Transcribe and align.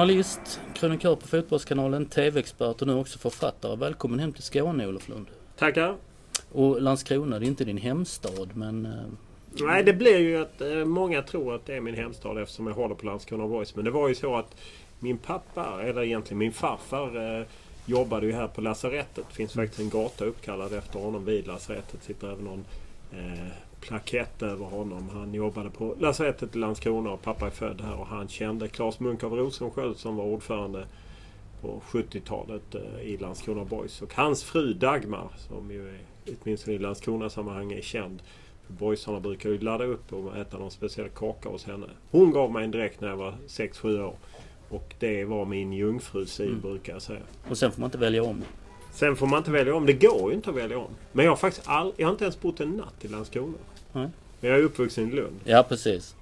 Journalist, 0.00 0.60
krönikör 0.74 1.16
på 1.16 1.26
Fotbollskanalen, 1.26 2.06
TV-expert 2.06 2.82
och 2.82 2.86
nu 2.88 2.94
också 2.94 3.18
författare. 3.18 3.76
Välkommen 3.76 4.18
hem 4.18 4.32
till 4.32 4.42
Skåne 4.42 4.86
Olof 4.86 5.08
Lund. 5.08 5.26
Tackar. 5.58 5.96
Och 6.52 6.82
Landskrona, 6.82 7.38
det 7.38 7.46
är 7.46 7.48
inte 7.48 7.64
din 7.64 7.76
hemstad 7.76 8.50
men... 8.54 8.86
eh, 8.86 8.92
Nej, 9.66 9.84
det 9.84 9.92
blir 9.92 10.18
ju 10.18 10.42
att 10.42 10.60
eh, 10.60 10.84
många 10.84 11.22
tror 11.22 11.54
att 11.54 11.66
det 11.66 11.76
är 11.76 11.80
min 11.80 11.94
hemstad 11.94 12.42
eftersom 12.42 12.66
jag 12.66 12.74
håller 12.74 12.94
på 12.94 13.06
Landskrona 13.06 13.46
Boys. 13.46 13.76
Men 13.76 13.84
det 13.84 13.90
var 13.90 14.08
ju 14.08 14.14
så 14.14 14.36
att 14.36 14.56
min 14.98 15.18
pappa, 15.18 15.82
eller 15.82 16.02
egentligen 16.02 16.38
min 16.38 16.52
farfar, 16.52 17.38
eh, 17.38 17.46
jobbade 17.86 18.26
ju 18.26 18.32
här 18.32 18.46
på 18.48 18.60
lasarettet. 18.60 19.24
Det 19.28 19.34
finns 19.34 19.52
faktiskt 19.52 19.80
en 19.80 19.90
gata 19.90 20.24
uppkallad 20.24 20.72
efter 20.72 20.98
honom 20.98 21.24
vid 21.24 21.46
lasarettet. 21.46 22.02
sitter 22.02 22.32
även 22.32 22.44
någon 22.44 22.64
eh, 23.12 23.52
plakett 23.80 24.42
över 24.42 24.64
honom. 24.64 25.08
Han 25.12 25.34
jobbade 25.34 25.70
på 25.70 25.94
lasarettet 25.98 26.56
i 26.56 26.58
Landskrona 26.58 27.10
och 27.10 27.22
pappa 27.22 27.46
är 27.46 27.50
född 27.50 27.80
här 27.80 27.94
och 28.00 28.06
han 28.06 28.28
kände 28.28 28.68
Claes 28.68 29.00
Munk 29.00 29.24
av 29.24 29.32
Rosensköld 29.32 29.96
som 29.96 30.16
var 30.16 30.24
ordförande 30.24 30.86
på 31.60 31.82
70-talet 31.90 32.74
eh, 32.74 33.00
i 33.02 33.16
Landskrona 33.16 33.64
Boys. 33.64 34.02
Och 34.02 34.14
hans 34.14 34.44
fru 34.44 34.72
Dagmar, 34.74 35.28
som 35.36 35.70
ju 35.70 35.88
är, 35.88 35.98
åtminstone 36.42 36.76
i 36.76 36.78
Landskrona-sammanhang 36.78 37.72
är 37.72 37.80
känd. 37.82 38.22
För 38.66 38.72
boysarna 38.72 39.20
brukar 39.20 39.50
ju 39.50 39.58
ladda 39.58 39.84
upp 39.84 40.12
och 40.12 40.36
äta 40.36 40.58
någon 40.58 40.70
speciell 40.70 41.08
kaka 41.08 41.48
hos 41.48 41.64
henne. 41.64 41.86
Hon 42.10 42.32
gav 42.32 42.52
mig 42.52 42.64
en 42.64 42.70
direkt 42.70 43.00
när 43.00 43.08
jag 43.08 43.16
var 43.16 43.34
6-7 43.46 44.02
år. 44.04 44.14
Och 44.68 44.94
det 44.98 45.24
var 45.24 45.44
min 45.44 45.72
jungfrusil 45.72 46.48
Mm. 46.48 46.60
brukar 46.60 46.92
jag 46.92 47.02
säga. 47.02 47.20
Och 47.48 47.58
sen 47.58 47.72
får 47.72 47.80
man 47.80 47.88
inte 47.88 47.98
välja 47.98 48.22
om. 48.22 48.42
Sen 48.92 49.16
får 49.16 49.26
man 49.26 49.38
inte 49.38 49.50
välja 49.50 49.74
om. 49.74 49.86
Det 49.86 49.92
går 49.92 50.30
ju 50.30 50.36
inte 50.36 50.50
att 50.50 50.56
välja 50.56 50.78
om. 50.78 50.90
Men 51.12 51.24
jag 51.24 51.32
har 51.32 51.36
faktiskt 51.36 51.68
all, 51.68 51.92
jag 51.96 52.06
har 52.06 52.12
inte 52.12 52.24
ens 52.24 52.40
bott 52.40 52.60
en 52.60 52.70
natt 52.70 53.04
i 53.04 53.08
Landskrona. 53.08 53.54
Nej. 53.92 54.08
Men 54.40 54.50
jag 54.50 54.58
är 54.60 54.62
uppvuxen 54.64 55.08
i 55.08 55.12
Lund. 55.16 55.40
Ja, 55.44 55.62
precis. 55.68 56.14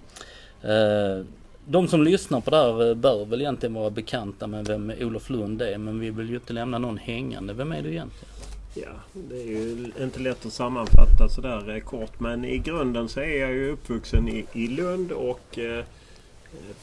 Eh, 0.62 1.24
De 1.66 1.88
som 1.88 2.02
lyssnar 2.02 2.41
på 2.41 2.50
det 2.50 2.56
här 2.56 2.88
eh, 2.88 2.94
bör 2.94 3.25
väl 3.25 3.41
egentligen 3.41 3.75
vara 3.75 3.91
bekanta 3.91 4.47
med 4.47 4.66
vem 4.66 4.92
Olof 5.00 5.30
Lund 5.30 5.62
är. 5.62 5.78
Men 5.78 6.00
vi 6.00 6.10
vill 6.10 6.28
ju 6.28 6.34
inte 6.34 6.52
lämna 6.52 6.78
någon 6.78 6.98
hängande. 6.98 7.52
Vem 7.55 7.72
är 7.72 7.83
du 7.83 7.88
egentligen? 7.91 8.34
Ja, 8.75 9.20
det 9.28 9.42
är 9.42 9.47
ju 9.47 9.86
inte 10.00 10.20
lätt 10.20 10.47
att 10.47 10.52
sammanfatta 10.52 11.28
sådär 11.28 11.75
eh, 11.75 11.80
kort. 11.80 12.20
Men 12.20 12.44
i 12.44 12.58
grunden 12.58 13.08
så 13.08 13.20
är 13.20 13.41
jag 13.41 13.52
ju 13.52 13.70
uppvuxen 13.70 14.28
i, 14.28 14.44
i 14.53 14.69
Lund 14.69 15.12
och 15.12 15.58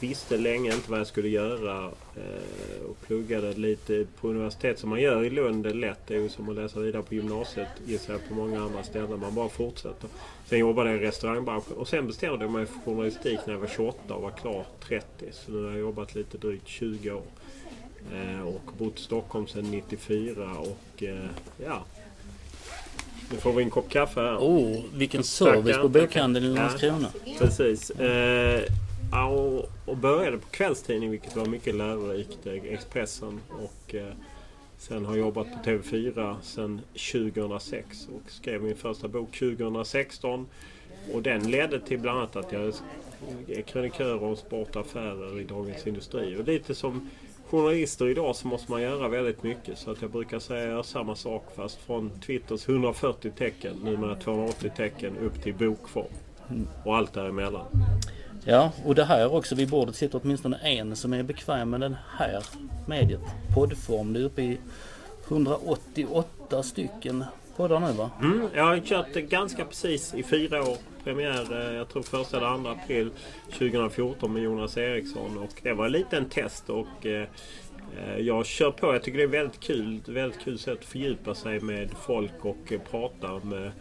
visste 0.00 0.36
länge 0.36 0.74
inte 0.74 0.90
vad 0.90 1.00
jag 1.00 1.06
skulle 1.06 1.28
göra. 1.28 1.84
Eh, 2.16 2.84
och 2.90 3.00
pluggade 3.06 3.52
lite 3.52 4.06
på 4.20 4.28
universitet 4.28 4.78
som 4.78 4.90
man 4.90 5.00
gör 5.00 5.24
i 5.24 5.30
Lund. 5.30 5.66
Är 5.66 5.74
lätt. 5.74 5.98
Det 6.06 6.14
är 6.14 6.18
ju 6.18 6.28
som 6.28 6.48
att 6.48 6.56
läsa 6.56 6.80
vidare 6.80 7.02
på 7.02 7.14
gymnasiet 7.14 7.68
gissar 7.86 8.12
jag 8.12 8.28
på 8.28 8.34
många 8.34 8.62
andra 8.62 8.82
ställen. 8.82 9.20
Man 9.20 9.34
bara 9.34 9.48
fortsätter. 9.48 10.10
Sen 10.46 10.58
jobbade 10.58 10.90
jag 10.90 11.02
i 11.02 11.06
restaurangbranschen 11.06 11.76
och 11.76 11.88
sen 11.88 12.06
bestämde 12.06 12.44
jag 12.44 12.52
mig 12.52 12.66
för 12.66 12.78
journalistik 12.80 13.38
när 13.46 13.54
jag 13.54 13.60
var 13.60 13.68
28 13.76 14.14
och 14.14 14.22
var 14.22 14.30
klar 14.30 14.64
30. 14.88 15.06
Så 15.32 15.52
nu 15.52 15.64
har 15.64 15.70
jag 15.70 15.80
jobbat 15.80 16.14
lite 16.14 16.38
drygt 16.38 16.68
20 16.68 17.10
år. 17.10 17.22
Eh, 18.14 18.46
och 18.48 18.70
bott 18.78 18.98
i 18.98 19.02
Stockholm 19.02 19.46
sedan 19.46 19.70
94 19.70 20.50
och 20.58 21.02
eh, 21.02 21.16
ja. 21.64 21.84
Nu 23.32 23.36
får 23.38 23.52
vi 23.52 23.62
en 23.62 23.70
kopp 23.70 23.88
kaffe 23.88 24.20
här. 24.20 24.36
Oh, 24.36 24.84
vilken 24.94 25.22
service 25.24 25.66
Tackar, 25.66 25.82
på 25.82 25.88
bokhandeln 25.88 26.46
i 26.46 26.48
Ja. 26.48 26.54
Landskrona. 26.54 27.08
Precis. 27.38 27.90
Eh, 27.90 28.62
ja, 29.12 29.26
och, 29.26 29.70
och 29.84 29.96
började 29.96 30.38
på 30.38 30.48
kvällstidning 30.50 31.10
vilket 31.10 31.36
var 31.36 31.46
mycket 31.46 31.74
lärorikt. 31.74 32.46
eh, 32.46 32.52
Expressen. 32.52 33.40
Och 33.50 33.94
eh, 33.94 34.12
sen 34.78 35.04
har 35.04 35.16
jag 35.16 35.20
jobbat 35.26 35.46
på 35.52 35.70
TV4 35.70 36.36
sedan 36.42 36.80
2006 37.12 38.08
och 38.14 38.30
skrev 38.30 38.62
min 38.62 38.76
första 38.76 39.08
bok 39.08 39.38
2016. 39.38 40.46
Och 41.12 41.22
den 41.22 41.50
ledde 41.50 41.80
till 41.80 41.98
bland 41.98 42.18
annat 42.18 42.36
att 42.36 42.52
jag 42.52 42.72
är 43.48 43.62
krönikör 43.62 44.22
om 44.24 44.36
sport 44.36 44.76
och 44.76 44.82
affärer 44.82 45.40
i 45.40 45.44
Dagens 45.44 45.86
Industri. 45.86 46.36
Och 46.36 46.44
lite 46.44 46.74
som 46.74 47.10
journalister 47.50 48.08
idag 48.08 48.36
så 48.36 48.48
måste 48.48 48.72
man 48.72 48.82
göra 48.82 49.08
väldigt 49.08 49.42
mycket. 49.42 49.78
Så 49.78 49.90
att 49.90 50.02
jag 50.02 50.10
brukar 50.10 50.38
säga 50.38 50.60
jag 50.60 50.70
gör 50.70 50.82
samma 50.82 51.14
sak 51.14 51.44
fast 51.56 51.78
från 51.80 52.10
Twitters 52.26 52.68
140 52.68 53.32
tecken, 53.38 53.76
numera 53.84 54.14
280 54.14 54.70
tecken, 54.76 55.16
upp 55.16 55.42
till 55.42 55.54
bokform. 55.54 56.12
Och 56.84 56.96
allt 56.96 57.12
däremellan. 57.12 57.66
Ja, 58.48 58.72
och 58.84 58.94
det 58.94 59.04
här 59.04 59.34
också. 59.34 59.54
Vid 59.54 59.68
bordet 59.68 59.96
sitter 59.96 60.20
åtminstone 60.22 60.56
en 60.56 60.96
som 60.96 61.12
är 61.12 61.22
bekväm 61.22 61.70
med 61.70 61.80
den 61.80 61.96
här 62.18 62.42
mediet. 62.86 63.20
Poddform. 63.54 64.12
Du 64.12 64.20
är 64.20 64.24
uppe 64.24 64.42
i 64.42 64.58
188 65.28 66.62
stycken 66.62 67.24
poddar 67.56 67.80
nu 67.80 67.92
va? 67.92 68.10
Mm, 68.22 68.48
jag 68.54 68.64
har 68.64 68.78
kört 68.78 69.14
ganska 69.14 69.64
precis 69.64 70.14
i 70.14 70.22
fyra 70.22 70.62
år. 70.62 70.76
Premiär, 71.04 71.70
eh, 71.70 71.76
jag 71.76 71.88
tror 71.88 72.02
första 72.02 72.36
eller 72.36 72.46
andra 72.46 72.70
april 72.70 73.10
2014 73.58 74.32
med 74.32 74.42
Jonas 74.42 74.76
Eriksson. 74.76 75.38
Och 75.38 75.60
det 75.62 75.72
var 75.72 75.88
lite 75.88 76.16
en 76.16 76.28
test 76.28 76.70
och 76.70 77.06
eh, 77.06 77.28
eh, 77.98 78.18
jag 78.18 78.46
kör 78.46 78.70
på. 78.70 78.92
Jag 78.92 79.02
tycker 79.02 79.18
det 79.18 79.24
är 79.24 79.28
väldigt 79.28 79.60
kul. 79.60 79.96
Ett 79.96 80.08
väldigt 80.08 80.40
kul 80.40 80.58
sätt 80.58 80.78
att 80.78 80.84
fördjupa 80.84 81.34
sig 81.34 81.60
med 81.60 81.90
folk 82.06 82.44
och 82.44 82.72
prata 82.90 83.40
med 83.44 83.72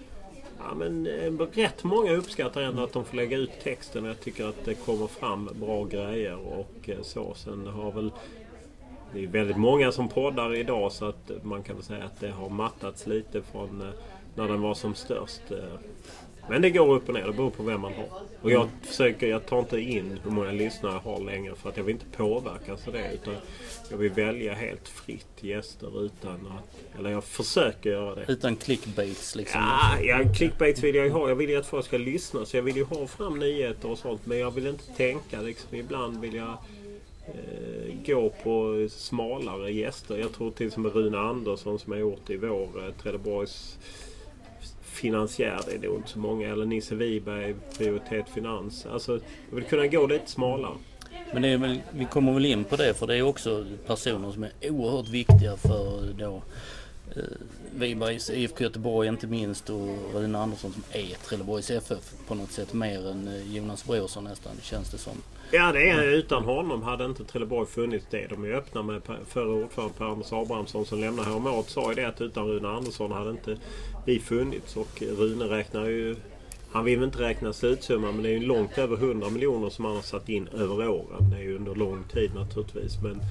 Ja, 0.67 0.75
men, 0.75 1.07
eh, 1.07 1.31
rätt 1.53 1.83
många 1.83 2.11
uppskattar 2.11 2.61
ändå 2.61 2.83
att 2.83 2.93
de 2.93 3.05
får 3.05 3.15
lägga 3.17 3.37
ut 3.37 3.59
texten. 3.63 4.03
och 4.03 4.09
Jag 4.09 4.19
tycker 4.19 4.45
att 4.45 4.65
det 4.65 4.73
kommer 4.73 5.07
fram 5.07 5.49
bra 5.53 5.83
grejer 5.83 6.37
och 6.59 6.89
eh, 6.89 7.01
så. 7.01 7.33
Sen 7.35 7.67
har 7.67 7.91
väl 7.91 8.11
det 9.13 9.23
är 9.23 9.27
väldigt 9.27 9.57
många 9.57 9.91
som 9.91 10.09
poddar 10.09 10.55
idag 10.55 10.91
så 10.91 11.05
att 11.05 11.31
man 11.43 11.63
kan 11.63 11.75
väl 11.75 11.85
säga 11.85 12.03
att 12.03 12.19
det 12.19 12.31
har 12.31 12.49
mattats 12.49 13.07
lite 13.07 13.41
från 13.41 13.81
eh, 13.81 13.87
när 14.35 14.47
den 14.47 14.61
var 14.61 14.73
som 14.73 14.95
störst. 14.95 15.41
Men 16.49 16.61
det 16.61 16.69
går 16.69 16.95
upp 16.95 17.07
och 17.07 17.13
ner. 17.13 17.25
Det 17.25 17.33
beror 17.33 17.49
på 17.49 17.63
vem 17.63 17.81
man 17.81 17.93
har. 17.93 18.07
Och 18.41 18.51
jag 18.51 18.69
försöker, 18.81 19.27
jag 19.27 19.45
tar 19.45 19.59
inte 19.59 19.79
in 19.79 20.19
hur 20.23 20.31
många 20.31 20.51
lyssnare 20.51 20.93
jag 20.93 21.11
har 21.11 21.19
längre 21.19 21.55
för 21.55 21.69
att 21.69 21.77
jag 21.77 21.83
vill 21.83 21.95
inte 21.95 22.17
påverkas 22.17 22.87
av 22.87 22.93
det. 22.93 23.13
Utan 23.13 23.33
jag 23.89 23.97
vill 23.97 24.11
välja 24.11 24.53
helt 24.53 24.87
fritt 24.87 25.43
gäster 25.43 26.05
utan 26.05 26.33
att... 26.33 26.99
Eller 26.99 27.09
jag 27.09 27.23
försöker 27.23 27.89
göra 27.89 28.15
det. 28.15 28.25
Utan 28.27 28.55
clickbaits 28.55 29.35
liksom. 29.35 29.61
Ja, 29.61 30.01
ja, 30.01 30.33
clickbait 30.35 30.83
vill 30.83 30.95
jag 30.95 31.05
ju 31.05 31.11
ha. 31.11 31.29
Jag 31.29 31.35
vill 31.35 31.49
ju 31.49 31.57
att 31.57 31.65
folk 31.65 31.85
ska 31.85 31.97
lyssna. 31.97 32.45
Så 32.45 32.57
jag 32.57 32.63
vill 32.63 32.75
ju 32.75 32.83
ha 32.83 33.07
fram 33.07 33.39
nyheter 33.39 33.91
och 33.91 33.97
sånt. 33.97 34.25
Men 34.25 34.39
jag 34.39 34.51
vill 34.51 34.67
inte 34.67 34.83
tänka 34.97 35.41
liksom. 35.41 35.77
Ibland 35.77 36.21
vill 36.21 36.35
jag 36.35 36.57
eh, 37.27 37.93
gå 38.05 38.29
på 38.43 38.87
smalare 38.91 39.71
gäster. 39.71 40.17
Jag 40.17 40.33
tror 40.33 40.51
till 40.51 40.67
exempel 40.67 40.91
Rune 40.91 41.17
Andersson 41.17 41.79
som 41.79 41.91
har 41.91 41.99
gjort 41.99 42.29
i 42.29 42.37
vår 42.37 42.85
eh, 42.85 42.91
Trelleborgs 43.01 43.77
finansiär. 44.95 45.59
Det 45.67 45.75
är 45.75 45.79
nog 45.89 45.95
inte 45.97 46.09
så 46.09 46.19
många. 46.19 46.49
Eller 46.49 46.65
Nisse 46.65 46.95
Wiberg, 46.95 47.55
Prioritet 47.77 48.25
Finans. 48.33 48.85
Alltså, 48.85 49.11
jag 49.49 49.55
vill 49.55 49.63
kunna 49.63 49.87
gå 49.87 50.07
lite 50.07 50.31
smalare. 50.31 50.73
Men 51.33 51.61
väl, 51.61 51.81
vi 51.91 52.05
kommer 52.05 52.33
väl 52.33 52.45
in 52.45 52.63
på 52.63 52.75
det 52.75 52.93
för 52.93 53.07
det 53.07 53.15
är 53.17 53.21
också 53.21 53.65
personer 53.87 54.31
som 54.31 54.43
är 54.43 54.51
oerhört 54.69 55.07
viktiga 55.09 55.57
för 55.57 56.13
då 56.19 56.41
eh, 57.15 57.23
Wibergs 57.75 58.29
IFK 58.29 58.63
Göteborg 58.63 59.07
inte 59.07 59.27
minst 59.27 59.69
och 59.69 59.97
Rune 60.13 60.37
Andersson 60.39 60.71
som 60.73 60.83
är 60.91 61.15
Trelleborgs 61.27 61.71
FF 61.71 62.13
på 62.27 62.35
något 62.35 62.51
sätt 62.51 62.73
mer 62.73 63.07
än 63.09 63.27
eh, 63.27 63.55
Jonas 63.55 63.85
Brorsson 63.85 64.23
nästan 64.23 64.51
känns 64.61 64.91
det 64.91 64.97
som. 64.97 65.13
Ja, 65.51 65.71
det 65.71 65.89
är 65.89 66.03
utan 66.03 66.43
honom 66.43 66.83
hade 66.83 67.05
inte 67.05 67.23
Trelleborg 67.23 67.67
funnits 67.67 68.05
det. 68.09 68.27
De 68.29 68.43
är 68.45 68.51
öppna 68.51 68.83
med 68.83 69.03
Per- 69.03 69.19
förre 69.27 69.63
ordförande 69.63 69.93
Per-Anders 69.97 70.33
Abrahamsson 70.33 70.85
som 70.85 70.99
lämnade 70.99 71.29
häromåret. 71.29 71.69
Sa 71.69 71.89
ju 71.89 71.95
det 71.95 72.05
att 72.07 72.21
utan 72.21 72.47
Rune 72.47 72.67
Andersson 72.67 73.11
hade 73.11 73.29
inte 73.31 73.57
vi 74.05 74.19
funnits. 74.19 74.77
Och 74.77 75.01
Rune 75.01 75.45
räknar 75.45 75.85
ju... 75.85 76.15
Han 76.71 76.85
vill 76.85 76.99
väl 76.99 77.05
inte 77.05 77.21
räkna 77.21 77.53
slutsumman 77.53 78.13
men 78.13 78.23
det 78.23 78.29
är 78.29 78.33
ju 78.33 78.45
långt 78.45 78.77
över 78.77 78.95
100 78.95 79.29
miljoner 79.29 79.69
som 79.69 79.85
han 79.85 79.95
har 79.95 80.01
satt 80.01 80.29
in 80.29 80.47
över 80.47 80.89
åren. 80.89 81.29
Det 81.31 81.37
är 81.37 81.41
ju 81.41 81.55
under 81.55 81.75
lång 81.75 82.03
tid 82.03 82.35
naturligtvis. 82.35 83.01
Men 83.03 83.21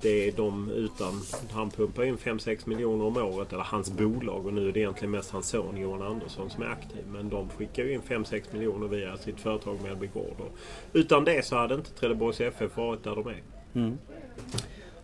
det 0.00 0.28
är 0.28 0.32
de 0.32 0.70
utan... 0.70 1.20
Han 1.50 1.70
pumpar 1.70 2.04
in 2.04 2.16
5-6 2.16 2.68
miljoner 2.68 3.04
om 3.04 3.16
året, 3.16 3.52
eller 3.52 3.62
hans 3.62 3.90
bolag. 3.90 4.46
Och 4.46 4.52
nu 4.52 4.68
är 4.68 4.72
det 4.72 4.80
egentligen 4.80 5.10
mest 5.10 5.30
hans 5.30 5.48
son 5.48 5.76
Johan 5.76 6.02
Andersson 6.02 6.50
som 6.50 6.62
är 6.62 6.66
aktiv. 6.66 7.04
Men 7.12 7.28
de 7.28 7.48
skickar 7.48 7.84
ju 7.84 7.92
in 7.92 8.02
5-6 8.02 8.42
miljoner 8.52 8.88
via 8.88 9.16
sitt 9.16 9.40
företag 9.40 9.82
Mellby 9.82 10.06
Gård. 10.06 10.36
Utan 10.92 11.24
det 11.24 11.44
så 11.44 11.56
hade 11.56 11.74
inte 11.74 11.90
Trelleborgs 11.90 12.40
FF 12.40 12.76
varit 12.76 13.04
där 13.04 13.14
de 13.14 13.26
är. 13.26 13.42
Mm. 13.74 13.98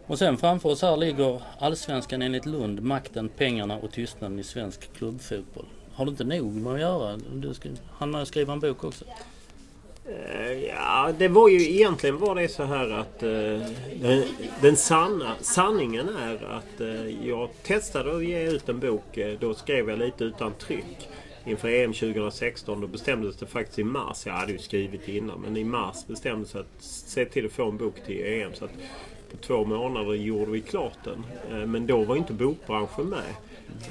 Och 0.07 0.19
sen 0.19 0.37
framför 0.37 0.69
oss 0.69 0.83
här 0.83 0.97
ligger 0.97 1.43
Allsvenskan 1.59 2.23
enligt 2.23 2.47
Lund, 2.47 2.83
makten, 2.83 3.29
pengarna 3.29 3.77
och 3.77 3.93
tystnaden 3.93 4.39
i 4.39 4.45
svensk 4.45 4.93
klubbfotboll. 4.97 5.67
Har 5.95 6.05
du 6.05 6.11
inte 6.11 6.25
nog 6.25 6.53
med 6.55 6.73
att 6.73 6.81
göra? 6.81 7.17
Du 7.17 7.55
ska, 7.55 7.69
han 7.91 8.11
med 8.11 8.23
att 8.23 8.29
skriva 8.29 8.53
en 8.53 8.61
bok 8.61 8.85
också? 8.85 9.05
Eh, 10.09 10.53
ja, 10.53 11.13
det 11.19 11.29
var 11.29 11.49
ju 11.49 11.75
egentligen 11.75 12.19
var 12.19 12.35
det 12.35 12.49
så 12.49 12.65
här 12.65 12.91
att 12.91 13.23
eh, 13.23 13.69
den, 14.01 14.25
den 14.61 14.77
sanna, 14.77 15.35
sanningen 15.41 16.09
är 16.09 16.35
att 16.35 16.81
eh, 16.81 17.29
jag 17.29 17.49
testade 17.63 18.17
att 18.17 18.25
ge 18.25 18.51
ut 18.51 18.69
en 18.69 18.81
bok. 18.81 19.19
då 19.41 19.55
skrev 19.55 19.91
jag 19.91 19.99
lite 19.99 20.25
utan 20.25 20.53
tryck. 20.53 21.09
Inför 21.47 21.69
EM 21.69 21.93
2016 21.93 22.81
då 22.81 22.87
bestämdes 22.87 23.37
det 23.37 23.47
faktiskt 23.47 23.79
i 23.79 23.85
mars. 23.85 24.27
Jag 24.27 24.33
hade 24.33 24.53
ju 24.53 24.59
skrivit 24.59 25.09
innan 25.09 25.41
men 25.41 25.57
i 25.57 25.65
mars 25.65 25.97
bestämdes 26.07 26.53
det 26.53 26.61
att 26.61 26.83
se 26.83 27.25
till 27.25 27.47
att 27.47 27.53
få 27.53 27.69
en 27.69 27.77
bok 27.77 27.95
till 28.07 28.27
EM. 28.27 28.55
Så 28.55 28.65
att 28.65 28.71
på 29.37 29.47
två 29.47 29.65
månader 29.65 30.15
gjorde 30.15 30.51
vi 30.51 30.61
klart 30.61 30.99
den. 31.05 31.25
Eh, 31.51 31.67
men 31.67 31.87
då 31.87 32.05
var 32.05 32.17
inte 32.17 32.33
bokbranschen 32.33 33.07
med. 33.07 33.35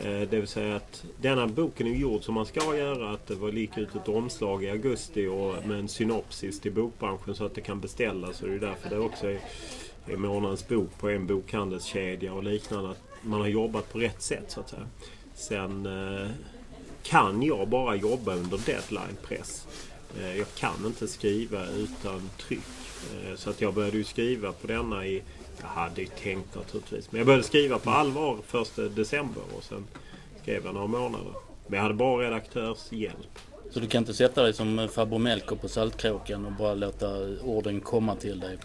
Eh, 0.04 0.30
det 0.30 0.40
vill 0.40 0.48
säga 0.48 0.75
att 0.75 1.06
denna 1.22 1.48
boken 1.48 1.88
är 1.88 1.92
gjord 1.92 2.24
som 2.24 2.34
man 2.34 2.45
ska 2.45 2.78
göra. 2.78 3.12
Att 3.12 3.28
det 3.28 3.36
var 3.36 3.51
lika 3.51 3.81
ut 3.81 3.95
ett 3.95 4.10
omslag 4.10 4.63
i 4.63 4.69
augusti 4.69 5.28
och 5.28 5.68
med 5.68 5.80
en 5.80 5.88
synopsis 5.88 6.60
till 6.60 6.72
bokbranschen 6.72 7.36
så 7.36 7.45
att 7.45 7.56
det 7.56 7.62
kan 7.62 7.80
beställas. 7.80 8.42
Och 8.42 8.48
det 8.48 8.56
är 8.56 8.60
därför 8.60 8.90
det 8.90 9.00
också 9.00 9.28
är, 9.28 9.40
är 10.07 10.18
månadens 10.18 10.68
bok 10.68 10.98
på 11.00 11.10
en 11.10 11.28
bokhandelskedja 11.28 12.34
och 12.34 12.44
liknande. 12.44 12.89
Att 12.89 13.04
man 13.22 13.42
har 13.42 13.48
jobbat 13.48 13.94
på 13.94 14.00
rätt 14.00 14.22
sätt 14.22 14.46
så 14.48 14.60
att 14.60 14.69
säga. 14.69 14.88
Sen 15.34 15.86
eh, 15.86 16.30
kan 17.04 17.44
jag 17.44 17.68
bara 17.68 17.96
jobba 17.96 18.36
under 18.36 18.57
deadline-press. 18.57 19.68
Eh, 20.19 20.38
jag 20.38 20.48
kan 20.56 20.86
inte 20.86 21.07
skriva 21.07 21.65
utan 21.68 22.30
tryck. 22.48 22.60
Så 23.36 23.50
att 23.50 23.62
jag 23.62 23.74
började 23.74 23.98
ju 23.98 24.04
skriva 24.04 24.51
på 24.51 24.68
denna 24.68 25.06
i 25.06 25.24
jag 25.62 25.68
hade 25.68 26.01
ju 26.01 26.07
tänkt 26.07 26.56
naturligtvis. 26.56 27.12
Men 27.12 27.18
jag 27.19 27.25
började 27.25 27.44
skriva 27.44 27.80
på 27.80 27.89
allvar 27.89 28.38
första 28.48 28.81
december 28.81 29.44
och 29.57 29.63
sen 29.63 29.86
skrev 30.42 30.65
jag 30.65 30.74
några 30.74 30.88
månader. 30.88 31.33
Men 31.68 31.77
jag 31.77 31.81
hade 31.81 31.94
bara 31.94 32.25
redaktörs 32.25 32.92
hjälp. 32.92 33.39
Så 33.71 33.80
du 33.80 33.88
kan 33.88 34.00
inte 34.00 34.13
sätta 34.13 34.44
dig 34.44 34.54
som 34.54 34.89
farbror 34.94 35.19
Melker 35.19 35.56
på 35.56 35.68
Saltkråkan 35.69 36.45
och 36.45 36.51
bara 36.51 36.74
låta 36.74 37.07
orden 37.44 37.81
komma 37.81 38.15
till 38.15 38.39
dig? 38.39 38.57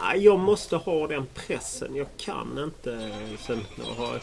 Nej, 0.00 0.24
jag 0.24 0.38
måste 0.38 0.76
ha 0.76 1.06
den 1.06 1.26
pressen. 1.34 1.96
Jag 1.96 2.06
kan 2.16 2.58
inte. 2.64 3.10
Sen 3.38 3.60
har, 3.96 4.22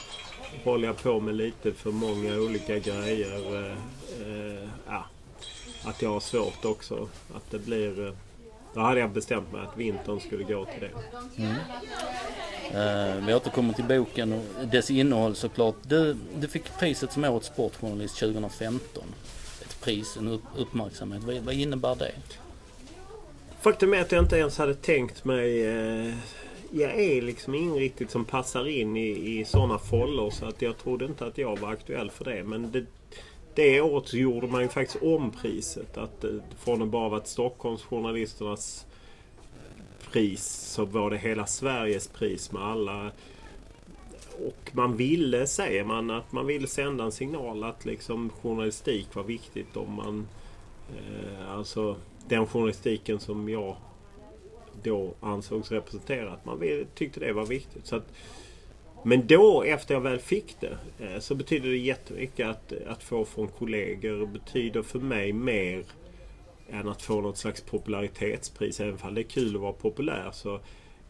håller 0.63 0.87
jag 0.87 1.03
på 1.03 1.19
med 1.19 1.35
lite 1.35 1.71
för 1.71 1.91
många 1.91 2.35
olika 2.35 2.79
grejer. 2.79 3.55
Eh, 3.55 3.71
eh, 4.21 4.69
ja, 4.87 5.05
att 5.85 6.01
jag 6.01 6.09
har 6.09 6.19
svårt 6.19 6.65
också. 6.65 7.07
Att 7.35 7.51
det 7.51 7.59
blir... 7.59 8.07
Eh, 8.07 8.13
då 8.73 8.81
hade 8.81 8.99
jag 8.99 9.09
bestämt 9.09 9.51
mig 9.51 9.61
att 9.61 9.77
vintern 9.77 10.19
skulle 10.19 10.43
gå 10.43 10.65
till 10.65 10.81
det. 10.81 10.91
Mm. 11.43 11.55
Uh, 12.75 13.25
vi 13.27 13.33
återkommer 13.33 13.73
till 13.73 13.83
boken 13.83 14.33
och 14.33 14.67
dess 14.67 14.91
innehåll 14.91 15.35
såklart. 15.35 15.75
Du, 15.81 16.17
du 16.35 16.47
fick 16.47 16.77
priset 16.79 17.11
som 17.11 17.23
Årets 17.23 17.47
Sportjournalist 17.47 18.19
2015. 18.19 19.03
Ett 19.61 19.81
pris, 19.81 20.17
en 20.17 20.27
upp, 20.27 20.41
uppmärksamhet. 20.57 21.23
Vad, 21.23 21.35
vad 21.35 21.55
innebär 21.55 21.95
det? 21.95 22.11
Faktum 23.61 23.93
är 23.93 24.01
att 24.01 24.11
jag 24.11 24.23
inte 24.23 24.37
ens 24.37 24.57
hade 24.57 24.75
tänkt 24.75 25.25
mig... 25.25 25.67
Uh, 25.67 26.15
jag 26.71 26.99
är 26.99 27.21
liksom 27.21 27.55
ingen 27.55 27.75
riktigt 27.75 28.11
som 28.11 28.25
passar 28.25 28.67
in 28.67 28.97
i, 28.97 29.39
i 29.39 29.45
sådana 29.45 29.79
follor 29.79 30.29
så 30.29 30.45
att 30.45 30.61
jag 30.61 30.77
trodde 30.77 31.05
inte 31.05 31.25
att 31.25 31.37
jag 31.37 31.59
var 31.59 31.71
aktuell 31.71 32.11
för 32.11 32.25
det. 32.25 32.43
Men 32.43 32.71
det, 32.71 32.85
det 33.55 33.81
året 33.81 34.07
så 34.07 34.17
gjorde 34.17 34.47
man 34.47 34.61
ju 34.61 34.67
faktiskt 34.67 35.03
om 35.03 35.31
priset. 35.31 35.97
Att, 35.97 36.23
eh, 36.23 36.31
från 36.57 36.81
att 36.81 36.87
bara 36.87 37.09
varit 37.09 37.27
Stockholmsjournalisternas 37.27 38.85
pris 40.11 40.43
så 40.45 40.85
var 40.85 41.09
det 41.09 41.17
hela 41.17 41.45
Sveriges 41.45 42.07
pris 42.07 42.51
med 42.51 42.61
alla. 42.61 43.11
Och 44.47 44.71
man 44.71 44.97
ville, 44.97 45.47
säger 45.47 45.83
man, 45.83 46.09
att 46.09 46.31
man 46.31 46.47
ville 46.47 46.67
sända 46.67 47.03
en 47.03 47.11
signal 47.11 47.63
att 47.63 47.85
liksom 47.85 48.29
journalistik 48.29 49.15
var 49.15 49.23
viktigt 49.23 49.77
om 49.77 49.93
man... 49.93 50.27
Eh, 50.95 51.51
alltså 51.51 51.95
den 52.27 52.47
journalistiken 52.47 53.19
som 53.19 53.49
jag 53.49 53.75
då 54.83 55.13
ansågs 55.19 55.71
representera. 55.71 56.31
Att 56.31 56.45
man 56.45 56.85
tyckte 56.95 57.19
det 57.19 57.33
var 57.33 57.45
viktigt. 57.45 57.85
Så 57.85 57.95
att, 57.95 58.13
men 59.05 59.27
då, 59.27 59.63
efter 59.63 59.93
jag 59.93 60.01
väl 60.01 60.19
fick 60.19 60.55
det, 60.59 60.77
eh, 60.99 61.19
så 61.19 61.35
betyder 61.35 61.69
det 61.69 61.77
jättemycket 61.77 62.47
att, 62.47 62.73
att 62.87 63.03
få 63.03 63.25
från 63.25 63.47
kollegor. 63.47 64.19
Det 64.19 64.27
betyder 64.27 64.81
för 64.81 64.99
mig 64.99 65.33
mer 65.33 65.83
än 66.69 66.87
att 66.87 67.01
få 67.01 67.21
något 67.21 67.37
slags 67.37 67.61
popularitetspris. 67.61 68.79
Även 68.79 68.97
om 69.01 69.15
det 69.15 69.21
är 69.21 69.23
kul 69.23 69.55
att 69.55 69.61
vara 69.61 69.73
populär 69.73 70.29
så 70.33 70.59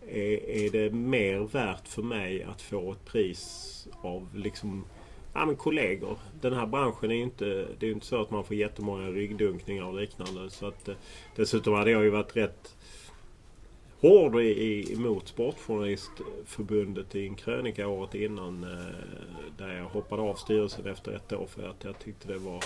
är, 0.08 0.50
är 0.50 0.70
det 0.70 0.92
mer 0.92 1.40
värt 1.40 1.88
för 1.88 2.02
mig 2.02 2.44
att 2.44 2.62
få 2.62 2.92
ett 2.92 3.06
pris 3.06 3.88
av 4.02 4.30
liksom 4.36 4.86
ja, 5.34 5.46
men 5.46 5.56
kollegor. 5.56 6.18
Den 6.42 6.54
här 6.54 6.66
branschen 6.66 7.12
är 7.12 7.16
ju 7.16 7.22
inte, 7.22 7.68
det 7.80 7.88
är 7.88 7.92
inte 7.92 8.06
så 8.06 8.22
att 8.22 8.32
man 8.32 8.44
får 8.44 8.56
jättemånga 8.56 9.08
ryggdunkningar 9.08 9.84
och 9.84 10.00
liknande. 10.02 10.50
Så 10.50 10.68
att, 10.68 10.88
eh, 10.88 10.96
dessutom 11.36 11.74
hade 11.74 11.92
jag 11.92 12.04
ju 12.04 12.10
varit 12.10 12.36
rätt 12.36 12.76
hård 14.02 14.36
emot 14.36 15.28
Sportjournalistförbundet 15.28 17.16
i 17.16 17.28
en 17.28 17.36
krönika 17.36 17.88
året 17.88 18.16
innan. 18.16 18.64
Eh, 18.64 18.70
där 19.58 19.74
jag 19.74 19.86
hoppade 19.86 20.22
av 20.22 20.36
styrelsen 20.36 20.86
efter 20.86 21.12
ett 21.12 21.34
år 21.34 21.46
för 21.46 21.70
att 21.70 21.84
jag 21.84 22.00
tyckte 22.00 22.28
det 22.28 22.38
var 22.38 22.64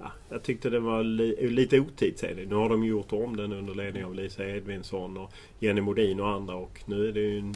Ja, 0.00 0.12
jag 0.28 0.42
tyckte 0.42 0.70
det 0.70 0.80
var 0.80 1.02
li 1.02 1.50
lite 1.50 1.80
otidsenligt. 1.80 2.50
Nu 2.50 2.54
har 2.54 2.68
de 2.68 2.84
gjort 2.84 3.12
om 3.12 3.36
den 3.36 3.52
under 3.52 3.74
ledning 3.74 4.04
av 4.04 4.14
Lisa 4.14 4.44
Edvinsson 4.44 5.16
och 5.16 5.32
Jenny 5.60 5.80
Modin 5.80 6.20
och 6.20 6.28
andra 6.28 6.54
och 6.54 6.82
nu 6.86 7.08
är 7.08 7.12
det 7.12 7.20
ju 7.20 7.38
en 7.38 7.54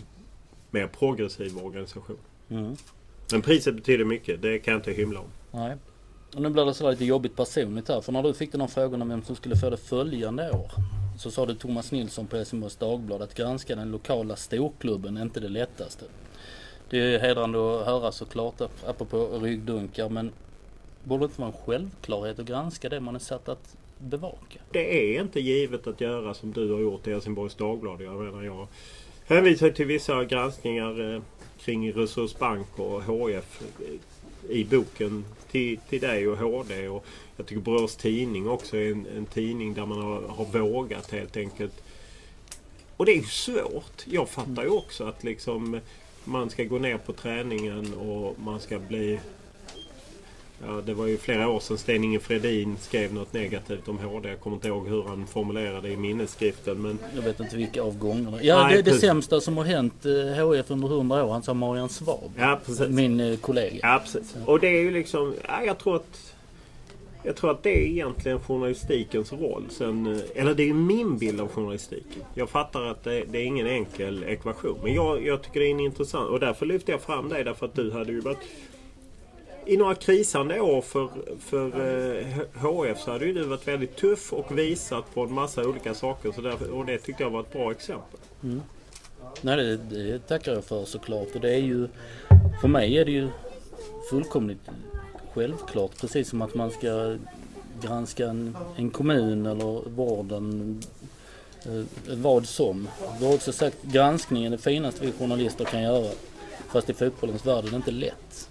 mer 0.70 0.86
progressiv 0.86 1.58
organisation. 1.58 2.18
Mm. 2.48 2.76
Men 3.32 3.42
priset 3.42 3.74
betyder 3.74 4.04
mycket, 4.04 4.42
det 4.42 4.58
kan 4.58 4.72
jag 4.72 4.78
inte 4.78 4.92
hymla 4.92 5.20
om. 5.20 5.26
Nej. 5.50 5.76
Och 6.34 6.42
nu 6.42 6.50
blir 6.50 6.64
det 6.64 6.74
så 6.74 6.90
lite 6.90 7.04
jobbigt 7.04 7.36
personligt 7.36 7.88
här. 7.88 8.00
För 8.00 8.12
när 8.12 8.22
du 8.22 8.34
fick 8.34 8.52
den 8.52 8.60
här 8.60 8.68
frågan 8.68 9.02
om 9.02 9.08
vem 9.08 9.22
som 9.22 9.36
skulle 9.36 9.56
få 9.56 9.70
det 9.70 9.76
följande 9.76 10.50
år 10.50 10.70
så 11.18 11.30
sa 11.30 11.46
det 11.46 11.54
Thomas 11.54 11.92
Nilsson 11.92 12.26
på 12.26 12.36
Helsingborgs 12.36 12.76
Dagblad 12.76 13.22
att 13.22 13.34
granska 13.34 13.76
den 13.76 13.90
lokala 13.90 14.36
storklubben 14.36 15.16
är 15.16 15.22
inte 15.22 15.40
det 15.40 15.48
lättaste. 15.48 16.04
Det 16.90 16.98
är 17.14 17.18
hedrande 17.18 17.80
att 17.80 17.86
höra 17.86 18.12
såklart 18.12 18.60
apropå 18.86 19.38
ryggdunkar 19.42 20.08
men 20.08 20.30
borde 21.04 21.22
det 21.22 21.24
inte 21.24 21.40
vara 21.40 21.50
en 21.50 21.66
självklarhet 21.66 22.38
att 22.38 22.46
granska 22.46 22.88
det 22.88 23.00
man 23.00 23.14
är 23.14 23.19
satt 23.19 23.48
att 23.48 23.76
bevaka? 23.98 24.60
Det 24.70 25.16
är 25.16 25.20
inte 25.20 25.40
givet 25.40 25.86
att 25.86 26.00
göra 26.00 26.34
som 26.34 26.52
du 26.52 26.72
har 26.72 26.81
gjort 26.81 27.06
i 27.06 27.12
Helsingborgs 27.12 27.54
Dagblad. 27.54 28.00
Jag 28.00 28.14
menar 28.14 28.42
jag 28.42 28.69
hänvisar 29.26 29.70
till 29.70 29.86
vissa 29.86 30.24
granskningar 30.24 31.14
eh, 31.14 31.22
kring 31.58 31.92
Resursbank 31.92 32.78
och 32.78 33.02
HF 33.02 33.62
i 34.49 34.65
boken 34.65 35.25
till, 35.51 35.79
till 35.89 36.01
dig 36.01 36.29
och 36.29 36.39
HD. 36.39 36.89
Och 36.89 37.06
jag 37.37 37.46
tycker 37.46 37.63
Borås 37.63 37.96
Tidning 37.96 38.49
också 38.49 38.77
är 38.77 38.93
en, 38.93 39.06
en 39.17 39.27
tidning 39.27 39.75
där 39.75 39.87
man 39.87 40.01
har, 40.03 40.22
har 40.22 40.44
vågat 40.44 41.11
helt 41.11 41.37
enkelt. 41.37 41.82
Och 42.96 43.06
det 43.06 43.13
är 43.13 43.17
ju 43.17 43.22
svårt. 43.22 44.03
Jag 44.05 44.29
fattar 44.29 44.63
ju 44.63 44.69
också 44.69 45.05
att 45.05 45.25
liksom 45.25 45.81
man 46.25 46.51
ska 46.51 46.65
gå 46.65 46.79
ner 46.79 46.99
på 46.99 47.13
träningen 47.13 47.94
och 47.94 48.37
man 48.41 48.61
ska 48.61 48.79
bli 48.79 49.20
Ja, 50.66 50.81
det 50.86 50.94
var 50.94 51.06
ju 51.06 51.19
flera 51.19 51.48
år 51.48 51.60
sedan 51.60 51.78
Sten-Inge 51.78 52.20
Fredin 52.20 52.76
skrev 52.81 53.14
något 53.14 53.32
negativt 53.32 53.88
om 53.88 53.98
HD. 53.98 54.28
Jag 54.28 54.40
kommer 54.40 54.56
inte 54.56 54.69
ihåg 54.69 54.88
hur 54.88 55.02
han 55.02 55.26
formulerade 55.26 55.88
det 55.88 55.92
i 55.92 55.96
minnesskriften. 55.96 56.82
Men... 56.82 56.98
Jag 57.14 57.22
vet 57.22 57.40
inte 57.40 57.56
vilka 57.56 57.82
av 57.82 57.98
gångerna. 57.98 58.42
Ja, 58.42 58.62
Nej, 58.62 58.72
det 58.72 58.90
är 58.90 58.94
det 58.94 59.00
sämsta 59.00 59.40
som 59.40 59.56
har 59.56 59.64
hänt 59.64 59.94
HF 59.94 60.70
eh, 60.70 60.72
under 60.72 60.88
100 60.88 61.24
år. 61.24 61.32
Han 61.32 61.42
sa 61.42 61.54
Marian 61.54 61.88
Svab. 61.88 62.32
Ja, 62.38 62.60
precis. 62.66 62.88
Min 62.88 63.20
eh, 63.20 63.36
kollega. 63.36 63.78
Ja, 63.82 64.00
precis. 64.04 64.36
Och 64.46 64.60
det 64.60 64.69
är 64.69 64.81
ju 64.81 64.90
liksom... 64.90 65.34
Ja, 65.48 65.62
jag 65.66 65.78
tror 65.78 65.96
att... 65.96 66.34
Jag 67.24 67.36
tror 67.36 67.50
att 67.50 67.62
det 67.62 67.70
är 67.70 67.86
egentligen 67.86 68.40
journalistikens 68.40 69.32
roll. 69.32 69.64
Sen, 69.70 70.06
eh, 70.06 70.42
eller 70.42 70.54
det 70.54 70.69
är 70.69 70.74
min 70.74 71.19
bild 71.19 71.40
av 71.40 71.48
journalistiken. 71.48 72.22
Jag 72.34 72.48
fattar 72.48 72.82
att 72.82 73.04
det, 73.04 73.24
det 73.24 73.38
är 73.38 73.44
ingen 73.44 73.66
enkel 73.66 74.24
ekvation. 74.24 74.78
Men 74.82 74.94
jag, 74.94 75.26
jag 75.26 75.42
tycker 75.42 75.60
det 75.60 75.66
är 75.66 75.81
intressant... 75.81 76.31
Och 76.31 76.40
därför 76.40 76.66
lyfter 76.66 76.92
jag 76.92 77.00
fram 77.00 77.28
dig 77.28 77.44
därför 77.44 77.66
att 77.66 77.74
du 77.74 77.92
hade 77.92 78.12
ju 78.12 78.20
varit 78.20 78.38
i 79.66 79.76
några 79.76 79.94
krisande 79.94 80.60
år 80.60 80.82
för, 80.82 81.08
för 81.38 81.66
eh, 81.66 82.26
HF 82.62 83.00
så 83.00 83.10
hade 83.10 83.24
ju 83.24 83.32
du 83.32 83.44
varit 83.44 83.69
väldigt 83.69 83.96
tuff 83.96 84.32
och 84.32 84.58
visat 84.58 85.14
på 85.14 85.22
en 85.22 85.32
massa 85.32 85.62
olika 85.69 85.94
saker. 85.94 86.32
Så 86.32 86.40
därför, 86.40 86.70
och 86.70 86.86
det 86.86 86.98
tyckte 86.98 87.22
jag 87.22 87.31
var 87.31 87.40
ett 87.40 87.52
bra 87.52 87.70
exempel. 87.70 88.20
Mm. 88.42 88.60
Nej, 89.40 89.56
det, 89.56 89.76
det 89.76 90.19
tackar 90.19 90.52
jag 90.52 90.64
för 90.64 90.84
såklart. 90.84 91.28
Och 91.34 91.40
det 91.40 91.54
är 91.54 91.60
ju, 91.60 91.88
för 92.60 92.69
mig 92.69 92.98
är 92.98 93.04
det 93.04 93.12
ju 93.12 93.28
fullkomligt 94.10 94.69
självklart. 95.34 96.00
Precis 96.00 96.28
som 96.28 96.42
att 96.42 96.54
man 96.54 96.70
ska 96.70 97.16
granska 97.82 98.26
en, 98.26 98.56
en 98.76 98.90
kommun 98.90 99.46
eller 99.46 99.88
vården 99.88 100.81
eh, 101.64 102.16
vad 102.16 102.46
som. 102.46 102.88
Du 103.19 103.26
har 103.26 103.34
också 103.34 103.52
sagt 103.52 103.82
granskningen 103.82 104.52
är 104.52 104.56
det 104.56 104.62
finaste 104.62 105.06
vi 105.06 105.12
journalister 105.12 105.64
kan 105.64 105.82
göra. 105.82 106.10
Fast 106.69 106.90
i 106.90 106.94
fotbollens 106.94 107.46
värld 107.46 107.64
är 107.64 107.70
det 107.70 107.76
inte 107.76 107.90
lätt. 107.90 108.48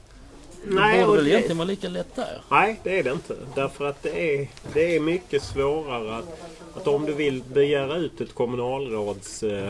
Nej, 0.64 1.00
det 1.00 1.06
borde 1.06 1.18
väl 1.18 1.26
det- 1.26 1.32
egentligen 1.32 1.58
vara 1.58 1.68
lika 1.68 1.90
lätt 1.90 2.16
där? 2.16 2.42
Nej, 2.52 2.80
det 2.84 3.00
är 3.00 3.04
det 3.04 3.12
inte. 3.12 3.36
Därför 3.56 3.86
att 3.86 4.04
det 4.04 4.36
är, 4.42 4.48
det 4.74 4.96
är 4.96 5.00
mycket 5.00 5.44
svårare 5.44 6.16
att, 6.18 6.42
att 6.76 6.88
om 6.88 7.06
du 7.06 7.14
vill 7.14 7.44
begära 7.54 7.96
ut 7.98 8.22
ett 8.22 8.34
kommunalråds 8.34 9.44
eh, 9.44 9.68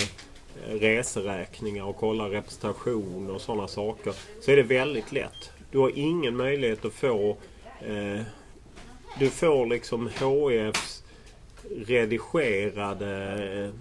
reseräkningar 0.69 1.83
och 1.85 1.97
kolla 1.97 2.29
representation 2.29 3.29
och 3.31 3.41
sådana 3.41 3.67
saker 3.67 4.13
så 4.41 4.51
är 4.51 4.55
det 4.55 4.63
väldigt 4.63 5.11
lätt. 5.11 5.51
Du 5.71 5.77
har 5.77 5.91
ingen 5.95 6.37
möjlighet 6.37 6.85
att 6.85 6.93
få 6.93 7.37
eh, 7.81 8.21
du 9.19 9.29
får 9.29 9.65
liksom 9.65 10.09
HFs 10.19 11.03
redigerade 11.85 13.71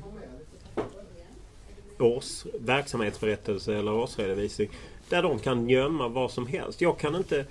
eh, 1.99 2.05
års 2.07 2.45
verksamhetsberättelse 2.61 3.77
eller 3.77 3.93
årsredovisning. 3.93 4.69
Där 5.11 5.23
de 5.23 5.39
kan 5.39 5.69
gömma 5.69 6.09
vad 6.09 6.31
som 6.31 6.47
helst. 6.47 6.81
Jag 6.81 6.99
kan 6.99 7.17
inte 7.17 7.45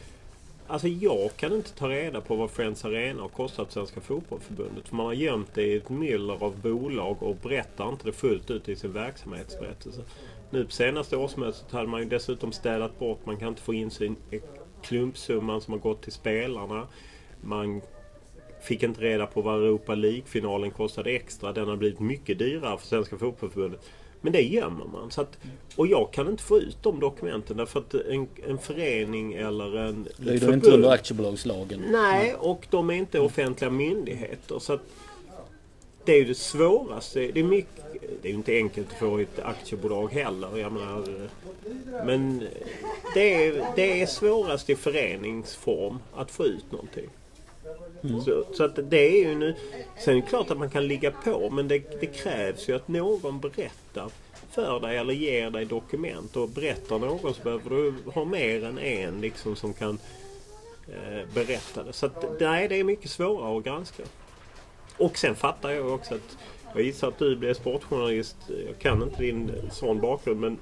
Alltså 0.72 0.88
jag 0.88 1.30
kan 1.38 1.54
inte 1.54 1.72
ta 1.72 1.90
reda 1.90 2.22
på 2.22 2.36
vad 2.36 2.52
Friends 2.52 2.86
Arena 2.86 3.22
har 3.22 3.30
kostat 3.30 3.72
Svenska 3.72 4.02
Fotbollförbundet. 4.02 4.88
För 4.88 4.96
man 4.96 5.06
har 5.06 5.14
gömt 5.14 5.50
det 5.54 5.64
i 5.64 5.78
ett 5.78 5.90
myller 5.90 6.44
av 6.44 6.62
bolag 6.62 7.24
och 7.24 7.36
berättar 7.36 7.90
inte 7.90 8.06
det 8.06 8.12
fullt 8.12 8.52
ut 8.52 8.70
i 8.70 8.76
sin 8.76 8.94
verksamhetsberättelse. 8.94 10.02
Nu 10.50 10.66
på 10.66 10.72
senaste 10.72 11.18
årsmötet 11.18 11.72
hade 11.72 11.88
man 11.88 12.02
ju 12.02 12.10
dessutom 12.10 12.52
städat 12.52 13.00
bort. 13.00 13.26
Man 13.26 13.38
kan 13.38 13.48
inte 13.48 13.62
få 13.62 13.74
insyn 13.74 14.16
i 14.32 14.40
klumpsumman 14.82 15.62
som 15.62 15.74
har 15.74 15.80
gått 15.80 16.02
till 16.02 16.12
spelarna. 16.12 16.88
Man 17.42 17.82
fick 18.62 18.84
inte 18.84 19.02
reda 19.02 19.26
på 19.26 19.42
vad 19.42 19.64
Europa 19.64 19.96
League-finalen 19.96 20.72
kostade 20.72 21.12
extra. 21.12 21.54
Den 21.54 21.68
har 21.68 21.76
blivit 21.76 22.00
mycket 22.00 22.40
dyrare 22.40 22.78
för 22.78 22.88
Svenska 22.88 23.18
Fotbollförbundet. 23.18 23.90
Men 24.22 24.34
det 24.34 24.42
gömmer 24.42 24.86
man. 24.86 25.12
Så 25.12 25.22
att, 25.22 25.38
och 25.76 25.88
jag 25.88 26.12
kan 26.12 26.28
inte 26.28 26.44
få 26.44 26.58
ut 26.58 26.78
de 26.82 27.00
dokumenten 27.00 27.58
därför 27.58 27.80
att 27.80 27.94
en, 27.94 28.28
en 28.48 28.58
förening 28.58 29.34
eller 29.34 29.78
en 29.78 30.08
ett 30.08 30.20
Lyder 30.20 30.54
inte 30.54 30.72
under 30.72 30.90
aktiebolagslagen. 30.90 31.84
Nej, 31.92 32.36
och 32.36 32.68
de 32.70 32.90
är 32.90 32.94
inte 32.94 33.20
offentliga 33.20 33.72
myndigheter. 33.72 34.60
Så 34.60 34.74
att 34.74 34.82
det 36.06 36.14
är 36.14 36.20
ju 36.20 36.26
det 36.26 36.38
svåraste. 36.38 37.20
Det 37.20 37.40
är, 37.40 37.44
mycket, 37.44 37.84
det 38.22 38.28
är 38.28 38.32
ju 38.32 38.38
inte 38.38 38.56
enkelt 38.56 38.88
att 38.92 39.00
få 39.00 39.18
ett 39.18 39.40
aktiebolag 39.40 40.12
heller. 40.14 40.58
Jag 40.58 40.72
menar, 40.72 41.30
men 42.06 42.48
det 43.14 43.46
är, 43.46 43.66
det 43.76 44.02
är 44.02 44.06
svårast 44.06 44.70
i 44.70 44.76
föreningsform 44.76 46.00
att 46.14 46.32
få 46.32 46.46
ut 46.46 46.72
någonting. 46.72 47.10
Mm. 48.04 48.22
Så, 48.22 48.44
så 48.54 48.64
att 48.64 48.80
det 48.90 49.22
är 49.22 49.30
ju 49.30 49.36
nu... 49.36 49.56
Sen 49.98 50.18
är 50.18 50.22
det 50.22 50.28
klart 50.28 50.52
att 50.52 50.58
man 50.58 50.70
kan 50.70 50.88
ligga 50.88 51.12
på 51.12 51.50
men 51.50 51.68
det, 51.68 52.00
det 52.00 52.06
krävs 52.06 52.70
ju 52.70 52.76
att 52.76 52.88
någon 52.88 53.40
berättar 53.40 54.10
för 54.52 54.80
dig 54.80 54.98
eller 54.98 55.14
ger 55.14 55.50
dig 55.50 55.66
dokument. 55.66 56.36
Och 56.36 56.50
berättar 56.50 57.00
någon 57.00 57.34
så 57.34 57.44
behöver 57.44 57.70
du 57.70 57.94
ha 58.12 58.26
mer 58.26 58.64
än 58.64 58.78
en 58.80 59.22
liksom 59.22 59.56
som 59.56 59.74
kan 59.74 60.00
eh, 60.88 61.34
berätta 61.34 61.84
det. 61.84 61.94
Så 61.94 62.06
att, 62.06 62.26
nej, 62.40 62.68
det 62.68 62.76
är 62.76 62.84
mycket 62.84 63.12
svårare 63.12 63.58
att 63.58 63.64
granska. 63.64 64.04
Och 64.98 65.18
sen 65.18 65.36
fattar 65.36 65.70
jag 65.70 65.94
också 65.94 66.16
att 66.16 66.38
jag 66.74 66.84
gissar 66.84 67.08
att 67.08 67.20
du 67.20 67.36
blev 67.36 67.54
sportjournalist. 67.54 68.38
Jag 68.68 68.80
kan 68.80 69.04
inte 69.04 69.22
din 69.22 69.52
sån 69.72 70.02
bakgrund 70.02 70.40
men 70.40 70.58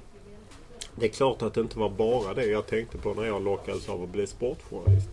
det 0.94 1.06
är 1.06 1.10
klart 1.10 1.42
att 1.42 1.54
det 1.54 1.60
inte 1.60 1.78
var 1.78 1.90
bara 1.90 2.34
det 2.34 2.44
jag 2.44 2.66
tänkte 2.66 2.98
på 2.98 3.14
när 3.14 3.24
jag 3.24 3.44
lockades 3.44 3.88
av 3.88 4.02
att 4.02 4.08
bli 4.08 4.26
sportjournalist. 4.26 5.08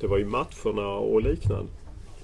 Det 0.00 0.06
var 0.06 0.18
ju 0.18 0.24
matcherna 0.24 0.88
och 0.88 1.22
liknande. 1.22 1.70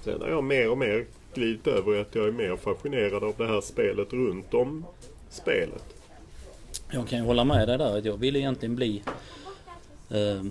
Sen 0.03 0.21
har 0.21 0.29
jag 0.29 0.43
mer 0.43 0.69
och 0.69 0.77
mer 0.77 1.05
glidit 1.33 1.67
över 1.67 1.95
i 1.95 1.99
att 1.99 2.15
jag 2.15 2.27
är 2.27 2.31
mer 2.31 2.55
fascinerad 2.55 3.23
av 3.23 3.33
det 3.37 3.47
här 3.47 3.61
spelet 3.61 4.13
runt 4.13 4.53
om 4.53 4.85
spelet. 5.29 5.83
Jag 6.91 7.07
kan 7.07 7.19
ju 7.19 7.25
hålla 7.25 7.43
med 7.43 7.67
dig 7.67 7.77
där 7.77 7.97
att 7.97 8.05
jag 8.05 8.17
ville 8.17 8.39
egentligen 8.39 8.75
bli 8.75 9.03
eh, 10.09 10.43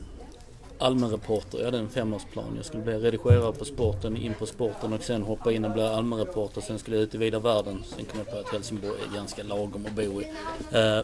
allmänreporter. 0.78 1.58
Jag 1.58 1.64
hade 1.64 1.78
en 1.78 1.88
femårsplan. 1.88 2.52
Jag 2.56 2.64
skulle 2.64 2.82
bli 2.82 2.94
redigerare 2.94 3.52
på 3.52 3.64
sporten, 3.64 4.16
in 4.16 4.34
på 4.38 4.46
sporten 4.46 4.92
och 4.92 5.02
sen 5.02 5.22
hoppa 5.22 5.52
in 5.52 5.64
och 5.64 5.70
bli 5.70 5.82
allmänreporter. 5.82 6.60
Sen 6.60 6.78
skulle 6.78 6.96
jag 6.96 7.02
ut 7.02 7.14
i 7.14 7.18
vida 7.18 7.38
världen. 7.38 7.82
Sen 7.84 8.04
kom 8.04 8.18
jag 8.18 8.30
på 8.30 8.38
att 8.38 8.52
Helsingborg 8.52 8.98
är 9.10 9.14
ganska 9.14 9.42
lagom 9.42 9.86
att 9.86 9.96
bo 9.96 10.02
i. 10.02 10.32
Eh, 10.72 11.00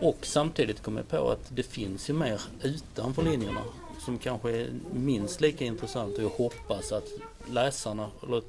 och 0.00 0.18
samtidigt 0.22 0.82
kom 0.82 0.96
jag 0.96 1.08
på 1.08 1.30
att 1.30 1.56
det 1.56 1.62
finns 1.62 2.10
ju 2.10 2.14
mer 2.14 2.40
utanför 2.62 3.22
linjerna 3.22 3.60
som 4.00 4.18
kanske 4.18 4.50
är 4.50 4.68
minst 4.92 5.40
lika 5.40 5.64
intressant 5.64 6.18
och 6.18 6.24
jag 6.24 6.28
hoppas 6.28 6.92
att 6.92 7.08
läsarna, 7.50 8.10
eller 8.26 8.42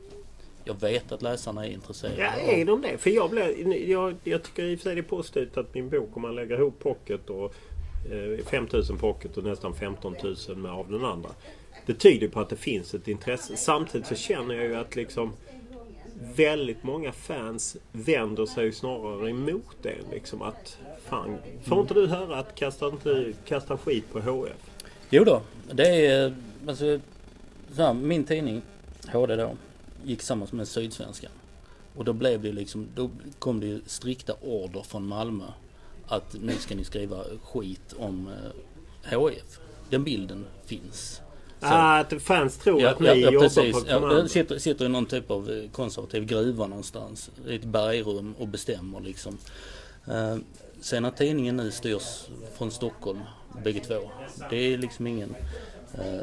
jag 0.63 0.81
vet 0.81 1.11
att 1.11 1.21
läsarna 1.21 1.65
är 1.65 1.69
intresserade. 1.69 2.21
Ja, 2.21 2.31
är 2.31 2.65
de 2.65 2.81
det? 2.81 2.97
För 2.97 3.09
jag, 3.09 3.29
blev, 3.29 3.73
jag, 3.89 4.15
jag 4.23 4.43
tycker 4.43 4.63
i 4.63 4.75
och 4.75 4.79
för 4.79 4.83
sig 4.83 4.95
det 4.95 5.01
är 5.01 5.03
positivt 5.03 5.57
att 5.57 5.73
min 5.73 5.89
bok, 5.89 6.09
om 6.13 6.21
man 6.21 6.35
lägger 6.35 6.57
ihop 6.57 6.79
pocket 6.79 7.29
och 7.29 7.55
eh, 8.11 8.45
5000 8.45 8.97
pocket 8.97 9.37
och 9.37 9.43
nästan 9.43 9.75
15 9.75 10.15
000 10.47 10.57
med 10.57 10.71
av 10.71 10.91
den 10.91 11.05
andra. 11.05 11.29
Det 11.85 11.93
tyder 11.93 12.27
på 12.27 12.39
att 12.39 12.49
det 12.49 12.55
finns 12.55 12.93
ett 12.93 13.07
intresse. 13.07 13.57
Samtidigt 13.57 14.07
så 14.07 14.15
känner 14.15 14.55
jag 14.55 14.65
ju 14.65 14.75
att 14.75 14.95
liksom 14.95 15.31
väldigt 16.35 16.83
många 16.83 17.11
fans 17.11 17.77
vänder 17.91 18.45
sig 18.45 18.71
snarare 18.71 19.29
emot 19.29 19.77
det. 19.81 19.95
Liksom 20.11 20.41
att 20.41 20.77
fan, 21.05 21.37
får 21.63 21.81
inte 21.81 21.93
du 21.93 22.07
höra 22.07 22.35
att 22.35 22.55
kasta, 22.55 22.87
inte, 22.87 23.33
kasta 23.45 23.77
skit 23.77 24.05
på 24.11 24.19
HF? 24.19 24.70
Jo 25.11 25.23
då, 25.23 25.41
det 25.71 26.05
är 26.05 26.35
alltså, 26.67 26.99
så 27.75 27.81
här, 27.81 27.93
min 27.93 28.23
tidning, 28.23 28.61
HD 29.13 29.35
då, 29.35 29.55
gick 30.05 30.21
samman 30.21 30.47
med 30.51 30.67
Sydsvenskan. 30.67 31.31
Och 31.95 32.05
då 32.05 32.13
blev 32.13 32.41
det 32.41 32.51
liksom, 32.51 32.87
då 32.95 33.09
kom 33.39 33.59
det 33.59 33.65
ju 33.65 33.81
strikta 33.85 34.33
order 34.41 34.81
från 34.81 35.07
Malmö 35.07 35.45
att 36.07 36.35
nu 36.41 36.53
ska 36.55 36.75
ni 36.75 36.83
skriva 36.83 37.23
skit 37.43 37.93
om 37.97 38.29
eh, 39.11 39.19
HF. 39.19 39.59
Den 39.89 40.03
bilden 40.03 40.45
finns. 40.65 41.21
Så. 41.59 41.65
Ah, 41.67 41.99
att 41.99 42.21
fans 42.21 42.57
tror 42.57 42.81
Ja, 42.81 42.89
att 42.89 42.99
ni 42.99 43.07
ja, 43.07 43.15
ja 43.15 43.31
jobbar 43.31 43.47
precis. 43.47 43.73
på 43.73 43.89
Ja, 43.89 43.93
kommando. 43.95 44.17
jag 44.17 44.29
sitter, 44.29 44.59
sitter 44.59 44.85
i 44.85 44.89
någon 44.89 45.05
typ 45.05 45.31
av 45.31 45.49
eh, 45.51 45.69
konservativ 45.71 46.25
gruva 46.25 46.67
någonstans. 46.67 47.31
I 47.47 47.55
ett 47.55 47.63
bergrum 47.63 48.35
och 48.39 48.47
bestämmer 48.47 48.99
liksom. 49.01 49.37
Eh, 50.07 50.37
sen 50.81 51.05
att 51.05 51.17
tidningen 51.17 51.57
nu 51.57 51.71
styrs 51.71 52.27
från 52.53 52.71
Stockholm, 52.71 53.19
bägge 53.63 53.79
två. 53.79 54.11
Det 54.49 54.55
är 54.55 54.77
liksom 54.77 55.07
ingen 55.07 55.35
eh, 55.93 56.21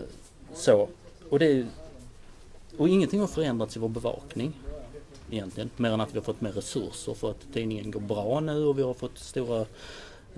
så. 0.55 0.89
Och 1.31 1.39
det 1.39 1.67
och 2.77 2.89
ingenting 2.89 3.21
har 3.21 3.27
förändrats 3.27 3.77
i 3.77 3.79
vår 3.79 3.89
bevakning. 3.89 4.53
Egentligen. 5.31 5.71
Mer 5.77 5.91
än 5.91 6.01
att 6.01 6.15
vi 6.15 6.19
har 6.19 6.25
fått 6.25 6.41
mer 6.41 6.53
resurser 6.53 7.15
för 7.15 7.31
att 7.31 7.53
tidningen 7.53 7.91
går 7.91 8.01
bra 8.01 8.41
nu 8.41 8.65
och 8.65 8.79
vi 8.79 8.83
har 8.83 8.95
fått 8.95 9.19
stora, 9.19 9.67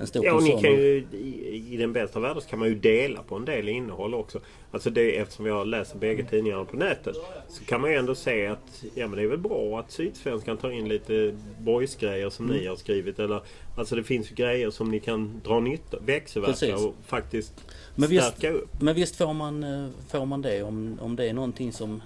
en 0.01 0.07
stor 0.07 0.25
Ja, 0.25 0.35
och 0.35 0.43
ni 0.43 0.51
kan 0.51 0.73
ju, 0.73 1.07
i, 1.13 1.67
I 1.71 1.77
den 1.77 1.93
bästa 1.93 2.21
världen 2.21 2.43
så 2.43 2.49
kan 2.49 2.59
man 2.59 2.69
ju 2.69 2.75
dela 2.75 3.23
på 3.23 3.37
en 3.37 3.45
del 3.45 3.69
innehåll 3.69 4.15
också. 4.15 4.41
Alltså 4.71 4.91
det, 4.91 5.17
eftersom 5.17 5.47
jag 5.47 5.67
läser 5.67 5.99
bägge 5.99 6.25
tidningarna 6.25 6.65
på 6.65 6.77
nätet 6.77 7.17
så 7.49 7.65
kan 7.65 7.81
man 7.81 7.91
ju 7.91 7.97
ändå 7.97 8.15
se 8.15 8.47
att 8.47 8.85
ja, 8.95 9.07
men 9.09 9.17
det 9.19 9.23
är 9.23 9.27
väl 9.27 9.39
bra 9.39 9.81
att 9.81 9.91
Sydsvenskan 9.91 10.57
tar 10.57 10.71
in 10.71 10.89
lite 10.89 11.37
boys-grejer 11.61 12.31
som 12.31 12.45
Mm. 12.45 12.57
ni 12.57 12.67
har 12.67 12.77
skrivit. 12.77 13.19
Eller, 13.19 13.43
alltså 13.77 13.97
det 13.97 14.05
finns 14.05 14.31
ju 14.31 14.35
grejer 14.35 14.71
som 14.71 14.91
ni 14.91 15.01
kan 15.01 15.41
dra 15.45 15.61
nytta 15.61 15.99
växelverka 16.01 16.53
Precis. 16.53 16.87
och 16.87 16.95
faktiskt 17.07 17.53
Men 17.95 18.09
visst- 18.09 18.27
stärka 18.29 18.51
upp. 18.51 18.81
Men 18.81 18.95
visst 18.95 19.17
får 19.17 19.33
man, 19.35 19.65
eh, 19.65 19.89
får 20.09 20.27
man 20.27 20.43
det 20.43 20.63
om, 20.63 20.99
om 21.01 21.17
det 21.17 21.29
är 21.29 21.33
någonting 21.35 21.73
som 21.73 22.03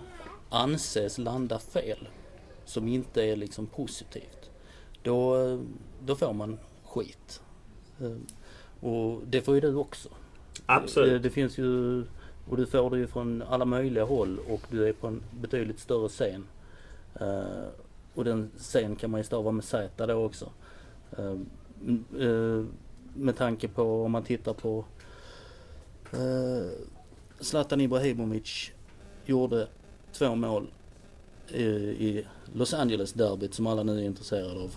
anses 0.48 1.18
landa 1.18 1.58
fel. 1.58 2.08
Som 2.64 2.88
inte 2.88 3.22
är 3.24 3.36
liksom 3.36 3.66
positivt. 3.66 4.50
Då, 5.02 5.36
eh, 5.36 5.58
då 6.06 6.16
får 6.16 6.32
man 6.32 6.58
skit. 6.84 7.40
Eh, 8.00 8.16
Och 8.88 9.20
det 9.26 9.42
får 9.42 9.54
ju 9.54 9.60
du 9.60 9.74
också. 9.74 10.08
Absolut. 10.66 11.10
Det, 11.10 11.18
det 11.18 11.30
finns 11.30 11.58
ju, 11.58 11.98
och 12.48 12.56
du 12.56 12.66
får 12.66 12.90
det 12.90 12.98
ju 12.98 13.06
från 13.06 13.42
alla 13.42 13.64
möjliga 13.64 14.04
håll 14.04 14.38
och 14.48 14.60
du 14.70 14.88
är 14.88 14.92
på 14.92 15.06
en 15.06 15.22
betydligt 15.40 15.78
större 15.80 16.08
scen. 16.08 16.44
Eh, 17.20 17.64
och 18.14 18.24
den 18.24 18.50
scen 18.58 18.96
kan 18.96 19.10
man 19.10 19.20
ju 19.20 19.24
stava 19.24 19.50
med 19.50 19.64
Z 19.64 20.06
då 20.06 20.14
också. 20.14 20.50
Eh, 21.18 21.36
m- 21.86 22.04
eh, 22.18 22.64
med 23.20 23.36
tanke 23.36 23.68
på 23.68 24.04
om 24.04 24.12
man 24.12 24.22
tittar 24.24 24.52
på 24.54 24.84
eh, 26.12 26.70
Zlatan 27.40 27.80
Ibrahimovic 27.80 28.70
gjorde 29.26 29.66
två 30.12 30.34
mål 30.34 30.66
i, 31.48 31.64
i 31.64 32.26
Los 32.54 32.74
Angeles-derbyt 32.74 33.54
som 33.54 33.66
alla 33.66 33.82
nu 33.82 33.98
är 33.98 34.02
intresserade 34.04 34.60
av. 34.60 34.76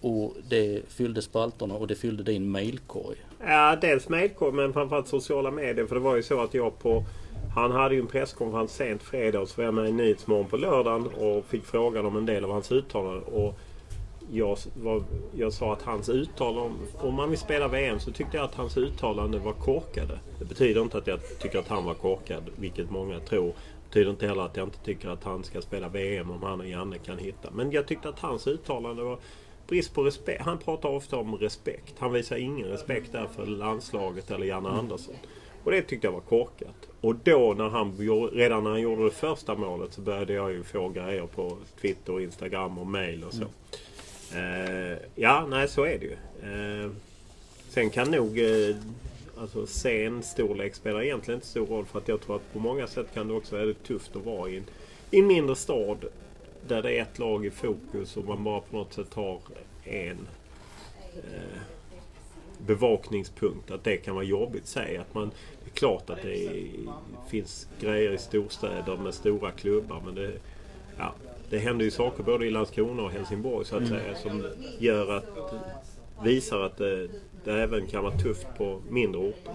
Och 0.00 0.36
det 0.48 0.82
fyllde 0.88 1.22
spalterna 1.22 1.74
och 1.74 1.86
det 1.86 1.94
fyllde 1.94 2.22
din 2.22 2.50
mailkorg. 2.50 3.16
Ja, 3.40 3.76
dels 3.80 4.08
mailkorg 4.08 4.52
men 4.52 4.72
framförallt 4.72 5.08
sociala 5.08 5.50
medier. 5.50 5.86
För 5.86 5.94
det 5.94 6.00
var 6.00 6.16
ju 6.16 6.22
så 6.22 6.40
att 6.40 6.54
jag 6.54 6.78
på... 6.78 7.04
Han 7.54 7.70
hade 7.70 7.94
ju 7.94 8.00
en 8.00 8.06
presskonferens 8.06 8.72
sent 8.72 9.02
fredag 9.02 9.40
och 9.40 9.48
så 9.48 9.56
var 9.56 9.64
jag 9.64 9.74
med 9.74 9.88
i 9.88 9.92
Nyhetsmorgon 9.92 10.46
på 10.46 10.56
lördagen 10.56 11.06
och 11.06 11.44
fick 11.44 11.64
frågan 11.64 12.06
om 12.06 12.16
en 12.16 12.26
del 12.26 12.44
av 12.44 12.50
hans 12.50 12.72
uttalanden. 12.72 13.22
Och 13.22 13.58
jag, 14.32 14.58
var, 14.82 15.02
jag 15.36 15.52
sa 15.52 15.72
att 15.72 15.82
hans 15.82 16.08
uttalanden... 16.08 16.72
om 16.98 17.14
man 17.14 17.30
vill 17.30 17.38
spela 17.38 17.68
VM 17.68 18.00
så 18.00 18.10
tyckte 18.10 18.36
jag 18.36 18.44
att 18.44 18.54
hans 18.54 18.76
uttalanden 18.76 19.44
var 19.44 19.52
korkade. 19.52 20.18
Det 20.38 20.44
betyder 20.44 20.82
inte 20.82 20.98
att 20.98 21.06
jag 21.06 21.38
tycker 21.38 21.58
att 21.58 21.68
han 21.68 21.84
var 21.84 21.94
korkad, 21.94 22.42
vilket 22.56 22.90
många 22.90 23.20
tror. 23.20 23.46
Det 23.46 23.88
betyder 23.88 24.10
inte 24.10 24.26
heller 24.26 24.42
att 24.42 24.56
jag 24.56 24.66
inte 24.66 24.84
tycker 24.84 25.08
att 25.08 25.24
han 25.24 25.44
ska 25.44 25.60
spela 25.60 25.88
VM 25.88 26.30
om 26.30 26.42
han 26.42 26.60
och 26.60 26.68
Janne 26.68 26.98
kan 26.98 27.18
hitta. 27.18 27.50
Men 27.50 27.70
jag 27.70 27.86
tyckte 27.86 28.08
att 28.08 28.18
hans 28.18 28.46
uttalande 28.46 29.02
var 29.02 29.18
brist 29.66 29.94
på 29.94 30.02
respekt. 30.02 30.42
Han 30.42 30.58
pratar 30.58 30.88
ofta 30.88 31.16
om 31.16 31.34
respekt. 31.34 31.94
Han 31.98 32.12
visar 32.12 32.36
ingen 32.36 32.68
respekt 32.68 33.12
där 33.12 33.26
för 33.36 33.46
landslaget 33.46 34.30
eller 34.30 34.46
Janne 34.46 34.68
Andersson. 34.68 35.14
Och 35.64 35.70
det 35.70 35.82
tyckte 35.82 36.06
jag 36.06 36.12
var 36.12 36.20
korkat. 36.20 36.88
Och 37.00 37.14
då 37.14 37.54
när 37.58 37.68
han, 37.68 37.92
redan 38.32 38.64
när 38.64 38.70
han 38.70 38.80
gjorde 38.80 39.04
det 39.04 39.10
första 39.10 39.54
målet 39.54 39.92
så 39.92 40.00
började 40.00 40.32
jag 40.32 40.52
ju 40.52 40.62
få 40.62 40.88
grejer 40.88 41.26
på 41.26 41.56
Twitter, 41.80 42.20
Instagram 42.20 42.78
och 42.78 42.86
mail 42.86 43.24
och 43.24 43.34
så. 43.34 43.44
Mm. 44.34 44.92
Eh, 44.92 44.98
ja, 45.14 45.46
nej 45.50 45.68
så 45.68 45.84
är 45.84 45.98
det 45.98 46.06
ju. 46.06 46.16
Eh, 46.52 46.90
sen 47.68 47.90
kan 47.90 48.10
nog 48.10 48.38
eh, 48.38 48.76
alltså 49.38 49.66
scenstorlek 49.66 50.74
spelar 50.74 51.02
egentligen 51.02 51.38
inte 51.38 51.46
stor 51.46 51.66
roll 51.66 51.86
för 51.86 51.98
att 51.98 52.08
jag 52.08 52.20
tror 52.20 52.36
att 52.36 52.52
på 52.52 52.58
många 52.58 52.86
sätt 52.86 53.06
kan 53.14 53.28
det 53.28 53.34
också 53.34 53.54
vara 53.54 53.66
väldigt 53.66 53.84
tufft 53.84 54.16
att 54.16 54.24
vara 54.24 54.50
i 54.50 54.56
en, 54.56 54.64
i 55.10 55.18
en 55.18 55.26
mindre 55.26 55.56
stad 55.56 56.04
där 56.68 56.82
det 56.82 56.98
är 56.98 57.02
ett 57.02 57.18
lag 57.18 57.46
i 57.46 57.50
fokus 57.50 58.16
och 58.16 58.24
man 58.24 58.44
bara 58.44 58.60
på 58.60 58.76
något 58.76 58.92
sätt 58.92 59.14
har 59.14 59.40
en 59.84 60.28
eh, 61.16 61.60
bevakningspunkt. 62.58 63.70
Att 63.70 63.84
det 63.84 63.96
kan 63.96 64.14
vara 64.14 64.24
jobbigt. 64.24 64.66
Säg 64.66 64.96
att 64.96 65.14
man, 65.14 65.30
det 65.64 65.70
är 65.70 65.74
klart 65.74 66.10
att 66.10 66.22
det 66.22 66.46
är, 66.46 66.66
finns 67.28 67.68
grejer 67.80 68.12
i 68.12 68.18
storstäder 68.18 68.96
med 68.96 69.14
stora 69.14 69.50
klubbar. 69.50 70.02
Men 70.04 70.14
det, 70.14 70.32
ja, 70.98 71.14
det 71.50 71.58
händer 71.58 71.84
ju 71.84 71.90
saker 71.90 72.22
både 72.22 72.46
i 72.46 72.50
Landskrona 72.50 73.02
och 73.02 73.10
Helsingborg 73.10 73.66
så 73.66 73.76
att 73.76 73.82
mm. 73.82 74.00
säga. 74.00 74.16
Som 74.16 74.46
gör 74.78 75.16
att, 75.16 75.54
visar 76.24 76.60
att 76.60 76.76
det, 76.76 77.08
det 77.44 77.62
även 77.62 77.86
kan 77.86 78.04
vara 78.04 78.18
tufft 78.18 78.46
på 78.58 78.80
mindre 78.88 79.20
orter. 79.20 79.54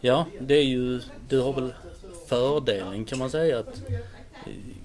Ja, 0.00 0.26
det 0.40 0.54
är 0.54 0.64
ju, 0.64 1.00
du 1.28 1.40
har 1.40 1.52
väl 1.52 1.74
fördelen 2.26 3.04
kan 3.04 3.18
man 3.18 3.30
säga 3.30 3.58
att 3.58 3.82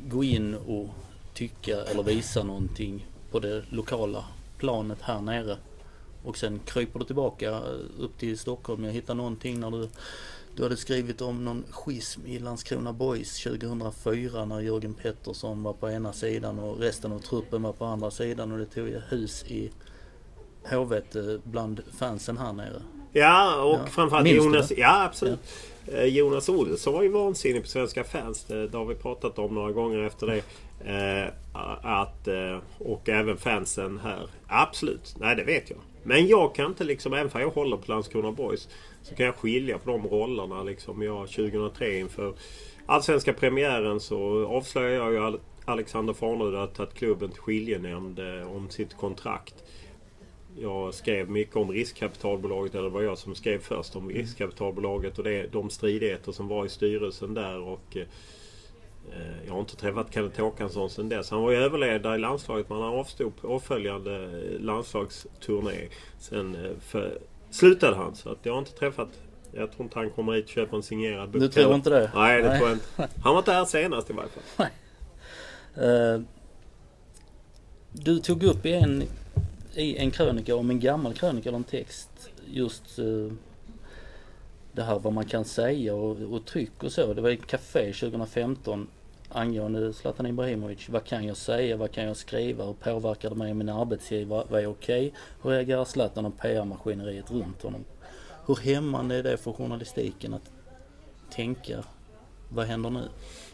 gå 0.08 0.24
in 0.24 0.55
och 0.55 0.89
tycka 1.39 1.81
eller 1.81 2.03
visa 2.03 2.43
någonting 2.43 3.08
på 3.31 3.39
det 3.39 3.63
lokala 3.69 4.25
planet 4.58 5.01
här 5.01 5.22
nere. 5.22 5.58
Och 6.24 6.38
sen 6.38 6.60
kryper 6.65 7.00
du 7.00 7.05
tillbaka 7.05 7.50
eh, 7.50 7.62
upp 8.00 8.17
till 8.17 8.38
Stockholm. 8.38 8.84
Jag 8.84 8.91
hittade 8.91 9.17
någonting 9.17 9.60
när 9.60 9.72
du, 9.72 9.89
du 10.55 10.63
hade 10.63 10.77
skrivit 10.77 11.22
om 11.22 11.46
någon 11.46 11.63
schism 11.69 12.22
i 12.25 12.39
Landskrona 12.39 12.93
Boys 12.93 13.43
2004 13.43 14.46
när 14.46 14.60
Jörgen 14.60 14.93
Pettersson 14.93 15.63
var 15.63 15.74
på 15.74 15.89
ena 15.89 16.13
sidan 16.13 16.60
och 16.60 16.79
resten 16.79 17.12
av 17.12 17.19
truppen 17.19 17.62
var 17.62 17.74
på 17.74 17.86
andra 17.86 18.12
sidan 18.12 18.51
och 18.51 18.58
det 18.58 18.65
tog 18.65 18.88
hus 18.88 19.43
i 19.43 19.72
hovet 20.72 21.15
eh, 21.15 21.24
bland 21.43 21.81
fansen 21.98 22.38
här 22.38 22.53
nere. 22.53 22.81
Ja, 23.11 23.61
och 23.63 23.79
ja. 23.79 23.85
framförallt 23.85 24.23
Minns 24.23 24.45
Jonas... 24.45 24.71
Ja, 24.77 25.03
absolut. 25.03 25.39
Ja. 25.85 25.97
Eh, 25.97 26.05
Jonas 26.05 26.49
Olsson 26.49 26.93
var 26.93 27.03
ju 27.03 27.09
vansinnig 27.09 27.61
på 27.61 27.67
Svenska 27.67 28.03
fans. 28.03 28.43
Det 28.43 28.73
har 28.73 28.85
vi 28.85 28.95
pratat 28.95 29.39
om 29.39 29.53
några 29.53 29.71
gånger 29.71 29.99
efter 29.99 30.27
det. 30.27 30.43
att, 31.83 32.27
och 32.77 33.09
även 33.09 33.37
fansen 33.37 33.99
här. 34.03 34.27
Absolut. 34.47 35.15
Nej, 35.19 35.35
det 35.35 35.43
vet 35.43 35.69
jag. 35.69 35.79
Men 36.03 36.27
jag 36.27 36.55
kan 36.55 36.65
inte 36.65 36.83
liksom, 36.83 37.13
även 37.13 37.31
om 37.33 37.41
jag 37.41 37.49
håller 37.49 37.77
på 37.77 37.91
Landskrona 37.91 38.31
Boys, 38.31 38.69
så 39.03 39.15
kan 39.15 39.25
jag 39.25 39.35
skilja 39.35 39.77
på 39.77 39.91
de 39.91 40.07
rollerna. 40.07 40.63
Liksom 40.63 41.01
jag 41.01 41.27
2003 41.27 41.97
inför 41.97 42.33
allsvenska 42.85 43.33
premiären 43.33 43.99
så 43.99 44.47
avslöjade 44.47 44.95
jag 44.95 45.13
ju 45.13 45.39
Alexander 45.65 46.13
Farnerud 46.13 46.55
att 46.55 46.75
tagit 46.75 46.93
klubben 46.93 47.29
till 47.29 47.41
skiljenämnd 47.41 48.19
om 48.55 48.69
sitt 48.69 48.97
kontrakt. 48.97 49.55
Jag 50.61 50.93
skrev 50.93 51.29
mycket 51.29 51.55
om 51.55 51.71
riskkapitalbolaget, 51.71 52.75
eller 52.75 52.83
det 52.83 52.89
var 52.89 53.01
jag 53.01 53.17
som 53.17 53.35
skrev 53.35 53.59
först 53.59 53.95
om 53.95 54.03
mm. 54.03 54.15
riskkapitalbolaget 54.15 55.17
och 55.17 55.23
det, 55.23 55.47
de 55.51 55.69
stridigheter 55.69 56.31
som 56.31 56.47
var 56.47 56.65
i 56.65 56.69
styrelsen 56.69 57.33
där. 57.33 57.59
och 57.59 57.97
Eh, 59.13 59.45
jag 59.45 59.53
har 59.53 59.59
inte 59.59 59.75
träffat 59.75 60.13
Kenneth 60.13 60.41
Håkansson 60.41 60.89
sedan 60.89 61.09
dess. 61.09 61.29
Han 61.31 61.41
var 61.41 61.51
ju 61.51 61.57
överledare 61.57 62.15
i 62.15 62.19
landslaget 62.19 62.69
men 62.69 62.81
han 62.81 62.93
avstod 62.93 63.35
på 63.35 63.47
avföljande 63.47 64.29
landslagsturné. 64.59 65.87
Sen 66.19 66.55
eh, 66.55 66.71
för, 66.79 67.19
slutade 67.49 67.95
han 67.95 68.15
så 68.15 68.29
att 68.29 68.37
jag 68.43 68.53
har 68.53 68.59
inte 68.59 68.71
träffat 68.71 69.09
jag 69.51 69.71
tror 69.71 69.83
inte 69.83 69.99
han 69.99 70.09
kommer 70.09 70.33
hit 70.33 70.45
och 70.45 70.49
köper 70.49 70.77
en 70.77 70.83
signerad 70.83 71.29
bok. 71.29 71.41
Du 71.41 71.47
tror 71.47 71.75
inte 71.75 71.89
det? 71.89 72.11
Nej, 72.15 72.41
det 72.41 72.47
Nej. 72.47 72.57
tror 72.57 72.69
jag 72.69 72.75
inte. 72.75 73.09
Han 73.23 73.33
var 73.33 73.39
inte 73.39 73.51
här 73.51 73.65
senast 73.65 74.09
i 74.09 74.13
varje 74.13 74.29
fall. 74.29 74.67
Nej. 75.75 76.15
Uh, 76.15 76.21
du 77.91 78.19
tog 78.19 78.43
upp 78.43 78.65
i 78.65 78.73
en, 78.73 79.03
i 79.73 79.97
en 79.97 80.12
krönika 80.12 80.55
om 80.55 80.69
en 80.69 80.79
gammal 80.79 81.13
krönika 81.13 81.49
eller 81.49 81.58
en 81.58 81.63
text 81.63 82.29
just 82.45 82.99
eh, 82.99 83.34
det 84.71 84.84
här 84.84 84.99
vad 84.99 85.13
man 85.13 85.25
kan 85.25 85.45
säga 85.45 85.95
och, 85.95 86.34
och 86.34 86.45
tryck 86.45 86.84
och 86.84 86.91
så. 86.91 87.13
Det 87.13 87.21
var 87.21 87.29
i 87.29 87.34
ett 87.34 87.47
café 87.47 87.93
2015 87.93 88.88
angående 89.29 89.93
Zlatan 89.93 90.25
Ibrahimovic. 90.25 90.89
Vad 90.89 91.03
kan 91.03 91.23
jag 91.23 91.38
säga? 91.38 91.77
Vad 91.77 91.91
kan 91.91 92.03
jag 92.03 92.17
skriva? 92.17 92.65
Hur 92.65 92.73
påverkar 92.73 93.29
det 93.29 93.36
mig 93.36 93.49
och 93.51 93.55
min 93.55 93.69
arbetsgivare? 93.69 94.45
Vad 94.49 94.62
är 94.62 94.67
okej? 94.67 95.08
Okay? 95.08 95.19
Hur 95.41 95.49
reagerar 95.49 95.86
Zlatan 95.86 96.25
och 96.25 96.38
PR-maskineriet 96.39 97.32
runt 97.32 97.62
honom? 97.62 97.86
Hur 98.45 98.55
hämmande 98.55 99.15
är 99.15 99.23
det 99.23 99.38
för 99.38 99.53
journalistiken 99.53 100.34
att 100.34 100.51
tänka 101.32 101.84
vad 102.49 102.65
händer 102.65 102.89
nu? 102.89 103.10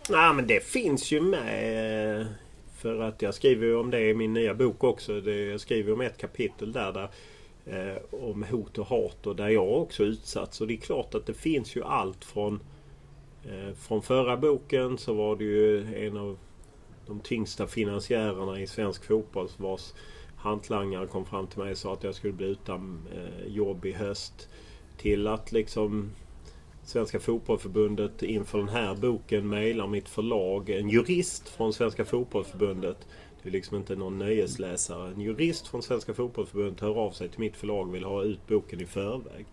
Nej 0.10 0.34
men 0.34 0.48
det 0.48 0.64
finns 0.64 1.12
ju 1.12 1.22
med. 1.22 2.22
Eh, 2.22 2.28
för 2.86 3.02
att 3.02 3.22
jag 3.22 3.34
skriver 3.34 3.66
ju 3.66 3.76
om 3.76 3.92
det 3.92 4.10
i 4.10 4.14
min 4.14 4.34
nya 4.34 4.54
bok 4.54 4.84
också. 4.84 5.30
jag 5.30 5.62
skriver 5.62 5.94
om 5.94 6.02
ett 6.02 6.18
kapitel 6.18 6.72
där. 6.72 6.92
där 6.94 7.10
eh, 7.66 8.02
om 8.12 8.44
hot 8.44 8.78
och 8.78 8.86
hat 8.86 9.28
och 9.28 9.36
där 9.36 9.50
jag 9.50 9.82
också 9.82 10.04
utsatts. 10.04 10.62
Och 10.62 10.68
det 10.68 10.74
är 10.74 10.78
klart 10.78 11.16
att 11.16 11.26
det 11.26 11.34
finns 11.34 11.76
ju 11.76 11.84
allt 11.84 12.26
från 12.26 12.60
Eh, 13.50 13.74
från 13.74 14.02
förra 14.02 14.38
boken 14.38 14.98
så 14.98 15.14
var 15.14 15.36
det 15.36 15.44
ju 15.44 15.96
en 16.08 16.18
av 16.18 16.38
de 17.08 17.20
tyngsta 17.20 17.68
finansiärerna 17.68 18.62
i 18.62 18.68
svensk 18.68 19.06
fotboll 19.06 19.50
vars 19.58 19.94
hantlangare 20.38 21.08
kom 21.08 21.26
fram 21.26 21.48
till 21.48 21.60
mig 21.60 21.72
och 21.72 21.78
sa 21.78 21.94
att 21.94 22.04
jag 22.04 22.16
skulle 22.16 22.34
bli 22.34 22.48
utan 22.48 23.08
eh, 23.16 23.48
jobb 23.48 23.86
i 23.86 23.92
höst. 23.92 24.50
Till 24.98 25.28
att 25.28 25.52
liksom 25.52 26.12
Svenska 26.86 27.20
Fotbollförbundet 27.20 28.24
inför 28.24 28.58
den 28.58 28.70
här 28.70 28.96
boken 28.96 29.50
mejlar 29.50 29.88
mitt 29.88 30.10
förlag. 30.10 30.70
En 30.70 30.90
jurist 30.90 31.50
från 31.50 31.74
Svenska 31.74 32.06
Fotbollförbundet. 32.06 32.98
Det 33.44 33.50
är 33.50 33.52
liksom 33.52 33.78
inte 33.78 33.96
någon 33.96 34.18
nöjesläsare. 34.18 35.12
En 35.12 35.22
jurist 35.22 35.68
från 35.68 35.84
Svenska 35.84 36.14
Fotbollförbundet 36.14 36.80
hör 36.80 36.98
av 36.98 37.12
sig 37.12 37.30
till 37.30 37.40
mitt 37.40 37.58
förlag 37.58 37.88
och 37.88 37.96
vill 37.96 38.04
ha 38.04 38.24
ut 38.24 38.48
boken 38.48 38.82
i 38.82 38.86
förväg. 38.86 39.46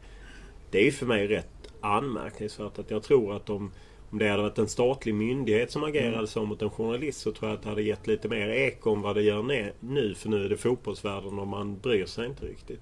Det 0.71 0.87
är 0.87 0.91
för 0.91 1.07
mig 1.07 1.27
rätt 1.27 1.73
anmärkningsvärt 1.81 2.79
att 2.79 2.91
jag 2.91 3.03
tror 3.03 3.37
att 3.37 3.51
om, 3.51 3.73
om 4.11 4.19
det 4.19 4.29
hade 4.29 4.43
varit 4.43 4.59
en 4.59 4.69
statlig 4.69 5.15
myndighet 5.15 5.71
som 5.71 5.85
agerade 5.85 6.15
mm. 6.15 6.27
så 6.27 6.45
mot 6.45 6.63
en 6.63 6.71
journalist 6.71 7.21
så 7.21 7.33
tror 7.33 7.51
jag 7.51 7.57
att 7.57 7.63
det 7.63 7.69
hade 7.69 7.83
gett 7.83 8.07
lite 8.07 8.29
mer 8.29 8.49
eko 8.49 8.91
om 8.91 9.03
vad 9.03 9.17
det 9.17 9.23
gör 9.23 9.43
nu. 9.81 10.15
För 10.15 10.29
nu 10.29 10.45
är 10.45 10.49
det 10.49 10.57
fotbollsvärlden 10.57 11.39
och 11.39 11.49
man 11.49 11.79
bryr 11.79 12.07
sig 12.07 12.27
inte 12.27 12.47
riktigt. 12.47 12.81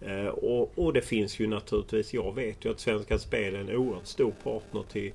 Eh, 0.00 0.26
och, 0.26 0.78
och, 0.78 0.92
det 0.92 1.02
finns 1.02 1.40
ju 1.40 1.46
naturligtvis, 1.46 2.14
jag 2.14 2.34
vet 2.34 2.64
ju 2.64 2.70
att 2.70 2.80
Svenska 2.80 3.18
Spel 3.18 3.54
är 3.54 3.60
en 3.60 3.76
oerhört 3.76 4.06
stor 4.06 4.32
partner 4.42 4.82
till, 4.92 5.12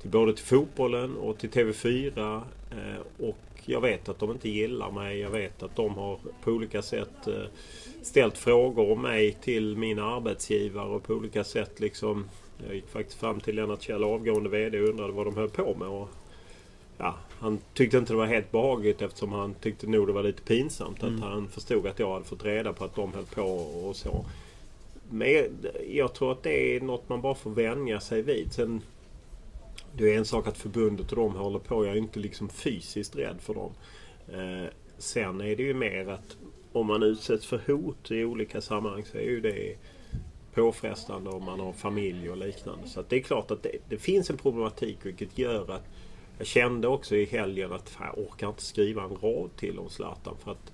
till 0.00 0.10
både 0.10 0.34
till 0.34 0.44
fotbollen 0.44 1.16
och 1.16 1.38
till 1.38 1.50
TV4. 1.50 2.42
Eh, 2.70 3.26
och 3.26 3.38
jag 3.64 3.80
vet 3.80 4.08
att 4.08 4.18
de 4.18 4.30
inte 4.30 4.48
gillar 4.48 4.90
mig. 4.90 5.18
Jag 5.18 5.30
vet 5.30 5.62
att 5.62 5.76
de 5.76 5.94
har 5.94 6.18
på 6.42 6.50
olika 6.50 6.82
sätt 6.82 7.26
eh, 7.26 7.42
ställt 8.02 8.38
frågor 8.38 8.92
om 8.92 9.02
mig 9.02 9.32
till 9.32 9.76
min 9.76 9.98
arbetsgivare 9.98 10.88
och 10.88 11.02
på 11.02 11.14
olika 11.14 11.44
sätt 11.44 11.80
liksom 11.80 12.24
jag 12.66 12.74
gick 12.74 12.88
faktiskt 12.88 13.20
fram 13.20 13.40
till 13.40 13.56
Lennart 13.56 13.82
Kjell, 13.82 14.04
avgående 14.04 14.48
VD, 14.48 14.80
och 14.80 14.88
undrade 14.88 15.12
vad 15.12 15.26
de 15.26 15.36
höll 15.36 15.50
på 15.50 15.74
med. 15.74 15.88
Och, 15.88 16.08
ja, 16.98 17.14
han 17.38 17.58
tyckte 17.74 17.98
inte 17.98 18.12
det 18.12 18.16
var 18.16 18.26
helt 18.26 18.52
behagligt 18.52 19.02
eftersom 19.02 19.32
han 19.32 19.54
tyckte 19.54 19.86
nog 19.86 20.06
det 20.06 20.12
var 20.12 20.22
lite 20.22 20.42
pinsamt 20.42 21.02
mm. 21.02 21.14
att 21.14 21.20
han 21.20 21.48
förstod 21.48 21.86
att 21.86 21.98
jag 21.98 22.12
hade 22.12 22.24
fått 22.24 22.44
reda 22.44 22.72
på 22.72 22.84
att 22.84 22.94
de 22.94 23.12
höll 23.12 23.24
på 23.24 23.42
och 23.88 23.96
så. 23.96 24.24
Men 25.10 25.28
jag 25.88 26.14
tror 26.14 26.32
att 26.32 26.42
det 26.42 26.76
är 26.76 26.80
något 26.80 27.08
man 27.08 27.20
bara 27.20 27.34
får 27.34 27.50
vänja 27.50 28.00
sig 28.00 28.22
vid. 28.22 28.52
Sen, 28.52 28.80
det 29.92 30.14
är 30.14 30.18
en 30.18 30.24
sak 30.24 30.46
att 30.46 30.58
förbundet 30.58 31.12
och 31.12 31.16
de 31.16 31.34
håller 31.34 31.58
på. 31.58 31.86
Jag 31.86 31.92
är 31.92 31.98
inte 31.98 32.20
liksom 32.20 32.48
fysiskt 32.48 33.16
rädd 33.16 33.36
för 33.40 33.54
dem. 33.54 33.72
Eh, 34.28 34.70
sen 34.98 35.40
är 35.40 35.56
det 35.56 35.62
ju 35.62 35.74
mer 35.74 36.08
att 36.08 36.36
om 36.72 36.86
man 36.86 37.02
utsätts 37.02 37.46
för 37.46 37.60
hot 37.66 38.10
i 38.10 38.24
olika 38.24 38.60
sammanhang 38.60 39.04
så 39.04 39.18
är 39.18 39.22
ju 39.22 39.40
det 39.40 39.76
påfrestande 40.54 41.30
om 41.30 41.44
man 41.44 41.60
har 41.60 41.72
familj 41.72 42.30
och 42.30 42.36
liknande. 42.36 42.88
Så 42.88 43.04
det 43.08 43.16
är 43.16 43.20
klart 43.20 43.50
att 43.50 43.62
det, 43.62 43.76
det, 43.88 43.98
finns 43.98 44.30
en 44.30 44.36
problematik 44.36 44.98
vilket 45.02 45.38
gör 45.38 45.70
att 45.70 45.84
jag 46.38 46.46
kände 46.46 46.88
också 46.88 47.16
i 47.16 47.24
helgen 47.24 47.72
att 47.72 47.88
fan, 47.88 48.06
jag 48.16 48.26
orkar 48.26 48.48
inte 48.48 48.62
skriva 48.62 49.02
en 49.02 49.16
rad 49.16 49.50
till 49.56 49.78
om 49.78 49.90
Zlatan. 49.90 50.36
För 50.44 50.50
att 50.50 50.72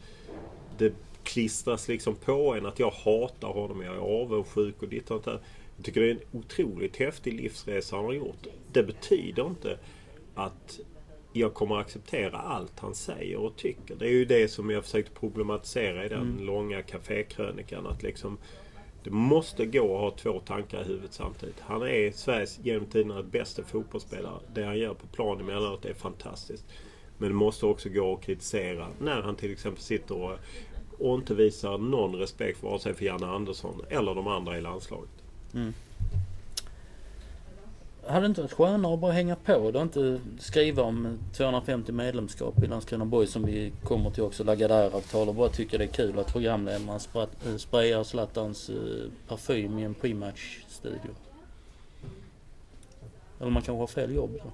det 0.79 0.95
klistras 1.23 1.89
liksom 1.89 2.15
på 2.15 2.55
en 2.55 2.67
att 2.67 2.79
jag 2.79 2.91
hatar 2.91 3.49
honom, 3.49 3.83
jag 3.83 3.95
är 3.95 4.23
avundsjuk 4.23 4.83
och 4.83 4.89
ditt 4.89 5.11
och 5.11 5.23
där. 5.23 5.41
Jag 5.77 5.85
tycker 5.85 6.01
det 6.01 6.07
är 6.07 6.11
en 6.11 6.41
otroligt 6.41 6.97
häftig 6.97 7.35
livsresa 7.35 7.97
han 7.97 8.05
har 8.05 8.13
gjort. 8.13 8.47
Det 8.73 8.83
betyder 8.83 9.47
inte 9.47 9.79
att 10.35 10.81
jag 11.33 11.55
kommer 11.55 11.77
acceptera 11.77 12.39
allt 12.39 12.81
han 12.81 12.95
säger 12.95 13.37
och 13.37 13.57
tycker. 13.57 13.95
Det 13.95 14.07
är 14.07 14.11
ju 14.11 14.25
det 14.25 14.49
som 14.49 14.71
jag 14.71 14.85
försökte 14.85 15.13
problematisera 15.21 16.05
i 16.05 16.09
den 16.09 16.23
mm. 16.23 16.45
långa 16.45 16.83
kafékrönikan. 16.83 17.87
Att 17.87 18.03
liksom, 18.03 18.39
det 19.05 19.11
måste 19.11 19.67
gå 19.67 19.95
att 19.95 20.01
ha 20.01 20.11
två 20.11 20.41
tankar 20.41 20.81
i 20.81 20.85
huvudet 20.85 21.13
samtidigt. 21.13 21.61
Han 21.61 21.83
är 21.83 22.13
Sveriges 22.13 22.59
genom 22.63 22.87
tiderna 22.87 23.23
bästa 23.23 23.63
fotbollsspelare. 23.63 24.41
Det 24.55 24.65
han 24.65 24.79
gör 24.79 24.95
på 24.95 25.07
plan 25.07 25.41
emellanåt 25.41 25.85
är 25.85 25.95
fantastiskt. 25.95 26.65
Men 27.19 27.29
det 27.29 27.35
måste 27.35 27.67
också 27.67 27.89
gå 27.89 28.15
att 28.15 28.23
kritisera 28.23 28.87
när 29.01 29.23
han 29.23 29.37
till 29.37 29.53
exempel 29.53 29.83
sitter 29.83 30.15
och, 30.15 30.39
och 30.99 31.15
inte 31.15 31.35
visar 31.35 31.79
någon 31.79 32.15
respekt 32.15 32.63
vare 32.63 32.79
sig 32.79 32.95
för 32.95 33.05
Janne 33.05 33.27
Andersson 33.27 33.81
eller 33.89 34.15
de 34.15 34.27
andra 34.27 34.59
i 34.59 34.61
landslaget. 34.61 35.11
Mm. 35.55 35.75
Hade 38.07 38.21
det 38.21 38.27
inte 38.27 38.43
varit 38.43 38.53
skönare 38.53 38.95
att 38.95 39.01
bara 39.01 39.13
hänga 39.13 39.37
på 39.37 39.55
och 39.55 39.83
inte 39.83 40.21
skriva 40.39 40.83
om 40.83 41.19
250 41.33 41.93
medlemskap 41.93 42.63
i 42.63 42.67
Landskrona 42.67 43.05
Boys 43.05 43.31
som 43.31 43.47
vi 43.47 43.73
kommer 43.85 44.11
till 44.11 44.23
också, 44.23 44.45
Lagardère-avtal 44.45 45.29
och 45.29 45.35
bara 45.35 45.49
tycker 45.49 45.79
det 45.79 45.85
är 45.85 45.89
kul 45.89 46.19
att 46.19 46.33
programledaren 46.33 46.89
eh, 46.89 47.57
sprayar 47.57 48.05
Zlatans 48.05 48.69
eh, 48.69 48.77
parfym 49.29 49.79
i 49.79 49.83
en 49.83 49.95
prematch-studio? 49.95 51.11
Eller 53.41 53.51
man 53.51 53.63
kanske 53.63 53.81
har 53.81 53.87
fel 53.87 54.15
jobb 54.15 54.31
då? 54.45 54.51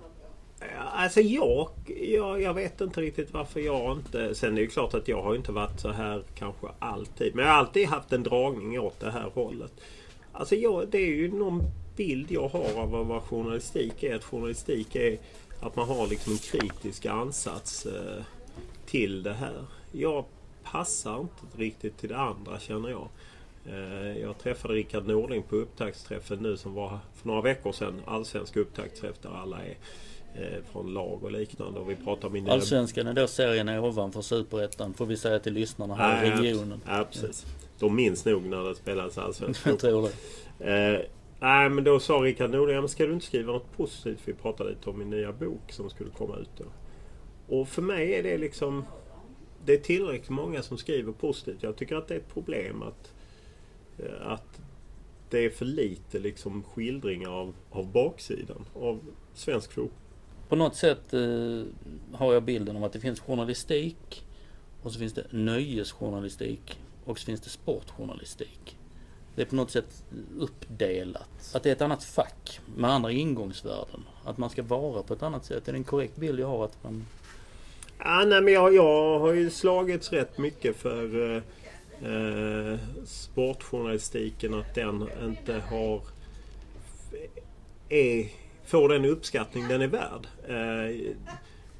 Alltså 0.79 1.21
jag, 1.21 1.69
jag, 2.09 2.43
jag 2.43 2.55
vet 2.55 2.81
inte 2.81 3.01
riktigt 3.01 3.33
varför 3.33 3.61
jag 3.61 3.93
inte... 3.93 4.35
Sen 4.35 4.53
är 4.53 4.55
det 4.55 4.61
ju 4.61 4.69
klart 4.69 4.95
att 4.95 5.09
jag 5.09 5.23
har 5.23 5.35
inte 5.35 5.53
varit 5.53 5.81
så 5.81 5.93
här 5.93 6.23
kanske 6.35 6.67
alltid. 6.79 7.35
Men 7.35 7.45
jag 7.45 7.53
har 7.53 7.59
alltid 7.59 7.89
haft 7.89 8.13
en 8.13 8.23
dragning 8.23 8.81
åt 8.81 9.01
det 9.01 9.11
här 9.11 9.31
hållet. 9.35 9.73
Alltså 10.33 10.55
jag, 10.55 10.89
det 10.89 10.99
är 10.99 11.17
ju 11.17 11.33
någon 11.33 11.63
bild 11.99 12.31
jag 12.31 12.49
har 12.49 12.83
av 12.83 13.07
vad 13.07 13.23
journalistik 13.23 14.03
är. 14.03 14.15
Att 14.15 14.25
journalistik 14.25 14.97
är 14.97 15.19
att 15.61 15.77
man 15.77 15.89
har 15.89 16.07
liksom 16.07 16.33
en 16.33 16.39
kritisk 16.39 17.07
ansats 17.07 17.87
eh, 17.87 18.23
till 18.87 19.23
det 19.23 19.33
här. 19.33 19.65
Jag 19.93 20.25
passar 20.63 21.21
inte 21.21 21.57
riktigt 21.57 21.99
till 21.99 22.09
det 22.09 22.19
andra 22.19 22.59
känner 22.61 22.89
jag. 22.89 23.09
Eh, 23.67 24.19
jag 24.19 24.39
träffade 24.39 24.75
Rickard 24.75 25.07
Norling 25.07 25.43
på 25.43 25.57
upptaktsträffen 25.57 26.39
nu 26.39 26.57
som 26.57 26.75
var 26.75 26.99
för 27.15 27.29
några 27.29 27.41
veckor 27.41 27.73
sedan. 27.73 28.01
Allsvensk 28.07 28.57
upptaktsträff 28.57 29.17
där 29.23 29.31
alla 29.43 29.57
är 29.57 29.77
eh, 30.35 30.63
från 30.73 30.95
lag 30.95 31.25
och 31.25 31.33
liknande. 31.33 31.81
Och 31.81 31.91
vi 31.91 31.97
pratar 31.97 32.29
om 32.29 32.49
Allsvenskan 32.51 33.07
är 33.07 33.15
då 33.15 33.27
serien 33.27 33.69
ovanför 33.69 34.23
Superettan 34.23 34.95
får 34.95 35.07
vi 35.07 35.17
säga 35.17 35.39
till 35.39 35.53
lyssnarna 35.53 35.95
här 35.95 36.25
i 36.25 36.31
regionen. 36.31 36.81
Ja, 36.87 37.07
precis. 37.13 37.47
De 37.79 37.97
minns 37.97 38.25
nog 38.25 38.43
när 38.43 38.65
det 38.65 38.75
spelades 38.75 39.19
allsvensk 39.19 39.61
Jag 39.67 39.79
tror 39.79 40.09
det. 40.59 40.95
Eh, 40.95 41.01
Nej 41.41 41.69
men 41.69 41.85
då 41.85 42.01
sa 42.01 42.15
Rickard 42.15 42.51
Nordgren, 42.51 42.89
ska 42.89 43.07
du 43.07 43.13
inte 43.13 43.27
skriva 43.27 43.53
något 43.53 43.77
positivt? 43.77 44.21
Vi 44.25 44.35
pratade 44.35 44.71
lite 44.71 44.91
om 44.91 44.99
min 44.99 45.11
nya 45.11 45.33
bok 45.33 45.73
som 45.73 45.91
skulle 45.91 46.11
komma 46.11 46.37
ut 46.37 46.51
då. 46.57 46.65
Och 47.57 47.69
för 47.69 47.83
mig 47.83 48.15
är 48.15 48.23
det 48.23 48.39
liksom... 48.39 48.85
Det 49.65 49.73
är 49.73 49.79
tillräckligt 49.79 50.31
många 50.31 50.63
som 50.63 50.79
skriver 50.79 51.13
positivt. 51.13 51.63
Jag 51.63 51.77
tycker 51.77 51.97
att 51.97 52.09
det 52.09 52.15
är 52.15 52.19
ett 52.19 52.35
problem 52.35 52.83
att, 52.83 53.13
eh, 53.99 54.27
att 54.27 54.61
det 55.31 55.39
är 55.39 55.51
för 55.51 55.65
lite 55.65 56.19
liksom 56.19 56.63
skildringar 56.63 57.31
av, 57.31 57.55
av 57.71 57.93
baksidan 57.93 58.65
av 58.75 59.01
svensk 59.35 59.73
fotboll. 59.73 59.99
På 60.49 60.57
något 60.57 60.77
sätt 60.77 61.13
eh, 61.13 61.63
har 62.13 62.35
jag 62.35 62.43
bilden 62.43 62.77
av 62.77 62.85
att 62.85 62.93
det 62.93 63.01
finns 63.01 63.21
journalistik 63.21 64.25
och 64.83 64.93
så 64.93 64.99
finns 64.99 65.13
det 65.13 65.27
nöjesjournalistik 65.31 66.79
och 67.05 67.19
så 67.19 67.25
finns 67.27 67.41
det 67.41 67.51
sportjournalistik. 67.51 68.78
Det 69.39 69.45
är 69.45 69.47
på 69.47 69.57
något 69.57 69.71
sätt 69.71 70.05
uppdelat. 70.39 71.55
Att 71.55 71.63
det 71.63 71.69
är 71.69 71.73
ett 71.73 71.83
annat 71.83 72.05
fack 72.05 72.61
med 72.77 72.91
andra 72.91 73.13
ingångsvärden. 73.13 74.05
Att 74.25 74.39
man 74.39 74.51
ska 74.51 74.63
vara 74.63 75.03
på 75.03 75.15
ett 75.15 75.23
annat 75.23 75.45
sätt. 75.45 75.69
Är 75.69 75.73
det 75.73 75.79
en 75.79 75.85
korrekt 75.85 76.17
bild 76.17 76.41
jag 76.41 76.47
har? 76.47 76.65
Att 76.65 76.85
man... 76.85 77.07
Ja, 77.99 78.25
nej, 78.27 78.41
men 78.41 78.55
jag, 78.55 78.75
jag 78.75 79.19
har 79.19 79.33
ju 79.33 79.51
slagits 79.51 80.13
rätt 80.13 80.39
mycket 80.39 80.77
för 80.77 81.35
eh, 81.37 81.43
eh, 82.13 82.79
sportjournalistiken. 83.05 84.55
Att 84.55 84.75
den 84.75 85.09
inte 85.25 85.63
har... 85.71 86.03
Är, 87.89 88.27
får 88.65 88.89
den 88.89 89.05
uppskattning 89.05 89.69
den 89.69 89.83
är 89.83 89.89
värd. 89.89 90.27
Eh, 90.49 91.13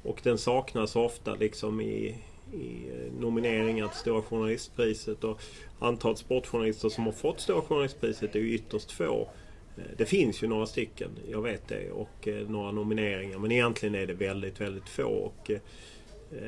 och 0.03 0.19
den 0.23 0.37
saknas 0.37 0.95
ofta 0.95 1.35
liksom 1.35 1.81
i, 1.81 2.15
i 2.53 2.89
eh, 2.89 3.21
nomineringar 3.21 3.87
till 3.87 3.97
Stora 3.97 4.21
Journalistpriset. 4.21 5.23
Och 5.23 5.41
antalet 5.79 6.17
sportjournalister 6.17 6.89
som 6.89 7.05
har 7.05 7.11
fått 7.11 7.39
Stora 7.39 7.61
Journalistpriset 7.61 8.35
är 8.35 8.39
ju 8.39 8.53
ytterst 8.53 8.91
få. 8.91 9.29
Eh, 9.77 9.83
det 9.97 10.05
finns 10.05 10.43
ju 10.43 10.47
några 10.47 10.65
stycken, 10.65 11.09
jag 11.29 11.41
vet 11.41 11.67
det, 11.67 11.91
och 11.91 12.27
eh, 12.27 12.49
några 12.49 12.71
nomineringar. 12.71 13.39
Men 13.39 13.51
egentligen 13.51 13.95
är 13.95 14.07
det 14.07 14.13
väldigt, 14.13 14.61
väldigt 14.61 14.89
få. 14.89 15.03
Och, 15.03 15.51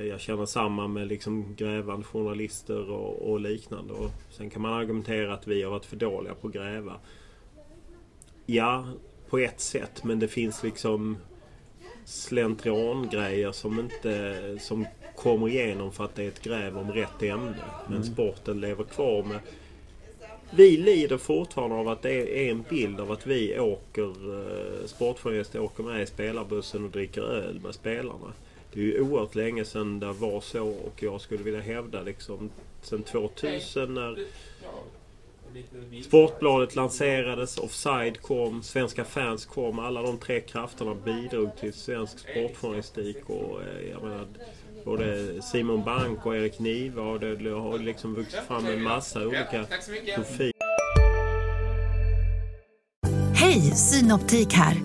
jag 0.07 0.19
känner 0.19 0.45
samma 0.45 0.87
med 0.87 1.07
liksom 1.07 1.55
grävande 1.55 2.05
journalister 2.05 2.91
och, 2.91 3.31
och, 3.31 3.39
liknande. 3.39 3.93
Och 3.93 4.11
sen 4.29 4.49
kan 4.49 4.61
man 4.61 4.73
argumentera 4.73 5.33
att 5.33 5.47
vi 5.47 5.63
har 5.63 5.71
varit 5.71 5.85
för 5.85 5.95
dåliga 5.95 6.33
på 6.33 6.47
att 6.47 6.53
gräva. 6.53 6.99
Ja, 8.45 8.87
på 9.29 9.37
ett 9.37 9.59
sätt. 9.59 10.03
Men 10.03 10.19
det 10.19 10.27
finns 10.27 10.63
liksom 10.63 11.17
slentriangrejer 12.05 13.51
som 13.51 13.79
inte... 13.79 14.37
Som 14.59 14.85
kommer 15.15 15.49
igenom 15.49 15.91
för 15.91 16.05
att 16.05 16.15
det 16.15 16.23
är 16.23 16.27
ett 16.27 16.41
gräv 16.41 16.77
om 16.77 16.91
rätt 16.91 17.23
ämne. 17.23 17.63
Men 17.87 17.97
mm. 17.97 18.13
sporten 18.13 18.61
lever 18.61 18.83
kvar 18.83 19.23
med... 19.23 19.39
Vi 20.55 20.77
lider 20.77 21.17
fortfarande 21.17 21.75
av 21.75 21.87
att 21.87 22.01
det 22.01 22.45
är 22.45 22.51
en 22.51 22.65
bild 22.69 22.99
av 22.99 23.11
att 23.11 23.27
vi 23.27 23.59
åker... 23.59 24.07
Eh, 24.07 24.85
sportjournalister 24.85 25.59
åker 25.59 25.83
med 25.83 26.01
i 26.01 26.05
spelarbussen 26.05 26.85
och 26.85 26.91
dricker 26.91 27.21
öl 27.21 27.59
med 27.59 27.75
spelarna. 27.75 28.33
Det 28.73 28.79
är 28.79 28.83
ju 28.83 29.01
oerhört 29.01 29.35
länge 29.35 29.65
sedan 29.65 29.99
det 29.99 30.13
var 30.13 30.41
så 30.41 30.67
och 30.67 31.03
jag 31.03 31.21
skulle 31.21 31.43
vilja 31.43 31.61
hävda 31.61 32.01
liksom 32.01 32.49
sen 32.81 33.03
2000 33.03 33.93
när 33.93 34.17
Sportbladet 36.03 36.75
lanserades, 36.75 37.57
Offside 37.57 38.21
kom, 38.21 38.63
Svenska 38.63 39.05
fans 39.05 39.45
kom. 39.45 39.79
Alla 39.79 40.01
de 40.01 40.17
tre 40.17 40.41
krafterna 40.41 40.95
bidrog 41.05 41.55
till 41.59 41.73
svensk 41.73 42.19
sportjournalistik. 42.19 43.29
Och, 43.29 43.61
eh, 43.61 43.89
jag 43.91 44.03
menar, 44.03 44.27
både 44.85 45.41
Simon 45.41 45.83
Bank 45.83 46.25
och 46.25 46.35
Erik 46.35 46.59
Niva 46.59 47.01
och 47.01 47.19
det 47.19 47.49
har 47.49 47.79
liksom 47.79 48.15
vuxit 48.15 48.39
fram 48.39 48.65
en 48.65 48.83
massa 48.83 49.19
olika 49.27 49.65
profiler. 50.15 50.51
Hej, 53.35 53.61
Synoptik 53.61 54.53
här. 54.53 54.77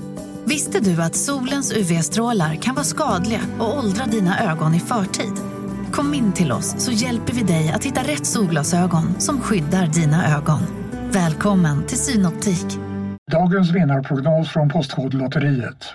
Visste 0.45 0.81
du 0.81 1.03
att 1.03 1.15
solens 1.15 1.73
UV-strålar 1.73 2.55
kan 2.55 2.75
vara 2.75 2.85
skadliga 2.85 3.41
och 3.59 3.79
åldra 3.79 4.05
dina 4.07 4.53
ögon 4.53 4.75
i 4.75 4.81
förtid? 4.81 5.33
Kom 5.93 6.15
in 6.15 6.33
till 6.33 6.53
oss 6.53 6.75
så 6.79 6.93
hjälper 6.93 7.33
vi 7.33 7.43
dig 7.43 7.73
att 7.75 7.85
hitta 7.85 8.01
rätt 8.01 8.27
solglasögon 8.27 9.21
som 9.21 9.41
skyddar 9.41 9.87
dina 9.87 10.37
ögon. 10.37 10.61
Välkommen 11.11 11.87
till 11.87 11.99
Synoptik. 11.99 12.67
Dagens 13.33 13.75
vinnarprognos 13.75 14.49
från 14.49 14.69
Postkodlotteriet. 14.69 15.95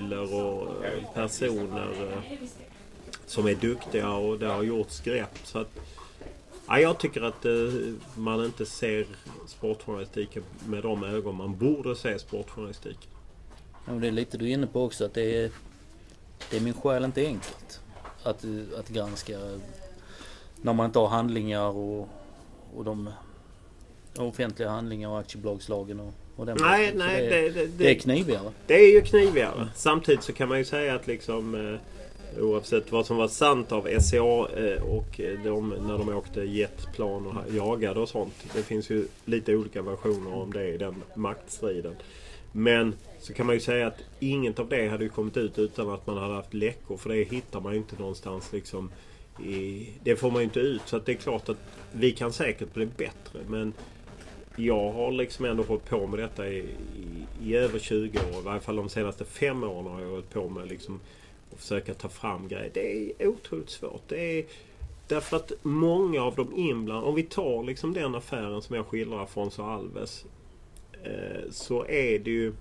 och 0.00 0.84
eh, 0.84 1.12
personer 1.14 2.12
eh, 2.12 2.38
som 3.26 3.46
är 3.46 3.54
duktiga 3.54 4.10
och 4.10 4.38
det 4.38 4.46
har 4.46 4.62
gjorts 4.62 5.00
grepp. 5.00 5.38
Så 5.44 5.58
att, 5.58 5.68
ja, 6.66 6.78
jag 6.78 6.98
tycker 6.98 7.22
att 7.22 7.44
eh, 7.44 7.52
man 8.14 8.44
inte 8.44 8.66
ser 8.66 9.06
sportjournalistiken 9.46 10.42
med 10.66 10.82
de 10.82 11.04
ögon 11.04 11.36
man 11.36 11.58
borde 11.58 11.96
se 11.96 12.18
sportjournalistiken. 12.18 13.10
Ja, 13.86 13.92
det 13.92 14.06
är 14.06 14.12
lite 14.12 14.38
du 14.38 14.44
är 14.44 14.52
inne 14.52 14.66
på 14.66 14.84
också 14.84 15.04
att 15.04 15.14
det 15.14 15.44
är, 15.44 15.50
det 16.50 16.56
är 16.56 16.60
min 16.60 16.74
själ 16.74 17.04
inte 17.04 17.26
enkelt 17.26 17.80
att, 18.22 18.44
att 18.78 18.88
granska 18.88 19.38
när 20.56 20.72
man 20.72 20.86
inte 20.86 20.98
har 20.98 21.08
handlingar 21.08 21.76
och, 21.76 22.08
och 22.76 22.84
de 22.84 23.10
offentliga 24.18 24.68
handlingar 24.68 25.08
och 25.08 25.18
aktiebolagslagen 25.18 26.00
och 26.00 26.12
nej, 26.36 26.92
nej. 26.96 27.28
Det, 27.28 27.50
det, 27.50 27.66
det, 27.66 27.90
är 27.90 27.94
knivigare. 27.94 28.50
Det 28.66 28.74
är 28.74 28.92
ju 28.92 29.00
knivigare. 29.00 29.68
Samtidigt 29.74 30.22
så 30.22 30.32
kan 30.32 30.48
man 30.48 30.58
ju 30.58 30.64
säga 30.64 30.94
att 30.94 31.06
liksom 31.06 31.54
eh, 31.54 32.42
oavsett 32.42 32.92
vad 32.92 33.06
som 33.06 33.16
var 33.16 33.28
sant 33.28 33.72
av 33.72 33.88
SCA 34.00 34.16
eh, 34.16 34.82
och 34.82 35.20
de, 35.44 35.68
när 35.68 35.98
de 35.98 36.08
åkte 36.08 36.40
jetplan 36.40 37.26
och 37.26 37.54
jagade 37.54 38.00
och 38.00 38.08
sånt. 38.08 38.34
Det 38.54 38.62
finns 38.62 38.90
ju 38.90 39.06
lite 39.24 39.56
olika 39.56 39.82
versioner 39.82 40.34
om 40.34 40.52
det 40.52 40.68
i 40.68 40.78
den 40.78 41.02
maktstriden. 41.14 41.94
Men 42.52 42.94
så 43.20 43.32
kan 43.32 43.46
man 43.46 43.54
ju 43.54 43.60
säga 43.60 43.86
att 43.86 43.98
inget 44.20 44.58
av 44.58 44.68
det 44.68 44.88
hade 44.88 45.08
kommit 45.08 45.36
ut 45.36 45.58
utan 45.58 45.90
att 45.90 46.06
man 46.06 46.18
hade 46.18 46.34
haft 46.34 46.54
läckor. 46.54 46.96
För 46.96 47.08
det 47.08 47.22
hittar 47.22 47.60
man 47.60 47.72
ju 47.72 47.78
inte 47.78 47.96
någonstans 47.98 48.52
liksom. 48.52 48.90
I, 49.44 49.88
det 50.02 50.16
får 50.16 50.30
man 50.30 50.40
ju 50.40 50.44
inte 50.44 50.60
ut. 50.60 50.82
Så 50.86 50.98
det 50.98 51.12
är 51.12 51.16
klart 51.16 51.48
att 51.48 51.56
vi 51.92 52.12
kan 52.12 52.32
säkert 52.32 52.74
bli 52.74 52.86
bättre. 52.86 53.40
Men 53.48 53.72
jag 54.56 54.92
har 54.92 55.12
liksom 55.12 55.44
ändå 55.44 55.62
hållit 55.62 55.84
på 55.84 56.06
med 56.06 56.18
detta 56.18 56.48
i, 56.48 56.58
i, 56.58 57.26
i, 57.42 57.56
över 57.56 57.78
20 57.78 58.18
år. 58.18 58.38
I 58.38 58.44
varje 58.44 58.60
fall 58.60 58.76
de 58.76 58.88
senaste 58.88 59.24
fem 59.24 59.64
åren 59.64 59.86
har 59.86 60.00
jag 60.00 60.08
hållit 60.08 60.30
på 60.30 60.48
med 60.48 60.68
liksom 60.68 61.00
att 61.52 61.60
försöka 61.60 61.94
ta 61.94 62.08
fram 62.08 62.48
grejer. 62.48 62.70
Det 62.74 63.12
är 63.18 63.26
otroligt 63.26 63.70
svårt. 63.70 64.02
Det 64.08 64.38
är, 64.38 64.44
därför 65.08 65.36
att 65.36 65.52
många 65.62 66.22
av 66.22 66.34
de 66.34 66.56
inblandade, 66.56 67.08
om 67.08 67.14
vi 67.14 67.22
tar 67.22 67.62
liksom 67.62 67.92
den 67.92 68.14
affären 68.14 68.62
som 68.62 68.76
jag 68.76 68.86
skildrar 68.86 69.26
från 69.26 69.50
så 69.50 69.64
Alves. 69.64 70.24
Eh, 71.02 71.50
så 71.50 71.86
är 71.86 72.18
det 72.18 72.30
ju... 72.30 72.52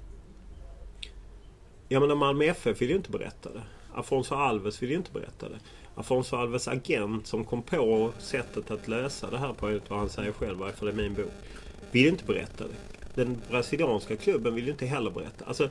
Jag 1.88 2.02
menar 2.02 2.16
Malmö 2.16 2.46
FF 2.46 2.82
vill 2.82 2.90
ju 2.90 2.96
inte 2.96 3.12
berätta 3.12 3.54
det. 3.54 3.62
Afonso 3.94 4.36
Alves 4.36 4.84
vill 4.84 4.90
ju 4.90 4.96
inte 4.96 5.12
berätta 5.12 5.50
det. 5.50 5.60
Afonso 5.96 6.36
Alves 6.36 6.68
agent 6.68 7.28
som 7.28 7.46
kom 7.46 7.62
på 7.62 8.12
sättet 8.20 8.72
att 8.72 8.88
lösa 8.88 9.30
det 9.30 9.38
här 9.38 9.54
på 9.54 9.68
enligt 9.68 9.90
vad 9.90 10.00
han 10.00 10.10
säger 10.10 10.32
själv, 10.32 10.58
i 10.58 10.60
varje 10.60 10.74
fall 10.74 10.90
i 10.90 10.94
min 10.94 11.14
bok. 11.14 11.32
Vill 11.92 12.08
inte 12.08 12.26
berätta 12.26 12.64
det. 12.64 12.74
Den 13.16 13.42
brasilianska 13.50 14.16
klubben 14.16 14.56
vill 14.56 14.66
ju 14.66 14.72
inte 14.72 14.86
heller 14.86 15.12
berätta. 15.12 15.46
Alltså, 15.46 15.70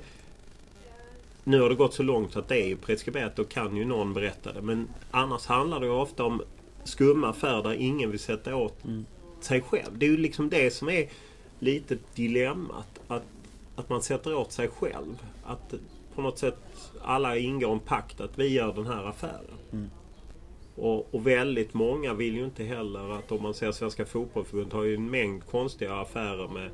nu 1.44 1.61
har 1.61 1.68
det 1.68 1.75
gått 1.75 1.94
så 1.94 2.03
långt 2.03 2.37
att 2.37 2.49
det 2.49 2.73
är 2.73 2.77
preskriberat. 2.77 3.37
Då 3.37 3.44
kan 3.44 3.77
ju 3.77 3.85
någon 3.85 4.14
berätta 4.14 4.53
det. 4.53 4.62
Men 4.62 4.88
annars 5.11 5.46
handlar 5.46 5.81
det 5.81 5.87
ju 5.87 5.92
ofta 5.92 6.25
om 6.25 6.42
skumma 6.85 7.29
affärer 7.29 7.62
där 7.62 7.73
ingen 7.73 8.11
vill 8.11 8.20
sätta 8.20 8.57
åt 8.57 8.85
mm. 8.85 9.05
sig 9.40 9.61
själv. 9.61 9.99
Det 9.99 10.07
är 10.07 10.11
ju 10.11 10.16
liksom 10.16 10.49
det 10.49 10.75
som 10.75 10.88
är 10.88 11.09
lite 11.59 11.99
dilemmat. 12.14 13.01
Att, 13.09 13.23
att 13.77 13.88
man 13.88 14.03
sätter 14.03 14.35
åt 14.35 14.53
sig 14.53 14.68
själv. 14.68 15.18
Att 15.44 15.75
på 16.14 16.23
något 16.23 16.38
sätt 16.38 16.59
alla 17.03 17.37
ingår 17.37 17.73
en 17.73 17.81
pakt 17.81 18.20
att 18.20 18.38
vi 18.38 18.49
gör 18.49 18.73
den 18.73 18.87
här 18.87 19.05
affären. 19.05 19.59
Mm. 19.73 19.90
Och, 20.81 21.14
och, 21.14 21.27
väldigt 21.27 21.75
många 21.75 22.14
vill 22.14 22.37
ju 22.37 22.45
inte 22.45 22.64
heller 22.64 23.19
att 23.19 23.33
om 23.33 23.43
man 23.43 23.55
ser 23.55 23.73
Svenska 23.73 24.07
Fotbollförbundet 24.07 24.73
har 24.73 24.85
ju 24.85 24.95
en 24.95 25.11
mängd 25.11 25.47
konstiga 25.47 25.95
affärer 25.95 26.49
med 26.49 26.71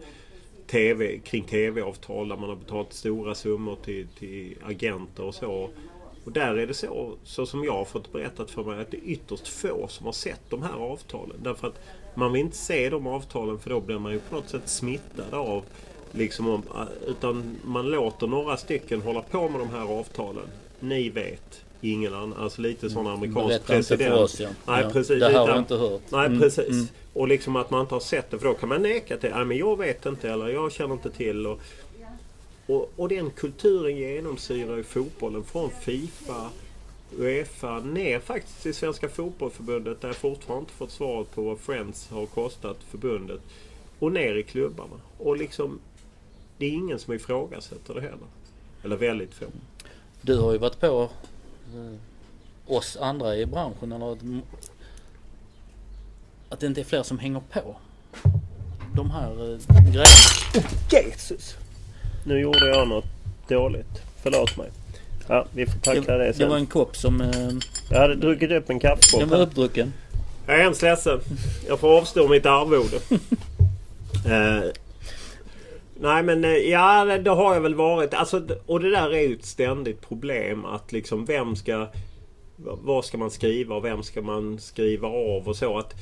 TV, 0.66 1.18
kring 1.18 1.44
TV-avtal 1.44 2.28
där 2.28 2.36
man 2.36 2.48
har 2.48 2.56
betalat 2.56 2.92
stora 2.92 3.34
summor 3.34 3.76
till, 3.84 4.06
till 4.18 4.56
agenter 4.62 5.24
och 5.24 5.34
så. 5.34 5.70
Och 6.24 6.32
där 6.32 6.54
är 6.54 6.66
det 6.66 6.74
så, 6.74 7.14
så 7.24 7.46
som 7.46 7.64
jag 7.64 7.72
har 7.72 7.84
fått 7.84 8.12
berättat 8.12 8.50
för 8.50 8.64
mig, 8.64 8.80
att 8.80 8.90
det 8.90 8.96
är 8.96 9.10
ytterst 9.10 9.48
få 9.48 9.88
som 9.88 10.06
har 10.06 10.12
sett 10.12 10.50
de 10.50 10.62
här 10.62 10.74
avtalen. 10.74 11.36
Därför 11.42 11.68
att 11.68 11.80
man 12.14 12.32
vill 12.32 12.42
inte 12.42 12.56
se 12.56 12.90
de 12.90 13.06
avtalen 13.06 13.58
för 13.58 13.70
då 13.70 13.80
blir 13.80 13.98
man 13.98 14.12
ju 14.12 14.18
på 14.18 14.34
något 14.34 14.48
sätt 14.48 14.68
smittad 14.68 15.34
av 15.34 15.64
Liksom, 16.16 16.62
utan 17.06 17.56
man 17.64 17.90
låter 17.90 18.26
några 18.26 18.56
stycken 18.56 19.02
hålla 19.02 19.22
på 19.22 19.48
med 19.48 19.60
de 19.60 19.70
här 19.70 19.98
avtalen. 19.98 20.48
Ni 20.80 21.08
vet, 21.08 21.64
ingen 21.80 22.14
annan. 22.14 22.34
Alltså 22.38 22.62
lite 22.62 22.90
sån 22.90 23.06
amerikansk 23.06 23.48
Berätta 23.48 23.66
president. 23.66 24.00
Inte 24.00 24.16
för 24.16 24.22
oss, 24.22 24.40
ja. 24.40 24.48
Nej, 24.66 24.82
ja. 24.82 24.90
precis. 24.90 25.20
Det 25.20 25.28
här 25.28 25.38
har 25.38 25.48
jag 25.48 25.58
inte 25.58 25.74
hört. 25.74 26.02
Nej, 26.08 26.26
mm. 26.26 26.40
precis. 26.40 26.68
Mm. 26.68 26.86
Och 27.12 27.28
liksom 27.28 27.56
att 27.56 27.70
man 27.70 27.80
inte 27.80 27.94
har 27.94 28.00
sett 28.00 28.30
det. 28.30 28.38
För 28.38 28.46
då 28.46 28.54
kan 28.54 28.68
man 28.68 28.82
neka 28.82 29.16
till. 29.16 29.30
Nej, 29.30 29.44
men 29.44 29.56
jag 29.56 29.78
vet 29.78 30.06
inte 30.06 30.30
eller 30.30 30.48
jag 30.48 30.72
känner 30.72 30.94
inte 30.94 31.10
till. 31.10 31.46
Och, 31.46 31.60
och, 32.66 32.92
och 32.96 33.08
den 33.08 33.30
kulturen 33.30 33.96
genomsyrar 33.96 34.76
ju 34.76 34.82
fotbollen 34.82 35.44
från 35.44 35.70
Fifa, 35.80 36.50
Uefa 37.18 37.78
ner 37.78 38.20
faktiskt 38.20 38.62
till 38.62 38.74
Svenska 38.74 39.08
Fotbollförbundet 39.08 40.00
där 40.00 40.08
jag 40.08 40.16
fortfarande 40.16 40.60
inte 40.60 40.72
fått 40.72 40.90
svar 40.90 41.24
på 41.24 41.42
vad 41.42 41.58
Friends 41.58 42.08
har 42.10 42.26
kostat 42.26 42.76
förbundet. 42.90 43.40
Och 43.98 44.12
ner 44.12 44.34
i 44.34 44.42
klubbarna. 44.42 45.00
Och 45.18 45.36
liksom 45.36 45.78
det 46.58 46.66
är 46.66 46.70
ingen 46.70 46.98
som 46.98 47.14
ifrågasätter 47.14 47.94
det 47.94 48.00
heller. 48.00 48.26
Eller 48.84 48.96
väldigt 48.96 49.34
få. 49.34 49.44
Du 50.22 50.38
har 50.38 50.52
ju 50.52 50.58
varit 50.58 50.80
på 50.80 51.10
oss 52.66 52.96
andra 53.00 53.36
i 53.36 53.46
branschen 53.46 53.92
eller 53.92 54.12
att, 54.12 54.18
att 56.48 56.60
det 56.60 56.66
inte 56.66 56.80
är 56.80 56.84
fler 56.84 57.02
som 57.02 57.18
hänger 57.18 57.42
på 57.52 57.76
de 58.96 59.10
här 59.10 59.30
eh, 59.30 59.58
grejerna. 59.84 60.04
Oh, 60.54 60.64
Jesus! 60.90 61.56
Nu 62.24 62.40
gjorde 62.40 62.68
jag 62.68 62.88
något 62.88 63.04
dåligt. 63.48 64.02
Förlåt 64.22 64.56
mig. 64.56 64.70
Ja, 65.28 65.46
vi 65.52 65.66
får 65.66 65.78
tackla 65.78 66.16
det, 66.16 66.32
sen. 66.32 66.40
Det 66.40 66.46
var 66.46 66.56
en 66.56 66.66
kopp 66.66 66.96
som... 66.96 67.20
Eh, 67.20 67.50
jag 67.90 68.00
hade 68.00 68.14
druckit 68.14 68.50
upp 68.50 68.70
en 68.70 68.80
kaffekopp. 68.80 69.20
Den 69.20 69.28
var 69.28 69.40
uppdrucken. 69.40 69.92
Jag 70.46 70.56
är 70.58 70.62
hemskt 70.62 70.82
ledsen. 70.82 71.20
Jag 71.68 71.80
får 71.80 71.98
avstå 71.98 72.28
mitt 72.28 72.46
arvode. 72.46 72.96
eh, 74.26 74.70
Nej 76.00 76.22
men 76.22 76.44
eh, 76.44 76.50
ja, 76.50 77.04
det 77.04 77.30
har 77.30 77.54
jag 77.54 77.60
väl 77.60 77.74
varit. 77.74 78.14
Alltså, 78.14 78.46
och 78.66 78.80
det 78.80 78.90
där 78.90 79.10
är 79.14 79.20
ju 79.20 79.34
ett 79.34 79.44
ständigt 79.44 80.00
problem 80.08 80.64
att 80.64 80.92
liksom 80.92 81.24
vem 81.24 81.56
ska... 81.56 81.86
Vad 82.58 83.04
ska 83.04 83.18
man 83.18 83.30
skriva 83.30 83.74
och 83.74 83.84
vem 83.84 84.02
ska 84.02 84.22
man 84.22 84.58
skriva 84.58 85.08
av 85.08 85.48
och 85.48 85.56
så. 85.56 85.78
att 85.78 85.94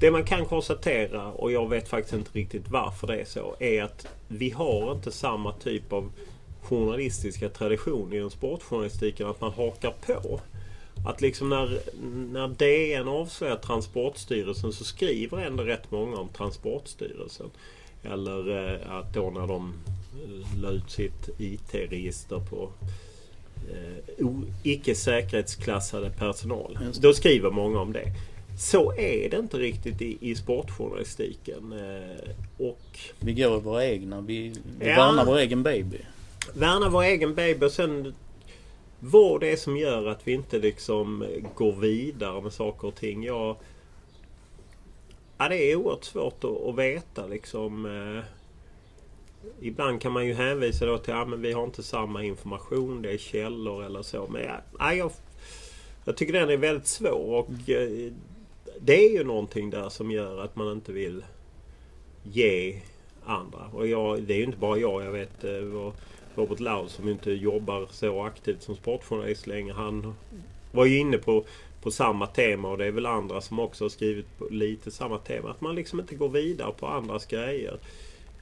Det 0.00 0.10
man 0.10 0.24
kan 0.24 0.44
konstatera, 0.44 1.32
och 1.32 1.52
jag 1.52 1.68
vet 1.68 1.88
faktiskt 1.88 2.14
inte 2.14 2.38
riktigt 2.38 2.68
varför 2.68 3.06
det 3.06 3.20
är 3.20 3.24
så, 3.24 3.56
är 3.60 3.82
att 3.82 4.06
vi 4.28 4.50
har 4.50 4.92
inte 4.92 5.10
samma 5.10 5.52
typ 5.52 5.92
av 5.92 6.10
journalistiska 6.62 7.48
tradition 7.48 8.12
inom 8.12 8.30
sportjournalistiken 8.30 9.26
att 9.26 9.40
man 9.40 9.52
hakar 9.52 9.94
på. 10.06 10.40
Att 11.06 11.20
liksom 11.20 11.48
när, 11.48 11.80
när 12.32 12.48
DN 12.48 13.08
avslöjar 13.08 13.56
Transportstyrelsen 13.56 14.72
så 14.72 14.84
skriver 14.84 15.38
ändå 15.38 15.62
rätt 15.62 15.90
många 15.90 16.16
om 16.16 16.28
Transportstyrelsen. 16.28 17.50
Eller 18.02 18.72
eh, 18.74 18.92
att 18.92 19.14
då 19.14 19.30
när 19.30 19.46
de 19.46 19.74
eh, 20.24 20.60
la 20.62 20.70
ut 20.70 20.90
sitt 20.90 21.28
IT-register 21.38 22.40
på 22.50 22.70
eh, 23.70 24.26
icke 24.62 24.94
säkerhetsklassade 24.94 26.10
personal. 26.10 26.78
Då 27.00 27.12
skriver 27.12 27.50
många 27.50 27.80
om 27.80 27.92
det. 27.92 28.12
Så 28.58 28.92
är 28.92 29.30
det 29.30 29.36
inte 29.36 29.56
riktigt 29.56 30.02
i, 30.02 30.18
i 30.20 30.34
sportjournalistiken. 30.34 31.72
Eh, 31.72 32.66
och, 32.66 32.98
vi 33.20 33.32
går 33.32 33.60
våra 33.60 33.86
egna. 33.86 34.20
Vi, 34.20 34.54
vi 34.78 34.88
ja, 34.88 34.96
värnar 34.96 35.24
vår 35.24 35.38
egen 35.38 35.62
baby. 35.62 35.98
Värnar 36.54 36.90
vår 36.90 37.02
egen 37.02 37.34
baby 37.34 37.66
och 37.66 37.72
sen 37.72 38.14
vad 39.00 39.40
det 39.40 39.52
är 39.52 39.56
som 39.56 39.76
gör 39.76 40.06
att 40.06 40.20
vi 40.24 40.32
inte 40.32 40.58
liksom 40.58 41.24
går 41.54 41.72
vidare 41.72 42.42
med 42.42 42.52
saker 42.52 42.88
och 42.88 42.94
ting. 42.94 43.24
Jag, 43.24 43.56
Ja, 45.38 45.48
det 45.48 45.72
är 45.72 45.76
oerhört 45.76 46.04
svårt 46.04 46.44
att, 46.44 46.66
att 46.66 46.78
veta 46.78 47.26
liksom. 47.26 47.86
Eh, 47.86 48.24
ibland 49.60 50.00
kan 50.00 50.12
man 50.12 50.26
ju 50.26 50.34
hänvisa 50.34 50.86
då 50.86 50.98
till 50.98 51.14
att 51.14 51.28
ja, 51.30 51.36
vi 51.36 51.52
har 51.52 51.64
inte 51.64 51.82
samma 51.82 52.24
information, 52.24 53.02
det 53.02 53.10
är 53.10 53.18
källor 53.18 53.84
eller 53.84 54.02
så. 54.02 54.26
Men 54.26 54.42
ja, 54.78 54.94
jag, 54.94 55.10
jag 56.04 56.16
tycker 56.16 56.32
den 56.32 56.50
är 56.50 56.56
väldigt 56.56 56.86
svår 56.86 57.38
och 57.38 57.70
eh, 57.70 58.12
det 58.80 59.06
är 59.06 59.12
ju 59.12 59.24
någonting 59.24 59.70
där 59.70 59.88
som 59.88 60.10
gör 60.10 60.44
att 60.44 60.56
man 60.56 60.72
inte 60.72 60.92
vill 60.92 61.24
ge 62.22 62.80
andra. 63.24 63.70
Och 63.72 63.86
jag, 63.86 64.22
det 64.22 64.34
är 64.34 64.38
ju 64.38 64.44
inte 64.44 64.58
bara 64.58 64.78
jag. 64.78 65.04
Jag 65.04 65.12
vet 65.12 65.44
eh, 65.44 65.92
Robert 66.34 66.60
Laul 66.60 66.88
som 66.88 67.08
inte 67.08 67.30
jobbar 67.30 67.86
så 67.90 68.22
aktivt 68.22 68.62
som 68.62 68.76
sportjournalist 68.76 69.46
längre. 69.46 69.72
Han 69.72 70.14
var 70.72 70.84
ju 70.84 70.98
inne 70.98 71.18
på 71.18 71.44
på 71.82 71.90
samma 71.90 72.26
tema 72.26 72.68
och 72.68 72.78
det 72.78 72.86
är 72.86 72.90
väl 72.90 73.06
andra 73.06 73.40
som 73.40 73.58
också 73.58 73.84
har 73.84 73.88
skrivit 73.88 74.38
på 74.38 74.48
lite 74.50 74.90
samma 74.90 75.18
tema. 75.18 75.50
Att 75.50 75.60
man 75.60 75.74
liksom 75.74 76.00
inte 76.00 76.14
går 76.14 76.28
vidare 76.28 76.72
på 76.72 76.86
andras 76.86 77.26
grejer. 77.26 77.78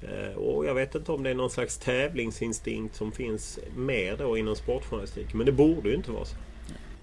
Eh, 0.02 0.36
och 0.36 0.66
jag 0.66 0.74
vet 0.74 0.94
inte 0.94 1.12
om 1.12 1.22
det 1.22 1.30
är 1.30 1.34
någon 1.34 1.50
slags 1.50 1.78
tävlingsinstinkt 1.78 2.96
som 2.96 3.12
finns 3.12 3.58
mer 3.76 4.16
då 4.16 4.38
inom 4.38 4.56
sportjournalistiken. 4.56 5.38
Men 5.38 5.46
det 5.46 5.52
borde 5.52 5.88
ju 5.88 5.94
inte 5.94 6.10
vara 6.10 6.24
så. 6.24 6.36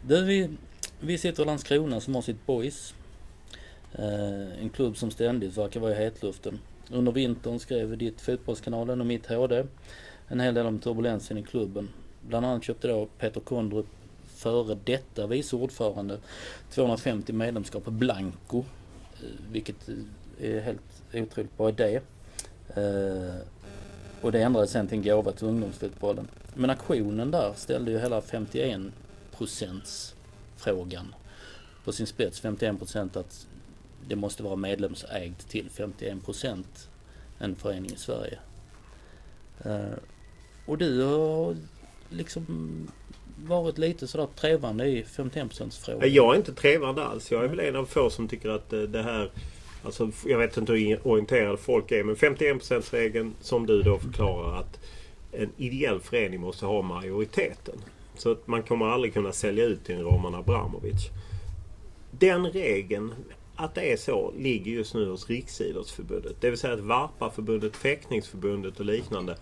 Du, 0.02 0.26
vi, 0.26 0.50
vi 1.00 1.17
sitter 1.17 1.43
i 1.43 1.46
Landskrona 1.46 2.02
som 2.02 2.15
har 2.15 2.22
sitt 2.22 2.46
Boys. 2.46 2.93
Eh, 3.91 4.62
en 4.62 4.69
klubb 4.69 4.98
som 4.98 5.12
ständigt 5.12 5.58
verkar 5.58 5.80
vara 5.80 5.91
i 5.91 5.96
hetluften. 5.96 6.60
Under 6.91 7.12
vintern 7.12 7.60
skrev 7.60 7.98
ditt 7.98 8.22
Fotbollskanalen 8.22 9.02
och 9.02 9.08
mitt 9.08 9.26
HD 9.26 9.63
en 10.28 10.39
hel 10.39 10.54
del 10.54 10.65
om 10.65 10.80
turbulensen 10.80 11.38
i 11.38 11.43
klubben. 11.43 11.89
Bland 12.22 12.46
annat 12.46 12.63
köpte 12.63 12.88
då 12.88 13.08
Peter 13.19 13.41
Kondrup 13.41 13.86
före 14.43 14.77
detta 14.84 15.27
vice 15.27 15.56
ordförande 15.56 16.17
250 16.69 17.34
medlemskap 17.34 17.86
blanco. 17.86 18.58
Eh, 19.23 19.29
vilket 19.51 19.89
eh, 19.89 20.56
är 20.56 20.62
helt 20.62 21.03
otroligt 21.13 21.58
bra 21.58 21.69
idé. 21.69 21.99
Eh, 22.75 23.36
och 24.21 24.32
det 24.32 24.41
ändrades 24.41 24.71
sen 24.71 24.88
till 24.88 24.97
en 24.97 25.03
gåva 25.03 25.32
till 25.32 25.47
ungdomsfotbollen. 25.47 26.27
Men 26.53 26.69
aktionen 26.69 27.32
där 27.32 27.53
ställde 27.56 27.91
ju 27.91 27.99
hela 27.99 28.21
51 28.21 28.82
procents 29.38 30.15
frågan 30.56 31.15
på 31.84 31.91
sin 31.91 32.08
spets. 32.08 32.39
51 32.39 32.77
procent 32.79 33.15
att 33.15 33.47
det 34.08 34.15
måste 34.15 34.43
vara 34.43 34.56
medlemsägt 34.56 35.49
till 35.49 35.69
51 35.69 36.25
procent 36.25 36.89
en 37.39 37.56
förening 37.56 37.91
i 37.91 37.97
Sverige. 37.97 38.39
Och 40.65 40.77
du 40.77 41.01
har 41.01 41.56
liksom 42.10 42.88
varit 43.36 43.78
lite 43.78 44.08
sådär 44.08 44.28
trevande 44.36 44.86
i 44.86 45.04
51% 45.04 45.86
frågan. 45.86 46.13
Jag 46.13 46.34
är 46.34 46.38
inte 46.38 46.54
trevande 46.54 47.06
alls. 47.06 47.32
Jag 47.32 47.43
är 47.43 47.48
väl 47.48 47.60
en 47.60 47.76
av 47.76 47.86
få 47.86 48.10
som 48.10 48.28
tycker 48.28 48.50
att 48.50 48.74
eh, 48.74 48.82
det 48.82 49.04
här 49.04 49.32
Alltså, 49.86 50.12
jag 50.26 50.38
vet 50.38 50.58
inte 50.58 50.74
hur 50.74 51.08
orienterade 51.08 51.58
folk 51.58 51.91
är 51.91 52.04
men 52.04 52.15
51% 52.15 52.91
regeln 52.91 53.36
som 53.41 53.65
du 53.65 53.82
då 53.82 54.00
förklarar 54.00 54.60
att 54.60 54.80
en 55.32 55.50
ideell 55.58 56.00
förening 56.00 56.39
måste 56.39 56.65
ha 56.65 56.82
majoriteten. 56.82 57.76
Så 58.15 58.32
att 58.32 58.48
man 58.48 58.63
kommer 58.63 58.86
aldrig 58.86 59.13
kunna 59.13 59.32
sälja 59.32 59.65
ut 59.65 59.86
till 59.86 59.96
en 59.96 60.02
Roman 60.02 60.36
Abramovic. 60.36 61.10
Den 62.12 62.52
regeln, 62.52 63.13
att 63.56 63.76
det 63.76 63.93
är 63.93 63.98
så, 63.98 64.34
ligger 64.38 64.72
just 64.72 64.93
nu 64.93 65.10
hos 65.10 65.30
Riksidrottsförbundet. 65.30 66.36
Det 66.41 66.50
vill 66.50 66.60
säga 66.60 66.74
att 66.74 66.80
Varpaförbundet, 66.80 67.76
Fäktningsförbundet 67.76 68.80
och 68.80 68.86
liknande 68.86 69.38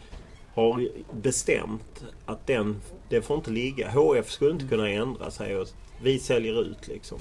har 0.54 0.90
bestämt 1.14 2.04
att 2.26 2.48
den, 2.48 2.82
det 3.10 3.22
får 3.22 3.38
inte 3.38 3.52
ligga. 3.52 3.90
HF 3.90 4.30
skulle 4.30 4.52
inte 4.52 4.68
kunna 4.68 4.90
ändra 4.90 5.32
sig 5.32 5.58
och 5.58 5.68
vi 6.02 6.20
säljer 6.20 6.62
ut 6.62 6.88
liksom. 6.88 7.20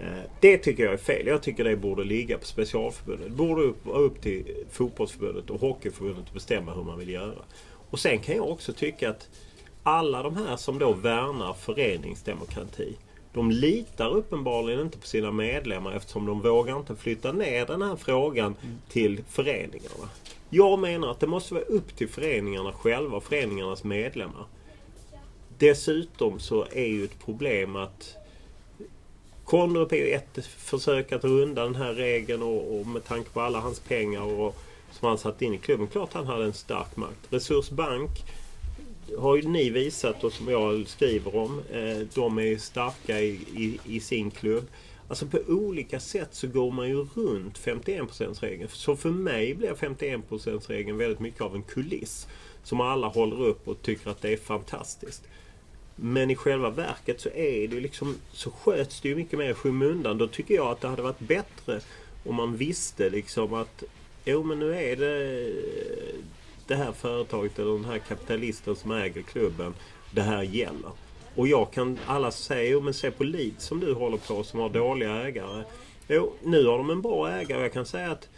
Eh, 0.00 0.30
det 0.40 0.58
tycker 0.58 0.84
jag 0.84 0.92
är 0.92 0.98
fel. 0.98 1.26
Jag 1.26 1.42
tycker 1.42 1.64
det 1.64 1.76
borde 1.76 2.04
ligga 2.04 2.38
på 2.38 2.46
specialförbundet. 2.46 3.28
Det 3.28 3.34
borde 3.36 3.72
vara 3.82 3.98
upp 3.98 4.20
till 4.20 4.64
fotbollsförbundet 4.70 5.50
och 5.50 5.60
hockeyförbundet 5.60 6.24
att 6.26 6.34
bestämma 6.34 6.74
hur 6.74 6.82
man 6.82 6.98
vill 6.98 7.10
göra. 7.10 7.42
Och 7.90 7.98
sen 7.98 8.18
kan 8.18 8.36
jag 8.36 8.50
också 8.50 8.72
tycka 8.72 9.10
att 9.10 9.28
alla 9.82 10.22
de 10.22 10.36
här 10.36 10.56
som 10.56 10.78
då 10.78 10.92
värnar 10.92 11.52
föreningsdemokrati. 11.52 12.96
De 13.32 13.50
litar 13.50 14.10
uppenbarligen 14.10 14.80
inte 14.80 14.98
på 14.98 15.06
sina 15.06 15.32
medlemmar 15.32 15.92
eftersom 15.92 16.26
de 16.26 16.40
vågar 16.40 16.76
inte 16.76 16.96
flytta 16.96 17.32
ner 17.32 17.66
den 17.66 17.82
här 17.82 17.96
frågan 17.96 18.54
till 18.88 19.22
föreningarna. 19.28 20.08
Jag 20.50 20.78
menar 20.78 21.10
att 21.10 21.20
det 21.20 21.26
måste 21.26 21.54
vara 21.54 21.64
upp 21.64 21.96
till 21.96 22.08
föreningarna 22.08 22.72
själva, 22.72 23.20
föreningarnas 23.20 23.84
medlemmar. 23.84 24.46
Dessutom 25.58 26.38
så 26.38 26.66
är 26.72 26.86
ju 26.86 27.04
ett 27.04 27.24
problem 27.24 27.76
att 27.76 28.16
Konrup 29.44 29.92
är 29.92 29.96
ju 29.96 30.10
ett 30.10 30.46
försök 30.46 31.12
att 31.12 31.24
runda 31.24 31.64
den 31.64 31.74
här 31.74 31.92
regeln 31.92 32.42
och, 32.42 32.80
och 32.80 32.86
med 32.86 33.04
tanke 33.04 33.30
på 33.30 33.40
alla 33.40 33.60
hans 33.60 33.80
pengar 33.80 34.22
och, 34.22 34.56
som 34.90 35.08
han 35.08 35.18
satt 35.18 35.42
in 35.42 35.54
i 35.54 35.58
klubben. 35.58 35.86
Klart 35.86 36.12
han 36.12 36.26
hade 36.26 36.44
en 36.44 36.52
stark 36.52 36.96
makt. 36.96 37.18
Resursbank 37.30 38.10
har 39.18 39.36
ju 39.36 39.42
ni 39.42 39.70
visat 39.70 40.24
och 40.24 40.32
som 40.32 40.48
jag 40.48 40.88
skriver 40.88 41.36
om. 41.36 41.62
Eh, 41.72 42.06
de 42.14 42.38
är 42.38 42.56
starka 42.56 43.20
i, 43.20 43.30
i, 43.56 43.78
i, 43.84 44.00
sin 44.00 44.30
klubb. 44.30 44.64
Alltså 45.08 45.26
på 45.26 45.38
olika 45.48 46.00
sätt 46.00 46.34
så 46.34 46.46
går 46.46 46.70
man 46.70 46.88
ju 46.88 47.06
runt 47.14 47.58
51%-regeln. 47.58 48.68
Så 48.72 48.96
för 48.96 49.10
mig 49.10 49.54
blir 49.54 49.72
51%-regeln 49.72 50.98
väldigt 50.98 51.20
mycket 51.20 51.40
av 51.40 51.54
en 51.54 51.62
kuliss. 51.62 52.28
Som 52.62 52.80
alla 52.80 53.08
håller 53.08 53.42
upp 53.42 53.68
och 53.68 53.82
tycker 53.82 54.10
att 54.10 54.22
det 54.22 54.32
är 54.32 54.36
fantastiskt. 54.36 55.22
Men 55.96 56.30
i 56.30 56.36
själva 56.36 56.70
verket 56.70 57.20
så 57.20 57.28
är 57.28 57.68
det 57.68 57.80
liksom, 57.80 58.14
så 58.32 58.50
sköts 58.50 59.00
det 59.00 59.08
ju 59.08 59.16
mycket 59.16 59.38
mer 59.38 59.50
i 59.50 59.54
skymundan. 59.54 60.18
Då 60.18 60.26
tycker 60.26 60.54
jag 60.54 60.66
att 60.66 60.80
det 60.80 60.88
hade 60.88 61.02
varit 61.02 61.18
bättre 61.18 61.80
om 62.24 62.34
man 62.34 62.56
visste 62.56 63.10
liksom 63.10 63.54
att 63.54 63.82
jo 64.24 64.42
men 64.42 64.58
nu 64.58 64.74
är 64.74 64.96
det 64.96 65.52
det 66.66 66.74
här 66.74 66.92
företaget 66.92 67.58
eller 67.58 67.72
den 67.72 67.84
här 67.84 67.98
kapitalisten 67.98 68.76
som 68.76 68.90
äger 68.90 69.22
klubben. 69.22 69.74
Det 70.10 70.22
här 70.22 70.42
gäller. 70.42 70.90
Och 71.36 71.48
jag 71.48 71.72
kan 71.72 71.98
alla 72.06 72.30
säga, 72.30 72.70
jo 72.70 72.80
men 72.80 72.94
se 72.94 73.10
på 73.10 73.24
Leeds 73.24 73.64
som 73.64 73.80
du 73.80 73.94
håller 73.94 74.16
på 74.16 74.44
som 74.44 74.60
har 74.60 74.68
dåliga 74.68 75.10
ägare. 75.10 75.64
Jo, 76.08 76.32
nu 76.42 76.66
har 76.66 76.78
de 76.78 76.90
en 76.90 77.02
bra 77.02 77.30
ägare. 77.30 77.62
Jag 77.62 77.72
kan 77.72 77.86
säga 77.86 78.10
att 78.10 78.28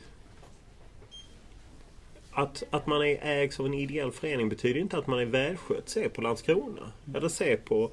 att, 2.30 2.62
att 2.70 2.86
man 2.86 3.02
är 3.02 3.18
ägs 3.22 3.60
av 3.60 3.66
en 3.66 3.74
ideell 3.74 4.12
förening 4.12 4.48
betyder 4.48 4.80
inte 4.80 4.98
att 4.98 5.06
man 5.06 5.18
är 5.18 5.24
välskött. 5.24 5.88
Se 5.88 6.08
på 6.08 6.22
Landskrona. 6.22 6.92
Eller 7.14 7.28
se 7.28 7.56
på 7.56 7.90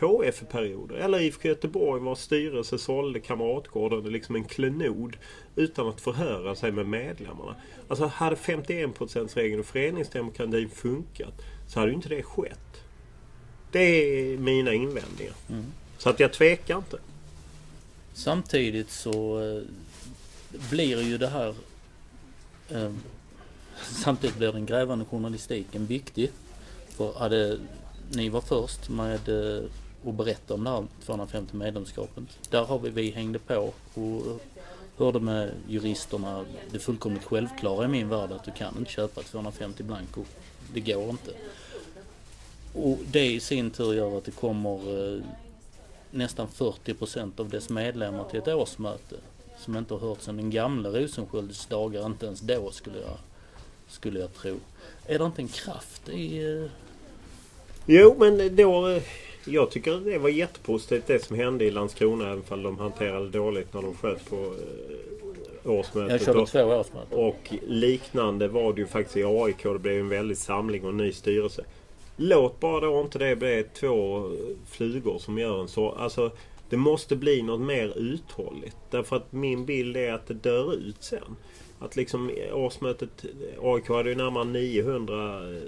HF-perioder. 0.00 0.96
Eller 0.96 1.20
IFK 1.20 1.48
Göteborg 1.48 2.02
vars 2.02 2.18
styrelse 2.18 2.78
sålde 2.78 3.20
Kamratgården 3.20 4.12
liksom 4.12 4.34
en 4.34 4.44
klenod 4.44 5.16
utan 5.56 5.88
att 5.88 6.00
förhöra 6.00 6.54
sig 6.54 6.72
med 6.72 6.86
medlemmarna. 6.86 7.56
Alltså 7.88 8.06
hade 8.06 8.36
51%-regeln 8.36 9.60
och 9.60 9.66
föreningsdemokratin 9.66 10.70
funkat 10.70 11.42
så 11.68 11.80
hade 11.80 11.90
ju 11.90 11.96
inte 11.96 12.08
det 12.08 12.22
skett. 12.22 12.85
Det 13.72 13.80
är 13.80 14.36
mina 14.36 14.72
invändningar. 14.72 15.34
Mm. 15.48 15.72
Så 15.98 16.10
att 16.10 16.20
jag 16.20 16.32
tvekar 16.32 16.78
inte. 16.78 16.98
Samtidigt 18.14 18.90
så 18.90 19.40
eh, 19.40 19.62
blir 20.70 21.02
ju 21.02 21.18
det 21.18 21.28
här 21.28 21.54
eh, 22.68 22.92
Samtidigt 23.82 24.36
blir 24.36 24.52
den 24.52 24.66
grävande 24.66 25.04
journalistiken 25.04 25.86
viktig. 25.86 26.30
För 26.88 27.12
hade 27.12 27.58
ni 28.10 28.28
var 28.28 28.40
först 28.40 28.88
med 28.88 29.28
eh, 29.28 29.64
att 30.06 30.14
berätta 30.14 30.54
om 30.54 30.64
det 30.64 30.70
här 30.70 30.86
250 31.04 31.56
medlemskapet. 31.56 32.24
Där 32.50 32.64
har 32.64 32.78
vi, 32.78 32.90
vi 32.90 33.10
hängde 33.10 33.38
på 33.38 33.72
och 33.94 34.40
hörde 34.98 35.20
med 35.20 35.50
juristerna 35.68 36.44
det 36.70 36.78
fullkomligt 36.78 37.24
självklara 37.24 37.84
i 37.84 37.88
min 37.88 38.08
värld 38.08 38.32
att 38.32 38.44
du 38.44 38.52
kan 38.52 38.78
inte 38.78 38.90
köpa 38.90 39.22
250 39.22 39.82
blanko. 39.82 40.24
Det 40.74 40.80
går 40.80 41.10
inte. 41.10 41.30
Och 42.76 42.98
det 43.10 43.26
i 43.26 43.40
sin 43.40 43.70
tur 43.70 43.94
gör 43.94 44.18
att 44.18 44.24
det 44.24 44.30
kommer 44.30 45.14
eh, 45.14 45.20
nästan 46.10 46.48
40 46.48 46.94
procent 46.94 47.40
av 47.40 47.48
dess 47.48 47.70
medlemmar 47.70 48.24
till 48.24 48.38
ett 48.38 48.48
årsmöte 48.48 49.16
som 49.58 49.76
inte 49.76 49.94
har 49.94 50.00
hört 50.00 50.22
sedan 50.22 50.36
den 50.36 50.50
gamla 50.50 50.88
Rosenskölds 50.88 51.66
dagar, 51.66 52.06
inte 52.06 52.26
ens 52.26 52.40
då 52.40 52.70
skulle 52.70 52.98
jag, 52.98 53.18
skulle 53.88 54.20
jag 54.20 54.34
tro. 54.34 54.56
Är 55.06 55.18
det 55.18 55.24
inte 55.24 55.42
en 55.42 55.48
kraft 55.48 56.08
i... 56.08 56.38
Eh... 56.38 56.70
Jo, 57.86 58.16
men 58.18 58.56
då... 58.56 58.88
Eh, 58.88 59.02
jag 59.48 59.70
tycker 59.70 59.96
det 59.96 60.18
var 60.18 60.28
jättepositivt 60.28 61.06
det 61.06 61.24
som 61.24 61.36
hände 61.36 61.64
i 61.64 61.70
Landskrona 61.70 62.24
även 62.24 62.42
om 62.48 62.62
de 62.62 62.78
hanterade 62.78 63.28
dåligt 63.28 63.74
när 63.74 63.82
de 63.82 63.94
sköt 63.94 64.30
på 64.30 64.54
årsmötet. 65.64 66.10
Jag 66.10 66.20
körde 66.20 66.46
två 66.46 66.74
årsmöten. 66.74 67.18
Och 67.18 67.54
liknande 67.66 68.48
var 68.48 68.72
det 68.72 68.80
ju 68.80 68.86
faktiskt 68.86 69.16
i 69.16 69.24
AIK. 69.24 69.62
Det 69.62 69.78
blev 69.78 70.00
en 70.00 70.08
väldig 70.08 70.36
samling 70.36 70.84
och 70.84 70.90
en 70.90 70.96
ny 70.96 71.12
styrelse. 71.12 71.64
Låt 72.16 72.60
bara 72.60 72.80
då 72.80 73.00
inte 73.00 73.18
det 73.18 73.36
bli 73.36 73.64
två 73.74 74.30
flugor 74.66 75.18
som 75.18 75.38
gör 75.38 75.60
en 75.60 75.68
så. 75.68 75.90
Alltså, 75.90 76.30
det 76.68 76.76
måste 76.76 77.16
bli 77.16 77.42
något 77.42 77.60
mer 77.60 77.98
uthålligt. 77.98 78.76
Därför 78.90 79.16
att 79.16 79.32
min 79.32 79.66
bild 79.66 79.96
är 79.96 80.12
att 80.12 80.26
det 80.26 80.34
dör 80.34 80.74
ut 80.74 81.02
sen. 81.02 81.36
Att 81.78 81.96
liksom 81.96 82.30
årsmötet... 82.52 83.24
AIK 83.62 83.88
hade 83.88 84.08
ju 84.10 84.16
närmare 84.16 84.44
900 84.44 85.50
eh, 85.54 85.62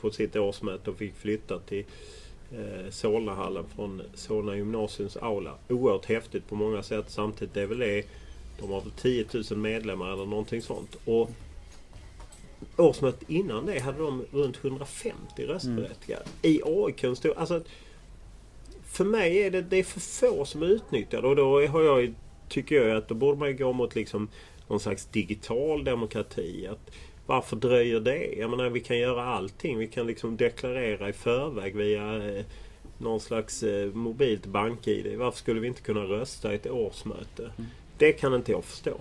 på 0.00 0.10
sitt 0.10 0.36
årsmöte 0.36 0.90
och 0.90 0.96
fick 0.96 1.14
flytta 1.14 1.58
till 1.58 1.84
eh, 2.52 2.90
Solnahallen 2.90 3.64
från 3.76 4.02
Solna 4.14 4.56
gymnasiums 4.56 5.16
aula. 5.16 5.54
Oerhört 5.68 6.06
häftigt 6.06 6.48
på 6.48 6.54
många 6.54 6.82
sätt. 6.82 7.04
Samtidigt 7.08 7.56
är 7.56 7.66
väl 7.66 7.78
det... 7.78 8.06
De 8.60 8.70
har 8.70 8.80
väl 8.80 8.90
10 8.90 9.24
000 9.50 9.58
medlemmar 9.58 10.12
eller 10.12 10.26
någonting 10.26 10.62
sånt. 10.62 10.96
Och 11.04 11.30
årsmötet 12.76 13.30
innan 13.30 13.66
det 13.66 13.78
hade 13.78 13.98
de 13.98 14.24
runt 14.32 14.64
150 14.64 15.16
röstberättigade. 15.36 16.24
Mm. 16.42 16.56
I 16.56 16.60
AIK 16.64 17.16
stod... 17.16 17.36
Alltså, 17.36 17.62
för 18.84 19.04
mig 19.04 19.38
är 19.38 19.50
det, 19.50 19.62
det 19.62 19.76
är 19.76 19.84
för 19.84 20.00
få 20.00 20.44
som 20.44 20.62
utnyttjar 20.62 21.22
det 21.22 21.28
och 21.28 21.36
då 21.36 21.66
har 21.66 21.82
jag, 21.82 22.14
tycker 22.48 22.76
jag 22.76 22.96
att 22.96 23.08
då 23.08 23.14
borde 23.14 23.38
man 23.38 23.56
gå 23.56 23.72
mot 23.72 23.94
liksom 23.94 24.28
någon 24.68 24.80
slags 24.80 25.06
digital 25.06 25.84
demokrati. 25.84 26.66
Att, 26.66 26.90
varför 27.26 27.56
dröjer 27.56 28.00
det? 28.00 28.34
Jag 28.38 28.50
menar 28.50 28.70
vi 28.70 28.80
kan 28.80 28.98
göra 28.98 29.24
allting. 29.24 29.78
Vi 29.78 29.86
kan 29.86 30.06
liksom 30.06 30.36
deklarera 30.36 31.08
i 31.08 31.12
förväg 31.12 31.76
via 31.76 32.28
eh, 32.28 32.44
någon 32.98 33.20
slags 33.20 33.62
eh, 33.62 33.92
mobilt 33.92 34.46
bank-id. 34.46 35.18
Varför 35.18 35.38
skulle 35.38 35.60
vi 35.60 35.68
inte 35.68 35.82
kunna 35.82 36.00
rösta 36.00 36.52
i 36.52 36.56
ett 36.56 36.66
årsmöte? 36.66 37.42
Mm. 37.42 37.70
Det 37.98 38.12
kan 38.12 38.34
inte 38.34 38.52
jag 38.52 38.64
förstå. 38.64 39.00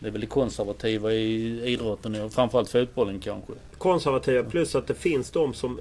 Det 0.00 0.06
är 0.06 0.10
väl 0.10 0.20
det 0.20 0.26
konservativa 0.26 1.12
i 1.12 1.62
idrotten 1.72 2.22
och 2.22 2.32
framförallt 2.32 2.70
fotbollen 2.70 3.20
kanske? 3.20 3.52
Konservativa 3.78 4.50
plus 4.50 4.74
att 4.74 4.86
det 4.86 4.94
finns 4.94 5.30
de 5.30 5.54
som 5.54 5.80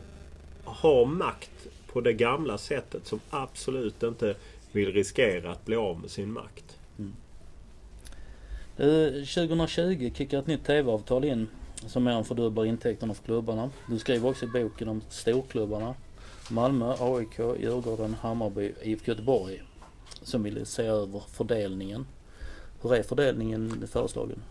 har 0.63 1.05
makt 1.05 1.67
på 1.87 2.01
det 2.01 2.13
gamla 2.13 2.57
sättet 2.57 3.07
som 3.07 3.19
absolut 3.29 4.03
inte 4.03 4.35
vill 4.71 4.93
riskera 4.93 5.51
att 5.51 5.65
bli 5.65 5.75
av 5.75 5.99
med 5.99 6.11
sin 6.11 6.31
makt. 6.31 6.77
Mm. 6.99 7.13
2020 9.25 10.11
kickar 10.15 10.39
ett 10.39 10.47
nytt 10.47 10.65
TV-avtal 10.65 11.25
in 11.25 11.47
som 11.75 12.03
mer 12.03 12.11
än 12.11 12.25
fördubblar 12.25 12.65
intäkterna 12.65 13.13
för 13.13 13.23
klubbarna. 13.23 13.69
Du 13.89 13.99
skriver 13.99 14.29
också 14.29 14.45
i 14.45 14.47
boken 14.47 14.87
om 14.87 15.01
storklubbarna. 15.09 15.95
Malmö, 16.49 16.95
AIK, 16.99 17.39
Djurgården, 17.39 18.13
Hammarby, 18.13 18.73
IFK 18.83 19.11
Göteborg 19.11 19.63
som 20.21 20.43
vill 20.43 20.65
se 20.65 20.83
över 20.83 21.23
fördelningen. 21.31 22.05
Hur 22.81 22.93
är 22.93 23.03
fördelningen 23.03 23.87
föreslagen? 23.91 24.43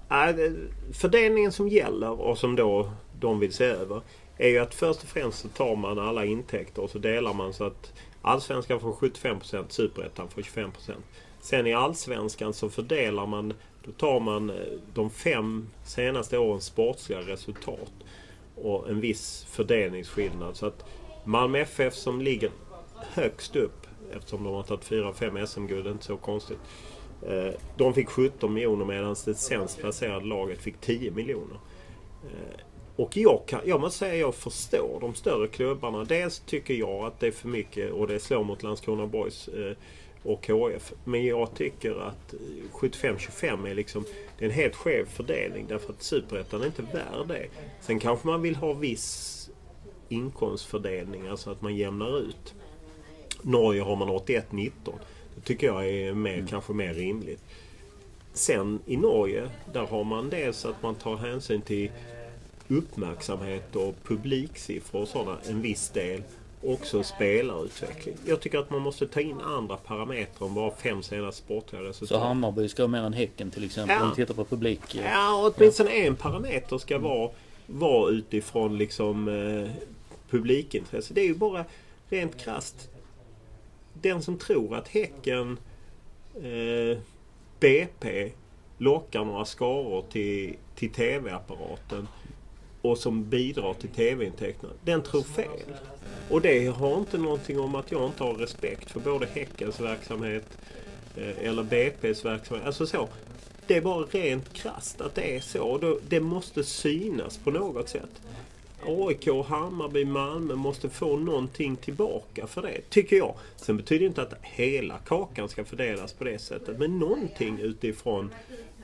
Fördelningen 0.93 1.53
som 1.53 1.69
gäller 1.69 2.21
och 2.21 2.39
som 2.39 2.57
då 2.57 2.91
de 3.21 3.41
vill 3.41 3.53
se 3.53 3.65
över 3.65 4.01
är 4.37 4.49
ju 4.49 4.59
att 4.59 4.75
först 4.75 5.03
och 5.03 5.09
främst 5.09 5.39
så 5.39 5.49
tar 5.49 5.77
man 5.77 5.99
alla 5.99 6.25
intäkter 6.25 6.83
och 6.83 6.91
så 6.91 6.99
delar 6.99 7.33
man 7.33 7.53
så 7.53 7.65
att 7.65 7.93
Allsvenskan 8.23 8.81
får 8.81 8.93
75% 8.93 9.65
Superettan 9.69 10.29
får 10.29 10.43
25%. 10.43 10.71
Sen 11.41 11.67
i 11.67 11.75
Allsvenskan 11.75 12.53
så 12.53 12.71
fördelar 12.71 13.27
man 13.27 13.55
då 13.87 13.93
tar 13.93 14.21
man 14.21 14.51
eh, 14.51 14.57
de 14.95 15.11
fem 15.11 15.69
senaste 15.85 16.39
årens 16.39 16.65
sportsliga 16.65 17.21
resultat 17.21 17.93
och 18.55 18.91
en 18.91 19.01
viss 19.01 19.47
fördelningsskillnad. 19.51 20.57
Så 20.57 20.67
att 20.67 20.85
Malmö 21.25 21.59
FF 21.59 21.95
som 21.95 22.21
ligger 22.21 22.51
högst 22.95 23.57
upp 23.57 23.87
eftersom 24.13 24.45
de 24.45 24.55
har 24.55 24.63
tagit 24.63 24.91
4-5 24.91 25.47
SM-guld, 25.47 25.87
inte 25.87 26.05
så 26.05 26.17
konstigt. 26.17 26.59
Eh, 27.29 27.55
de 27.77 27.95
fick 27.95 28.09
17 28.09 28.55
miljoner 28.55 28.85
medan 28.85 29.17
det 29.25 29.35
sämst 29.35 29.79
placerade 29.79 30.27
laget 30.27 30.63
fick 30.63 30.81
10 30.81 31.11
miljoner. 31.11 31.59
Eh, 32.25 32.61
och 32.97 33.17
jag, 33.17 33.43
kan, 33.47 33.61
jag 33.65 33.81
måste 33.81 33.99
säga 33.99 34.15
jag 34.15 34.35
förstår 34.35 34.99
de 35.01 35.15
större 35.15 35.49
klubbarna. 35.49 36.05
Dels 36.05 36.39
tycker 36.39 36.75
jag 36.75 37.05
att 37.05 37.21
det 37.21 37.27
är 37.27 37.33
för 37.33 37.49
mycket 37.49 37.93
och 37.93 38.07
det 38.07 38.19
slår 38.19 38.45
mot 38.45 38.63
Landskrona 38.63 39.07
Boys 39.07 39.49
eh, 39.49 39.77
och 40.23 40.45
KF. 40.45 40.93
Men 41.05 41.27
jag 41.27 41.55
tycker 41.55 42.01
att 42.01 42.35
75-25 42.73 43.69
är 43.69 43.75
liksom 43.75 44.05
det 44.39 44.45
är 44.45 44.49
en 44.49 44.55
helt 44.55 44.77
skev 44.77 45.07
fördelning 45.07 45.67
därför 45.69 45.93
att 45.93 46.03
Superettan 46.03 46.63
är 46.63 46.67
inte 46.67 46.83
värd 46.83 47.29
det. 47.29 47.47
Sen 47.81 48.01
kanske 48.01 48.27
man 48.27 48.43
vill 48.43 48.57
ha 48.57 48.73
viss 48.73 49.51
inkomstfördelning, 50.09 51.29
alltså 51.29 51.51
att 51.51 51.63
man 51.63 51.77
jämnar 51.77 52.19
ut. 52.19 52.55
Norge 53.43 53.83
har 53.83 53.97
man 53.97 54.09
81-19. 54.09 54.71
Det 55.37 55.41
tycker 55.43 55.67
jag 55.67 55.89
är 55.89 56.13
mer, 56.13 56.35
mm. 56.35 56.47
kanske 56.47 56.73
mer 56.73 56.95
rimligt. 56.95 57.43
Sen 58.33 58.81
i 58.87 58.97
Norge, 58.97 59.51
där 59.73 59.87
har 59.87 60.05
man 60.05 60.31
dels 60.31 60.65
att 60.65 60.83
man 60.83 60.95
tar 60.95 61.17
hänsyn 61.17 61.61
till 61.61 61.91
uppmärksamhet 62.69 63.77
och 63.77 63.95
publiksiffror 64.05 65.01
och 65.01 65.09
sådana, 65.09 65.39
en 65.49 65.63
viss 65.63 65.91
del. 65.91 66.23
Också 66.63 67.03
spelarutveckling. 67.03 68.17
Jag 68.27 68.41
tycker 68.41 68.59
att 68.59 68.71
man 68.71 68.83
måste 68.83 69.07
ta 69.07 69.21
in 69.21 69.41
andra 69.41 69.77
parametrar 69.77 70.49
än 70.49 70.55
bara 70.55 70.71
fem 70.71 71.03
senaste 71.03 71.43
sportliga 71.43 71.83
resultat. 71.83 72.09
Så 72.09 72.19
Hammarby 72.19 72.69
ska 72.69 72.83
ha 72.83 72.89
mer 72.89 73.03
än 73.03 73.13
Häcken 73.13 73.51
till 73.51 73.65
exempel? 73.65 73.97
Ja. 74.01 74.09
Om 74.09 74.15
tittar 74.15 74.35
på 74.35 74.45
publik? 74.45 74.81
Ja, 75.05 75.53
åtminstone 75.57 75.91
ja. 75.91 76.07
en 76.07 76.17
parameter 76.17 76.79
ska 76.79 76.99
vara, 76.99 77.31
vara 77.67 78.11
utifrån 78.11 78.79
liksom 78.79 79.29
eh, 79.29 79.71
publikintresse. 80.31 81.15
Det 81.15 81.21
är 81.21 81.27
ju 81.27 81.35
bara 81.35 81.65
rent 82.09 82.39
krast 82.39 82.89
den 84.09 84.23
som 84.23 84.39
tror 84.39 84.77
att 84.77 84.89
Häcken 84.89 85.59
eh, 86.35 86.99
BP 87.61 88.33
lockar 88.79 89.25
några 89.25 89.45
skaror 89.45 90.05
till, 90.11 90.57
till 90.75 90.93
TV-apparaten 90.93 92.09
och 92.83 92.99
som 92.99 93.29
bidrar 93.31 93.75
till 93.75 93.89
TV-intäkterna. 93.89 94.73
Den 94.85 95.03
tror 95.03 95.23
fel. 95.23 95.77
Och 96.31 96.41
det 96.41 96.67
har 96.67 96.99
inte 96.99 97.19
någonting 97.19 97.61
om 97.61 97.75
att 97.75 97.93
jag 97.93 98.07
inte 98.07 98.25
har 98.25 98.35
respekt 98.35 98.91
för 98.91 99.01
både 99.01 99.27
Häckens 99.27 99.81
verksamhet 99.81 100.59
eh, 101.17 101.49
eller 101.49 101.63
BP's 101.63 102.25
verksamhet. 102.25 102.67
Alltså 102.67 102.87
så. 102.87 103.09
Det 103.67 103.77
är 103.77 103.81
bara 103.81 104.05
rent 104.05 104.53
krast 104.53 105.01
att 105.01 105.15
det 105.15 105.37
är 105.37 105.41
så. 105.41 105.99
Det 106.09 106.21
måste 106.21 106.65
synas 106.65 107.39
på 107.39 107.51
något 107.51 107.89
sätt. 107.89 108.23
AIK, 108.87 109.29
Hammarby, 109.47 110.05
Malmö 110.05 110.55
måste 110.55 110.89
få 110.89 111.17
någonting 111.17 111.77
tillbaka 111.77 112.47
för 112.47 112.63
det, 112.63 112.91
tycker 112.91 113.17
jag. 113.17 113.35
Sen 113.57 113.77
betyder 113.77 114.01
det 114.01 114.07
inte 114.07 114.23
att 114.23 114.35
hela 114.43 114.99
kakan 114.99 115.49
ska 115.49 115.65
fördelas 115.65 116.13
på 116.13 116.25
det 116.25 116.39
sättet, 116.39 116.79
men 116.79 116.99
någonting 116.99 117.59
utifrån 117.59 118.31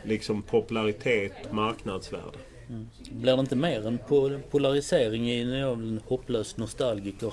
liksom 0.04 0.42
popularitet, 0.42 1.52
marknadsvärde. 1.52 2.38
Mm. 2.68 2.88
Blir 3.10 3.36
det 3.36 3.40
inte 3.40 3.56
mer 3.56 3.86
en 3.86 3.98
polarisering 4.50 5.30
i, 5.30 5.44
nu 5.44 5.56
är 5.56 5.60
jag 5.60 5.72
en 5.72 6.00
hopplös 6.06 6.56
nostalgiker, 6.56 7.32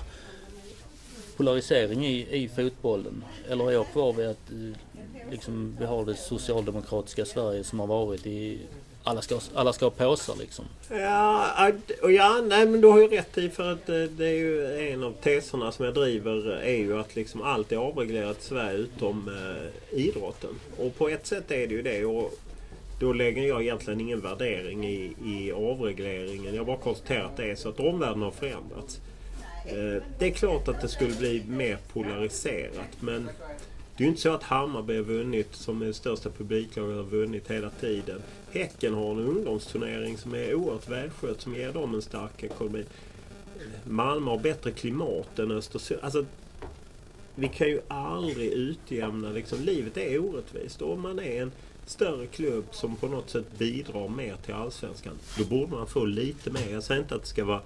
polarisering 1.37 2.05
i, 2.05 2.43
i 2.43 2.49
fotbollen? 2.49 3.23
Eller 3.49 3.67
är 3.67 3.71
jag 3.71 3.87
kvar 3.87 4.13
vid 4.13 4.27
att 4.27 4.51
eh, 4.51 5.31
liksom, 5.31 5.75
vi 5.79 5.85
har 5.85 6.05
det 6.05 6.15
socialdemokratiska 6.15 7.25
Sverige 7.25 7.63
som 7.63 7.79
har 7.79 7.87
varit 7.87 8.27
i 8.27 8.59
alla 9.09 9.21
ska, 9.21 9.39
alla 9.53 9.73
ska 9.73 9.85
ha 9.85 9.89
påsar 9.89 10.35
liksom. 10.39 10.65
Ja, 10.89 11.71
och 12.01 12.11
ja, 12.11 12.41
nej 12.47 12.67
men 12.67 12.81
du 12.81 12.87
har 12.87 12.99
ju 12.99 13.07
rätt 13.07 13.37
i 13.37 13.49
för 13.49 13.71
att 13.71 13.89
eh, 13.89 13.95
det 13.95 14.27
är 14.27 14.33
ju 14.33 14.79
en 14.91 15.03
av 15.03 15.11
teserna 15.11 15.71
som 15.71 15.85
jag 15.85 15.93
driver 15.93 16.51
eh, 16.51 16.73
är 16.73 16.77
ju 16.77 16.99
att 16.99 17.15
liksom 17.15 17.41
allt 17.41 17.71
är 17.71 17.77
avreglerat 17.77 18.37
i 18.39 18.43
Sverige 18.43 18.77
utom 18.77 19.27
eh, 19.27 19.99
idrotten. 19.99 20.49
Och 20.77 20.97
på 20.97 21.09
ett 21.09 21.27
sätt 21.27 21.51
är 21.51 21.67
det 21.67 21.73
ju 21.73 21.81
det. 21.81 22.05
Och 22.05 22.33
då 22.99 23.13
lägger 23.13 23.47
jag 23.47 23.61
egentligen 23.61 24.01
ingen 24.01 24.21
värdering 24.21 24.85
i, 24.87 25.13
i 25.25 25.51
avregleringen. 25.51 26.55
Jag 26.55 26.65
bara 26.65 26.77
konstaterar 26.77 27.25
att 27.25 27.37
det 27.37 27.51
är 27.51 27.55
så 27.55 27.69
att 27.69 27.79
omvärlden 27.79 28.21
har 28.21 28.31
förändrats. 28.31 28.99
Eh, 29.65 30.03
det 30.19 30.25
är 30.25 30.31
klart 30.31 30.67
att 30.67 30.81
det 30.81 30.87
skulle 30.87 31.13
bli 31.13 31.43
mer 31.47 31.77
polariserat 31.93 32.97
men 32.99 33.29
det 33.99 34.03
är 34.03 34.05
ju 34.05 34.09
inte 34.09 34.21
så 34.21 34.33
att 34.33 34.43
Hammarby 34.43 34.95
har 34.95 35.03
vunnit, 35.03 35.55
som 35.55 35.81
är 35.81 35.85
det 35.85 35.93
största 35.93 36.29
publiklaget, 36.29 36.95
har 36.95 37.03
vunnit 37.03 37.51
hela 37.51 37.69
tiden. 37.69 38.21
Häcken 38.51 38.93
har 38.93 39.11
en 39.11 39.19
ungdomsturnering 39.19 40.17
som 40.17 40.35
är 40.35 40.53
oerhört 40.53 40.89
välskött 40.89 41.41
som 41.41 41.55
ger 41.55 41.73
dem 41.73 41.95
en 41.95 42.01
stark 42.01 42.43
ekonomi. 42.43 42.85
Malmö 43.83 44.31
har 44.31 44.37
bättre 44.37 44.71
klimat 44.71 45.39
än 45.39 45.51
Östersund. 45.51 45.99
Alltså, 46.03 46.25
vi 47.35 47.47
kan 47.47 47.67
ju 47.67 47.81
aldrig 47.87 48.51
utjämna, 48.51 49.31
liksom, 49.31 49.59
livet 49.61 49.97
är 49.97 50.19
orättvist. 50.19 50.81
Om 50.81 51.01
man 51.01 51.19
är 51.19 51.41
en 51.41 51.51
större 51.85 52.25
klubb 52.27 52.65
som 52.71 52.95
på 52.95 53.07
något 53.07 53.29
sätt 53.29 53.57
bidrar 53.57 54.07
mer 54.07 54.35
till 54.45 54.53
Allsvenskan, 54.53 55.13
då 55.37 55.45
borde 55.45 55.71
man 55.71 55.87
få 55.87 56.05
lite 56.05 56.51
mer. 56.51 56.69
Jag 56.71 56.83
säger 56.83 57.01
inte 57.01 57.15
att 57.15 57.21
det 57.21 57.27
ska 57.27 57.45
vara 57.45 57.61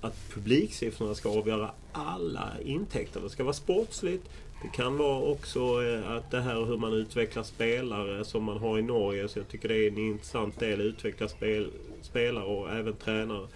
att 0.00 0.16
publiksiffrorna 0.34 1.14
ska 1.14 1.28
avgöra 1.28 1.70
alla 1.92 2.52
intäkter. 2.64 3.20
Det 3.20 3.30
ska 3.30 3.44
vara 3.44 3.54
sportsligt, 3.54 4.28
det 4.62 4.68
kan 4.68 4.96
vara 4.96 5.18
också 5.18 5.60
eh, 5.84 6.10
att 6.10 6.30
det 6.30 6.40
här 6.40 6.64
hur 6.64 6.76
man 6.76 6.92
utvecklar 6.92 7.42
spelare 7.42 8.24
som 8.24 8.44
man 8.44 8.58
har 8.58 8.78
i 8.78 8.82
Norge. 8.82 9.28
Så 9.28 9.38
jag 9.38 9.48
tycker 9.48 9.68
det 9.68 9.76
är 9.76 9.90
en 9.90 9.98
intressant 9.98 10.60
del. 10.60 10.80
Utveckla 10.80 11.28
spel, 11.28 11.70
spelare 12.02 12.44
och 12.44 12.70
även 12.70 12.94
tränare. 12.94 13.48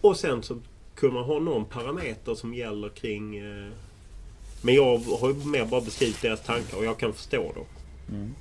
Och 0.00 0.16
sen 0.16 0.42
så 0.42 0.58
kunde 0.94 1.14
man 1.14 1.24
ha 1.24 1.38
någon 1.38 1.64
parameter 1.64 2.34
som 2.34 2.54
gäller 2.54 2.88
kring... 2.88 3.36
Eh, 3.38 3.72
men 4.62 4.74
jag 4.74 4.98
har 4.98 5.28
ju 5.28 5.34
mer 5.34 5.64
bara 5.64 5.80
beskrivit 5.80 6.22
deras 6.22 6.44
tankar 6.44 6.78
och 6.78 6.84
jag 6.84 6.98
kan 6.98 7.12
förstå 7.12 7.52
dem. 7.52 7.66
Mm. 8.08 8.34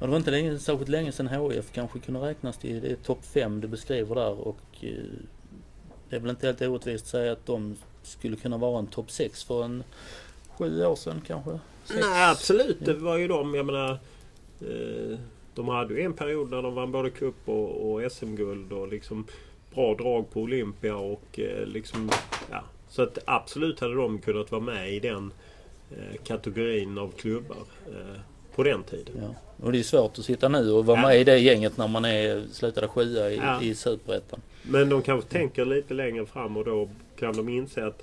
Ja, 0.00 0.06
det 0.06 0.10
var 0.10 0.18
inte 0.18 0.30
länge, 0.30 0.58
särskilt 0.58 0.88
länge 0.88 1.12
sedan 1.12 1.28
HIF 1.28 1.72
kanske 1.72 1.98
kunde 1.98 2.20
räknas 2.20 2.58
till 2.58 2.80
det 2.80 2.96
topp 3.02 3.24
5 3.24 3.60
du 3.60 3.68
beskriver 3.68 4.14
där 4.14 4.48
och 4.48 4.60
eh, 4.80 4.90
det 6.10 6.16
är 6.16 6.20
väl 6.20 6.30
inte 6.30 6.46
helt 6.46 6.62
orättvist 6.62 7.04
att 7.04 7.10
säga 7.10 7.32
att 7.32 7.46
de 7.46 7.76
skulle 8.02 8.36
kunna 8.36 8.56
vara 8.56 8.78
en 8.78 8.86
topp 8.86 9.10
6 9.10 9.44
för 9.44 9.64
en 9.64 9.84
sju 10.58 10.84
år 10.84 10.96
sedan 10.96 11.22
kanske? 11.26 11.50
Sex. 11.84 12.00
Nej 12.00 12.30
absolut, 12.30 12.84
det 12.84 12.94
var 12.94 13.16
ju 13.16 13.28
de, 13.28 13.54
jag 13.54 13.66
menar 13.66 13.90
eh, 14.60 15.18
De 15.54 15.68
hade 15.68 15.94
ju 15.94 16.02
en 16.02 16.12
period 16.12 16.50
när 16.50 16.62
de 16.62 16.74
vann 16.74 16.92
både 16.92 17.10
cup 17.10 17.34
och, 17.44 17.92
och 17.92 18.12
SM-guld 18.12 18.72
och 18.72 18.88
liksom 18.88 19.26
bra 19.74 19.94
drag 19.94 20.30
på 20.30 20.40
Olympia 20.40 20.96
och 20.96 21.38
eh, 21.38 21.66
liksom 21.66 22.10
ja, 22.50 22.64
Så 22.88 23.02
att 23.02 23.18
absolut 23.24 23.80
hade 23.80 23.94
de 23.94 24.18
kunnat 24.18 24.50
vara 24.50 24.62
med 24.62 24.92
i 24.94 25.00
den 25.00 25.32
eh, 25.90 26.22
kategorin 26.24 26.98
av 26.98 27.12
klubbar 27.12 27.56
på 28.56 28.62
den 28.62 28.82
tiden. 28.82 29.14
Ja. 29.20 29.34
Och 29.64 29.72
det 29.72 29.78
är 29.78 29.82
svårt 29.82 30.18
att 30.18 30.24
sitta 30.24 30.48
nu 30.48 30.70
och 30.70 30.86
vara 30.86 31.00
ja. 31.00 31.06
med 31.06 31.20
i 31.20 31.24
det 31.24 31.38
gänget 31.38 31.76
när 31.76 31.88
man 31.88 32.04
är 32.04 32.44
slutade 32.52 32.88
sjua 32.88 33.30
i, 33.30 33.36
ja. 33.36 33.62
i 33.62 33.74
Superettan. 33.74 34.40
Men 34.62 34.88
de 34.88 35.02
kanske 35.02 35.30
tänker 35.30 35.64
lite 35.64 35.94
längre 35.94 36.26
fram 36.26 36.56
och 36.56 36.64
då 36.64 36.88
kan 37.18 37.36
de 37.36 37.48
inse 37.48 37.86
att 37.86 38.02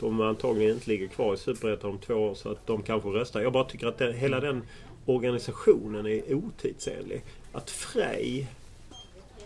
de 0.00 0.20
antagligen 0.20 0.74
inte 0.74 0.90
ligger 0.90 1.06
kvar 1.06 1.34
i 1.34 1.36
Superettan 1.36 1.90
om 1.90 1.98
två 1.98 2.14
år 2.14 2.34
så 2.34 2.50
att 2.50 2.66
de 2.66 2.82
kanske 2.82 3.08
röstar. 3.08 3.40
Jag 3.40 3.52
bara 3.52 3.64
tycker 3.64 3.86
att 3.86 3.98
den, 3.98 4.14
hela 4.14 4.40
den 4.40 4.62
organisationen 5.06 6.06
är 6.06 6.34
otidsenlig. 6.34 7.22
Att 7.52 7.70
Frej 7.70 8.48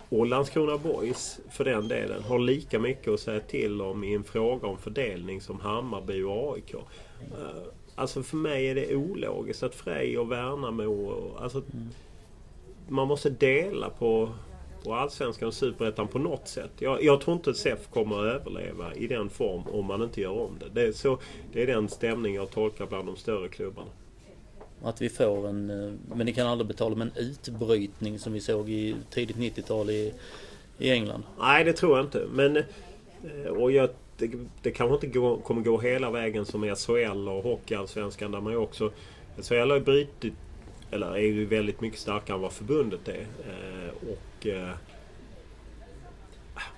och 0.09 0.27
Landskrona 0.27 0.79
Boys 0.79 1.41
för 1.51 1.65
den 1.65 1.89
delen 1.89 2.23
har 2.23 2.39
lika 2.39 2.79
mycket 2.79 3.09
att 3.09 3.21
säga 3.21 3.41
till 3.41 3.81
om 3.81 4.05
i 4.05 4.15
en 4.15 4.25
fråga 4.25 4.69
om 4.69 4.79
fördelning 4.79 5.41
som 5.41 5.61
Hammarby 5.61 6.23
och 6.23 6.55
AIK. 6.55 6.75
Eh, 6.75 6.81
alltså 7.95 8.23
för 8.23 8.37
mig 8.37 8.67
är 8.67 8.75
det 8.75 8.95
ologiskt 8.97 9.63
att 9.63 9.75
Frej 9.75 10.19
och 10.19 10.33
Värnamo... 10.33 11.37
Alltså, 11.39 11.63
man 12.89 13.09
måste 13.09 13.31
dela 13.31 13.91
på 13.91 14.33
och 14.85 14.99
Allsvenskan 14.99 15.49
och 15.49 15.55
Superettan 15.55 16.09
på 16.09 16.19
något 16.19 16.49
sätt. 16.49 16.71
Jag, 16.79 17.05
jag, 17.05 17.21
tror 17.21 17.37
inte 17.37 17.55
SEF 17.55 17.89
kommer 17.91 18.27
att 18.27 18.41
överleva 18.41 18.95
i 18.95 19.07
den 19.07 19.31
form 19.31 19.63
om 19.73 19.87
man 19.87 20.03
inte 20.03 20.21
gör 20.21 20.41
om 20.41 20.59
det. 20.61 20.81
Det 20.81 20.89
är, 20.89 20.93
så, 20.93 21.19
det 21.53 21.63
är 21.63 21.67
den 21.67 21.89
stämning 21.89 22.35
jag 22.35 22.51
tolkar 22.51 22.87
bland 22.87 23.07
de 23.07 23.17
större 23.17 23.49
klubbarna. 23.49 23.91
Att 24.83 25.03
vi 25.03 25.09
får 25.09 25.49
en, 25.49 25.71
eh, 25.71 25.93
men 26.17 26.27
ni 26.27 26.33
kan 26.33 26.47
aldrig 26.47 26.69
betala 26.69 26.97
med 26.97 27.07
en 27.07 27.25
utbrytning 27.25 28.19
som 28.19 28.33
vi 28.33 28.41
såg 28.41 28.71
i 28.71 28.97
tidigt 29.11 29.37
90-tal 29.37 29.91
i, 29.91 30.15
i 30.79 30.91
England? 30.91 31.23
Nej, 31.39 31.65
det 31.65 31.73
tror 31.73 31.97
jag 31.97 32.07
inte. 32.07 32.27
Men, 32.33 32.57
eh, 32.57 33.51
och 33.51 33.73
jag, 33.73 33.91
det, 34.19 34.31
det 34.63 34.71
kanske 34.71 34.95
inte 34.95 35.19
gå, 35.19 35.37
kommer 35.37 35.63
gå 35.63 35.79
hela 35.79 36.11
vägen 36.11 36.45
som 36.45 36.77
SHL 36.77 37.29
och 37.29 37.43
Hockeyallsvenskan 37.43 38.33
där 38.33 38.41
man 38.41 38.53
ju 38.53 38.59
också... 38.59 38.93
SHL 39.43 39.55
har 39.55 39.77
ju 39.77 39.81
brutit 39.81 40.35
eller 40.91 41.15
är 41.15 41.19
ju 41.19 41.47
väldigt 41.47 41.81
mycket 41.81 42.01
starkare 42.01 42.37
än 42.37 42.43
vad 42.43 42.53
förbundet 42.53 43.09
är. 43.09 43.21
Eh, 43.21 43.91
och 44.13 44.47
eh, 44.47 44.71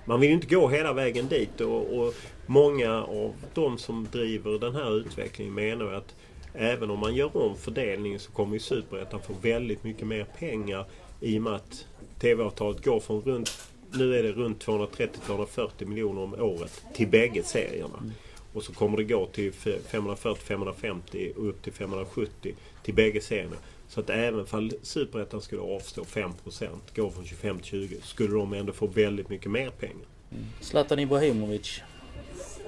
Man 0.05 0.19
vill 0.19 0.29
ju 0.29 0.35
inte 0.35 0.55
gå 0.55 0.69
hela 0.69 0.93
vägen 0.93 1.27
dit 1.27 1.61
och, 1.61 1.99
och 1.99 2.13
många 2.45 3.03
av 3.03 3.33
de 3.53 3.77
som 3.77 4.07
driver 4.11 4.59
den 4.59 4.75
här 4.75 4.97
utvecklingen 4.97 5.53
menar 5.53 5.93
att 5.93 6.15
även 6.53 6.89
om 6.89 6.99
man 6.99 7.15
gör 7.15 7.37
om 7.37 7.57
fördelningen 7.57 8.19
så 8.19 8.31
kommer 8.31 8.53
ju 8.53 8.59
Superettan 8.59 9.21
få 9.21 9.33
väldigt 9.41 9.83
mycket 9.83 10.07
mer 10.07 10.25
pengar 10.39 10.85
i 11.19 11.37
och 11.37 11.41
med 11.41 11.53
att 11.53 11.85
TV-avtalet 12.19 12.85
går 12.85 12.99
från 12.99 13.21
runt 13.21 13.51
nu 13.97 14.15
är 14.19 14.23
det 14.23 14.31
runt 14.31 14.65
230-240 14.65 15.85
miljoner 15.85 16.21
om 16.21 16.33
året 16.33 16.83
till 16.93 17.07
bägge 17.07 17.43
serierna. 17.43 17.97
Mm. 17.97 18.11
Och 18.53 18.63
så 18.63 18.73
kommer 18.73 18.97
det 18.97 19.03
gå 19.03 19.25
till 19.25 19.51
540-550 19.51 21.35
och 21.35 21.49
upp 21.49 21.63
till 21.63 21.73
570 21.73 22.53
till 22.83 22.93
bägge 22.93 23.21
serierna. 23.21 23.55
Så 23.87 23.99
att 23.99 24.09
även 24.09 24.45
om 24.51 24.71
Superettan 24.81 25.41
skulle 25.41 25.61
avstå 25.61 26.03
5%, 26.03 26.69
gå 26.95 27.11
från 27.11 27.25
25 27.25 27.59
till 27.59 27.65
20, 27.65 27.97
skulle 28.03 28.33
de 28.33 28.53
ändå 28.53 28.73
få 28.73 28.87
väldigt 28.87 29.29
mycket 29.29 29.51
mer 29.51 29.69
pengar. 29.69 30.07
Mm. 30.31 30.45
Zlatan 30.61 30.99
Ibrahimovic, 30.99 31.81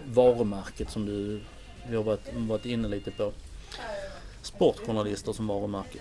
varumärket 0.05 0.91
som 0.91 1.05
du 1.05 1.39
vi 1.89 1.95
har 1.95 2.03
varit, 2.03 2.33
varit 2.33 2.65
inne 2.65 2.87
lite 2.87 3.11
på. 3.11 3.31
Sportjournalister 4.41 5.33
som 5.33 5.47
varumärke. 5.47 5.99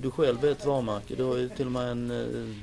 Du 0.00 0.10
själv 0.10 0.44
är 0.44 0.50
ett 0.50 0.66
varumärke. 0.66 1.14
Du 1.14 1.24
har 1.24 1.36
ju 1.36 1.48
till 1.48 1.66
och 1.66 1.72
med 1.72 1.90
en 1.90 2.10
eh, 2.10 2.56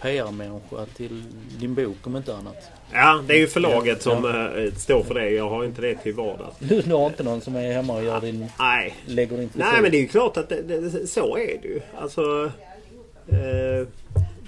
PR-människa 0.00 0.86
till 0.96 1.22
din 1.60 1.74
bok 1.74 1.96
om 2.02 2.16
inte 2.16 2.36
annat. 2.36 2.56
Ja, 2.92 3.22
det 3.26 3.34
är 3.34 3.38
ju 3.38 3.46
förlaget 3.46 4.02
som 4.02 4.24
ja. 4.24 4.70
står 4.76 5.02
för 5.02 5.14
det. 5.14 5.30
Jag 5.30 5.48
har 5.48 5.64
inte 5.64 5.80
det 5.82 5.94
till 5.94 6.14
vardags. 6.14 6.56
Du, 6.58 6.80
du 6.80 6.94
har 6.94 7.06
inte 7.06 7.22
någon 7.22 7.40
som 7.40 7.56
är 7.56 7.72
hemma 7.72 7.96
och 7.96 8.04
gör 8.04 8.20
din... 8.20 8.46
Nej. 8.58 8.96
Lägger 9.06 9.36
din 9.36 9.50
Nej, 9.54 9.82
men 9.82 9.90
det 9.90 9.96
är 9.96 10.00
ju 10.00 10.08
klart 10.08 10.36
att 10.36 10.48
det, 10.48 10.62
det, 10.62 11.06
så 11.06 11.36
är 11.36 11.58
det 11.62 11.68
ju. 11.68 11.80
Alltså... 11.98 12.50
Eh, 13.28 13.88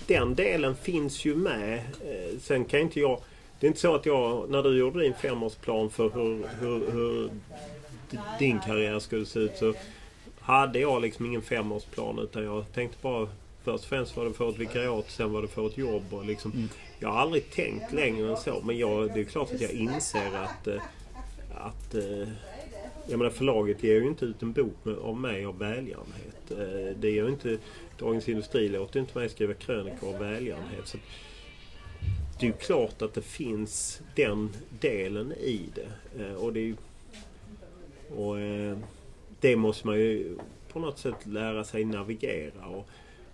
den 0.06 0.34
delen 0.34 0.76
finns 0.76 1.24
ju 1.24 1.34
med. 1.34 1.74
Eh, 1.78 2.38
sen 2.40 2.64
kan 2.64 2.80
inte 2.80 3.00
jag... 3.00 3.20
Det 3.60 3.66
är 3.66 3.68
inte 3.68 3.80
så 3.80 3.94
att 3.94 4.06
jag, 4.06 4.50
när 4.50 4.62
du 4.62 4.78
gjorde 4.78 5.00
din 5.00 5.14
femårsplan 5.14 5.90
för 5.90 6.10
hur, 6.14 6.46
hur, 6.60 6.92
hur 6.92 7.30
din 8.38 8.60
karriär 8.60 8.98
skulle 8.98 9.26
se 9.26 9.38
ut 9.38 9.56
så 9.56 9.74
hade 10.40 10.78
jag 10.78 11.02
liksom 11.02 11.26
ingen 11.26 11.42
femårsplan 11.42 12.18
utan 12.18 12.44
jag 12.44 12.64
tänkte 12.74 12.98
bara 13.02 13.28
Först 13.68 13.84
och 13.84 13.88
främst 13.88 14.16
var 14.16 14.24
det 14.24 14.32
för 14.32 14.50
ett 14.50 14.58
vikariat, 14.58 15.10
sen 15.10 15.32
var 15.32 15.42
det 15.42 15.48
för 15.48 15.66
ett 15.66 15.78
jobb. 15.78 16.04
Och 16.10 16.24
liksom, 16.24 16.52
mm. 16.52 16.68
Jag 16.98 17.08
har 17.08 17.20
aldrig 17.20 17.50
tänkt 17.50 17.92
längre 17.92 18.30
än 18.30 18.36
så. 18.36 18.60
Men 18.64 18.78
jag, 18.78 19.14
det 19.14 19.20
är 19.20 19.24
klart 19.24 19.52
att 19.54 19.60
jag 19.60 19.70
inser 19.70 20.34
att, 20.34 20.66
eh, 20.66 20.82
att 21.54 21.94
eh, 21.94 22.28
jag 23.06 23.18
menar 23.18 23.30
förlaget 23.30 23.82
ger 23.82 23.94
ju 23.94 24.08
inte 24.08 24.24
ut 24.24 24.42
en 24.42 24.52
bok 24.52 24.74
med, 24.82 24.98
av 24.98 25.16
mig 25.16 25.44
av 25.44 25.58
välgörenhet. 25.58 26.50
Eh, 26.50 26.96
det 27.00 27.10
gör 27.10 27.28
inte, 27.28 27.58
Dagens 27.98 28.28
Industri 28.28 28.68
låter 28.68 29.00
inte 29.00 29.18
mig 29.18 29.28
skriva 29.28 29.54
krönikor 29.54 30.08
av 30.14 30.18
välgörenhet. 30.20 30.86
Så 30.86 30.98
det 32.40 32.46
är 32.46 32.50
ju 32.50 32.56
klart 32.56 33.02
att 33.02 33.14
det 33.14 33.22
finns 33.22 34.00
den 34.14 34.50
delen 34.80 35.32
i 35.32 35.60
det. 35.74 36.34
Och 36.36 36.52
det, 36.52 36.74
och 38.16 38.36
det 39.40 39.56
måste 39.56 39.86
man 39.86 39.96
ju 39.96 40.36
på 40.72 40.78
något 40.78 40.98
sätt 40.98 41.26
lära 41.26 41.64
sig 41.64 41.84
navigera. 41.84 42.66
Och 42.66 42.88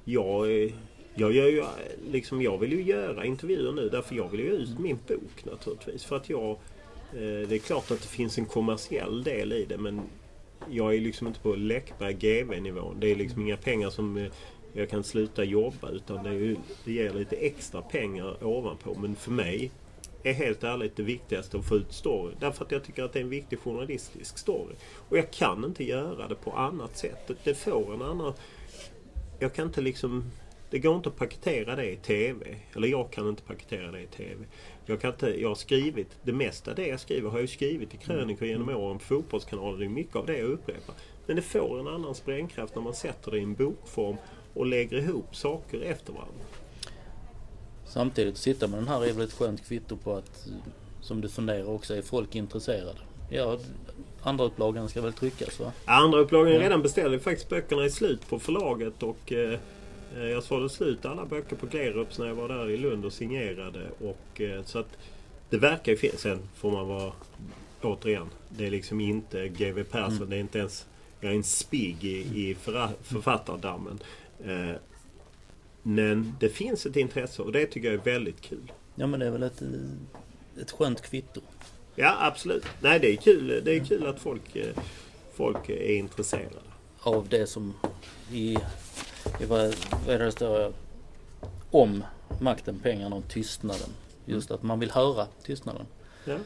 jag, 0.04 0.62
eh, 0.62 0.72
jag, 1.14 1.32
gör 1.32 1.48
ju, 1.48 1.64
liksom, 2.10 2.42
jag 2.42 2.58
vill 2.58 2.72
ju 2.72 2.82
göra 2.82 3.24
intervjuer 3.24 3.72
nu 3.72 3.88
därför 3.88 4.14
jag 4.14 4.28
vill 4.28 4.40
ju 4.40 4.52
ut 4.52 4.78
min 4.78 4.98
bok 5.08 5.44
naturligtvis. 5.44 6.04
För 6.04 6.16
att 6.16 6.30
jag, 6.30 6.50
eh, 6.50 7.48
det 7.48 7.54
är 7.54 7.58
klart 7.58 7.90
att 7.90 8.02
det 8.02 8.08
finns 8.08 8.38
en 8.38 8.46
kommersiell 8.46 9.24
del 9.24 9.52
i 9.52 9.64
det 9.64 9.78
men 9.78 10.00
jag 10.70 10.94
är 10.94 11.00
liksom 11.00 11.26
inte 11.26 11.40
på 11.40 11.54
Läckberg 11.54 12.14
GV-nivån. 12.14 13.00
Det 13.00 13.10
är 13.10 13.16
liksom 13.16 13.42
inga 13.42 13.56
pengar 13.56 13.90
som 13.90 14.16
eh, 14.16 14.32
jag 14.72 14.90
kan 14.90 15.04
sluta 15.04 15.44
jobba 15.44 15.90
utan 15.90 16.24
det, 16.24 16.30
är 16.30 16.34
ju, 16.34 16.56
det 16.84 16.92
ger 16.92 17.10
lite 17.10 17.36
extra 17.36 17.82
pengar 17.82 18.44
ovanpå. 18.44 18.96
Men 19.00 19.16
för 19.16 19.30
mig 19.30 19.70
är 20.22 20.32
helt 20.32 20.64
ärligt 20.64 20.96
det 20.96 21.02
viktigaste 21.02 21.56
att 21.56 21.64
få 21.64 21.76
ut 21.76 21.92
story. 21.92 22.34
Därför 22.40 22.64
att 22.64 22.72
jag 22.72 22.84
tycker 22.84 23.02
att 23.02 23.12
det 23.12 23.18
är 23.18 23.22
en 23.22 23.30
viktig 23.30 23.58
journalistisk 23.58 24.38
story. 24.38 24.74
Och 25.08 25.18
jag 25.18 25.30
kan 25.30 25.64
inte 25.64 25.84
göra 25.84 26.28
det 26.28 26.34
på 26.34 26.52
annat 26.52 26.96
sätt. 26.96 27.30
Det 27.44 27.54
får 27.54 27.94
en 27.94 28.02
annan 28.02 28.32
jag 29.38 29.54
kan 29.54 29.66
inte 29.66 29.80
liksom... 29.80 30.24
Det 30.70 30.78
går 30.78 30.96
inte 30.96 31.08
att 31.08 31.16
paketera 31.16 31.76
det 31.76 31.90
i 31.90 31.96
TV. 31.96 32.56
Eller 32.76 32.88
jag 32.88 33.10
kan 33.10 33.28
inte 33.28 33.42
paketera 33.42 33.90
det 33.90 34.00
i 34.00 34.06
TV. 34.06 34.44
Jag, 34.86 35.00
kan 35.00 35.10
inte, 35.10 35.40
jag 35.40 35.48
har 35.48 35.54
skrivit, 35.54 36.08
det 36.22 36.32
mesta 36.32 36.74
det 36.74 36.86
jag 36.86 37.00
skriver 37.00 37.30
har 37.30 37.40
jag 37.40 37.48
skrivit 37.48 37.94
i 37.94 37.96
krönikor 37.96 38.48
genom 38.48 38.68
åren 38.68 38.98
på 38.98 39.04
Fotbollskanalen. 39.04 39.78
Det 39.78 39.84
är 39.84 39.88
mycket 39.88 40.16
av 40.16 40.26
det 40.26 40.38
jag 40.38 40.48
upprepar. 40.48 40.94
Men 41.26 41.36
det 41.36 41.42
får 41.42 41.80
en 41.80 41.88
annan 41.88 42.14
sprängkraft 42.14 42.74
när 42.74 42.82
man 42.82 42.94
sätter 42.94 43.30
det 43.30 43.38
i 43.38 43.42
en 43.42 43.54
bokform 43.54 44.16
och 44.54 44.66
lägger 44.66 44.98
ihop 44.98 45.36
saker 45.36 45.80
efter 45.80 46.12
varandra. 46.12 46.44
Samtidigt 47.86 48.36
sitta 48.36 48.68
med 48.68 48.78
den 48.78 48.88
här 48.88 49.04
är 49.04 49.12
väl 49.12 49.24
ett 49.24 49.32
skönt 49.32 49.64
kvitto 49.66 49.96
på 49.96 50.16
att, 50.16 50.48
som 51.00 51.20
du 51.20 51.28
funderar 51.28 51.68
också, 51.68 51.96
är 51.96 52.02
folk 52.02 52.34
intresserade? 52.34 52.98
Ja, 53.30 53.58
andra 54.24 54.44
upplagan 54.44 54.88
ska 54.88 55.00
väl 55.00 55.12
tryckas 55.12 55.60
va? 55.60 55.72
Andra 55.84 56.18
upplagan 56.18 56.52
är 56.52 56.58
redan 56.58 56.82
beställd. 56.82 57.22
Faktiskt 57.22 57.48
böckerna 57.48 57.84
är 57.84 57.88
slut 57.88 58.28
på 58.28 58.38
förlaget 58.38 59.02
och 59.02 59.32
eh, 59.32 59.58
jag 60.16 60.42
sålde 60.42 60.68
slut 60.68 61.04
alla 61.04 61.24
böcker 61.24 61.56
på 61.56 61.66
Glerups 61.66 62.18
när 62.18 62.26
jag 62.26 62.34
var 62.34 62.48
där 62.48 62.70
i 62.70 62.76
Lund 62.76 63.04
och 63.04 63.12
signerade. 63.12 63.90
Och, 64.00 64.40
eh, 64.40 64.64
så 64.64 64.78
att 64.78 64.98
det 65.50 65.58
verkar 65.58 65.92
ju 65.92 65.98
finnas. 65.98 66.20
Sen 66.20 66.38
får 66.54 66.70
man 66.70 66.88
vara 66.88 67.12
återigen. 67.82 68.26
Det 68.48 68.66
är 68.66 68.70
liksom 68.70 69.00
inte 69.00 69.48
GW 69.48 69.84
Persson. 69.84 70.16
Mm. 70.16 70.30
Det 70.30 70.36
är 70.36 70.40
inte 70.40 70.58
ens 70.58 70.86
jag 71.24 71.32
är 71.32 71.36
en 71.36 71.44
spigg 71.44 72.04
i, 72.04 72.48
i 72.50 72.56
författardammen. 73.02 73.98
Eh, 74.44 74.76
men 75.82 76.36
det 76.40 76.48
finns 76.48 76.86
ett 76.86 76.96
intresse 76.96 77.42
och 77.42 77.52
det 77.52 77.66
tycker 77.66 77.88
jag 77.92 78.00
är 78.00 78.12
väldigt 78.12 78.40
kul. 78.40 78.72
Ja 78.94 79.06
men 79.06 79.20
det 79.20 79.26
är 79.26 79.30
väl 79.30 79.42
ett, 79.42 79.62
ett 80.60 80.70
skönt 80.70 81.02
kvitto. 81.02 81.40
Ja 81.94 82.16
absolut. 82.20 82.64
Nej 82.80 83.00
det 83.00 83.12
är 83.12 83.16
kul, 83.16 83.64
det 83.64 83.76
är 83.76 83.84
kul 83.84 84.06
att 84.06 84.20
folk, 84.20 84.56
eh, 84.56 84.76
folk 85.34 85.68
är 85.68 85.96
intresserade. 85.96 86.56
Av 87.00 87.28
det 87.28 87.46
som 87.46 87.74
i, 88.32 88.58
i 89.40 89.44
vad, 89.48 89.76
vad 90.06 90.20
det 90.20 90.32
står 90.32 90.72
om 91.70 92.04
makten, 92.40 92.80
pengarna 92.82 93.16
och 93.16 93.28
tystnaden. 93.28 93.88
Just 94.26 94.50
att 94.50 94.62
man 94.62 94.80
vill 94.80 94.90
höra 94.90 95.26
tystnaden. 95.42 95.86
Ja. 96.24 96.36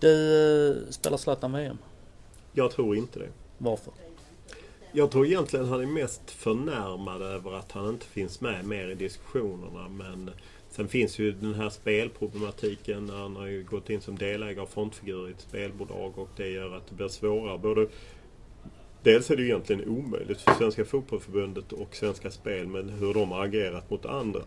Du, 0.00 0.70
eh, 0.70 0.90
spelar 0.90 1.16
Zlatan 1.16 1.52
VM? 1.52 1.78
Jag 2.52 2.70
tror 2.70 2.96
inte 2.96 3.18
det. 3.18 3.28
Varför? 3.58 3.92
Jag 4.92 5.10
tror 5.10 5.26
egentligen 5.26 5.68
han 5.68 5.80
är 5.80 5.86
mest 5.86 6.30
förnärmad 6.30 7.22
över 7.22 7.52
att 7.52 7.72
han 7.72 7.88
inte 7.88 8.06
finns 8.06 8.40
med 8.40 8.64
mer 8.64 8.88
i 8.88 8.94
diskussionerna. 8.94 9.88
Men 9.88 10.30
Sen 10.78 10.88
finns 10.88 11.18
ju 11.18 11.32
den 11.32 11.54
här 11.54 11.70
spelproblematiken. 11.70 13.10
Han 13.10 13.36
har 13.36 13.46
ju 13.46 13.64
gått 13.64 13.90
in 13.90 14.00
som 14.00 14.18
delägare 14.18 14.62
och 14.62 14.70
frontfigur 14.70 15.28
i 15.28 15.30
ett 15.30 15.40
spelbolag 15.40 16.18
och 16.18 16.28
det 16.36 16.48
gör 16.48 16.76
att 16.76 16.86
det 16.88 16.94
blir 16.94 17.08
svårare. 17.08 17.58
Både, 17.58 17.86
dels 19.02 19.30
är 19.30 19.36
det 19.36 19.42
ju 19.42 19.48
egentligen 19.48 19.88
omöjligt 19.88 20.40
för 20.40 20.54
Svenska 20.54 20.84
Fotbollförbundet 20.84 21.72
och 21.72 21.96
Svenska 21.96 22.30
Spel 22.30 22.66
med 22.66 22.90
hur 22.90 23.14
de 23.14 23.30
har 23.30 23.44
agerat 23.44 23.90
mot 23.90 24.06
andra. 24.06 24.40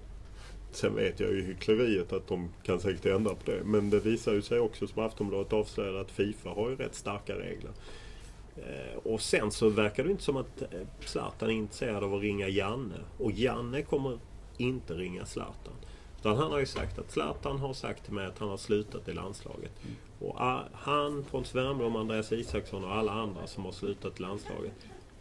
Sen 0.72 0.96
vet 0.96 1.20
jag 1.20 1.32
ju 1.32 1.44
hyckleriet 1.44 2.14
att 2.14 2.28
de 2.28 2.50
kan 2.64 2.80
säkert 2.80 3.06
ändra 3.06 3.36
på 3.36 3.52
det. 3.52 3.64
Men 3.64 3.90
det 3.90 4.00
visar 4.00 4.34
ju 4.34 4.42
sig 4.42 4.60
också 4.60 4.88
som 4.88 5.04
Aftonbladet 5.04 5.54
avslöjade 5.54 6.02
att 6.02 6.12
Fifa 6.12 6.50
har 6.50 6.70
ju 6.70 6.76
rätt 6.76 6.96
starka 6.96 7.34
regler. 7.36 7.72
Eh, 8.58 8.98
och 9.04 9.22
sen 9.22 9.52
så 9.52 9.70
verkar 9.70 10.04
det 10.04 10.12
inte 10.12 10.24
som 10.24 10.38
att 10.38 10.62
eh, 10.62 10.68
Zlatan 11.06 11.50
är 11.50 11.54
intresserad 11.54 12.04
av 12.04 12.14
att 12.14 12.22
ringa 12.22 12.48
Janne. 12.48 13.00
Och 13.18 13.32
Janne 13.32 13.82
kommer 13.82 14.20
inte 14.58 14.94
ringa 14.94 15.26
Zlatan. 15.26 15.74
Utan 16.22 16.38
han 16.38 16.52
har 16.52 16.60
ju 16.60 16.66
sagt 16.66 17.00
att 17.00 17.12
Zlatan 17.12 17.60
har 17.60 17.74
sagt 17.74 18.04
till 18.06 18.14
mig 18.14 18.26
att 18.26 18.40
han 18.40 18.50
har 18.50 18.58
slutat 18.58 19.08
i 19.08 19.14
landslaget. 19.14 19.72
Och 20.20 20.36
uh, 20.42 20.60
han, 20.74 21.24
Pontus 21.32 21.56
Wernbloom, 21.56 21.96
Andreas 21.96 22.32
Isaksson 22.32 22.84
och 22.84 22.96
alla 22.96 23.12
andra 23.12 23.48
som 23.48 23.66
har 23.66 23.72
slutat 23.72 24.20
i 24.20 24.22
landslaget. 24.22 24.74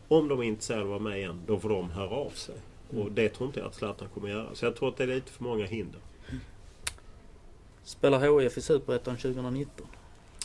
Om 0.09 0.29
de 0.29 0.41
är 0.41 0.45
intresserade 0.45 0.83
av 0.83 0.87
att 0.87 1.03
vara 1.03 1.11
med 1.11 1.19
igen, 1.19 1.43
då 1.47 1.59
får 1.59 1.69
de 1.69 1.91
höra 1.91 2.11
av 2.11 2.31
sig. 2.31 2.55
Och 2.97 3.13
det 3.13 3.29
tror 3.29 3.47
inte 3.47 3.61
jag 3.61 3.67
att 3.67 3.75
Zlatan 3.75 4.09
kommer 4.15 4.29
göra. 4.29 4.55
Så 4.55 4.65
jag 4.65 4.77
tror 4.77 4.89
att 4.89 4.97
det 4.97 5.03
är 5.03 5.09
lite 5.09 5.33
för 5.33 5.45
många 5.45 5.67
hinder. 5.67 6.01
Spelar 7.83 8.41
HIF 8.41 8.59
i 8.59 8.61
Superettan 8.61 9.17
2019? 9.17 9.87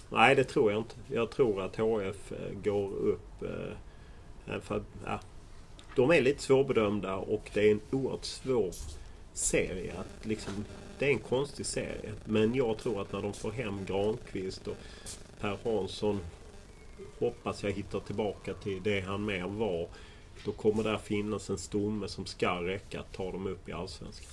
Nej, 0.09 0.35
det 0.35 0.43
tror 0.43 0.71
jag 0.71 0.79
inte. 0.79 0.95
Jag 1.07 1.31
tror 1.31 1.61
att 1.61 1.75
HF 1.75 2.31
eh, 2.31 2.59
går 2.63 2.91
upp. 2.91 3.43
Eh, 3.43 4.59
för, 4.61 4.83
ja, 5.05 5.19
de 5.95 6.11
är 6.11 6.21
lite 6.21 6.41
svårbedömda 6.41 7.15
och 7.15 7.49
det 7.53 7.67
är 7.67 7.71
en 7.71 7.81
oerhört 7.91 8.25
svår 8.25 8.71
serie. 9.37 9.93
Att 9.97 10.25
liksom, 10.25 10.65
det 10.99 11.05
är 11.05 11.09
en 11.09 11.19
konstig 11.19 11.65
serie. 11.65 12.13
Men 12.25 12.55
jag 12.55 12.77
tror 12.77 13.01
att 13.01 13.13
när 13.13 13.21
de 13.21 13.33
får 13.33 13.51
hem 13.51 13.85
Granqvist 13.85 14.67
och 14.67 14.77
Per 15.39 15.57
Hansson 15.63 16.19
hoppas 17.19 17.63
jag 17.63 17.71
hittar 17.71 17.99
tillbaka 17.99 18.53
till 18.53 18.83
det 18.83 19.01
han 19.01 19.25
mer 19.25 19.47
var. 19.47 19.87
Då 20.45 20.51
kommer 20.51 20.83
där 20.83 20.97
finnas 20.97 21.49
en 21.49 21.57
stomme 21.57 22.07
som 22.07 22.25
ska 22.25 22.49
räcka 22.49 22.99
att 22.99 23.13
ta 23.13 23.31
dem 23.31 23.47
upp 23.47 23.69
i 23.69 23.71
Allsvenskan. 23.71 24.31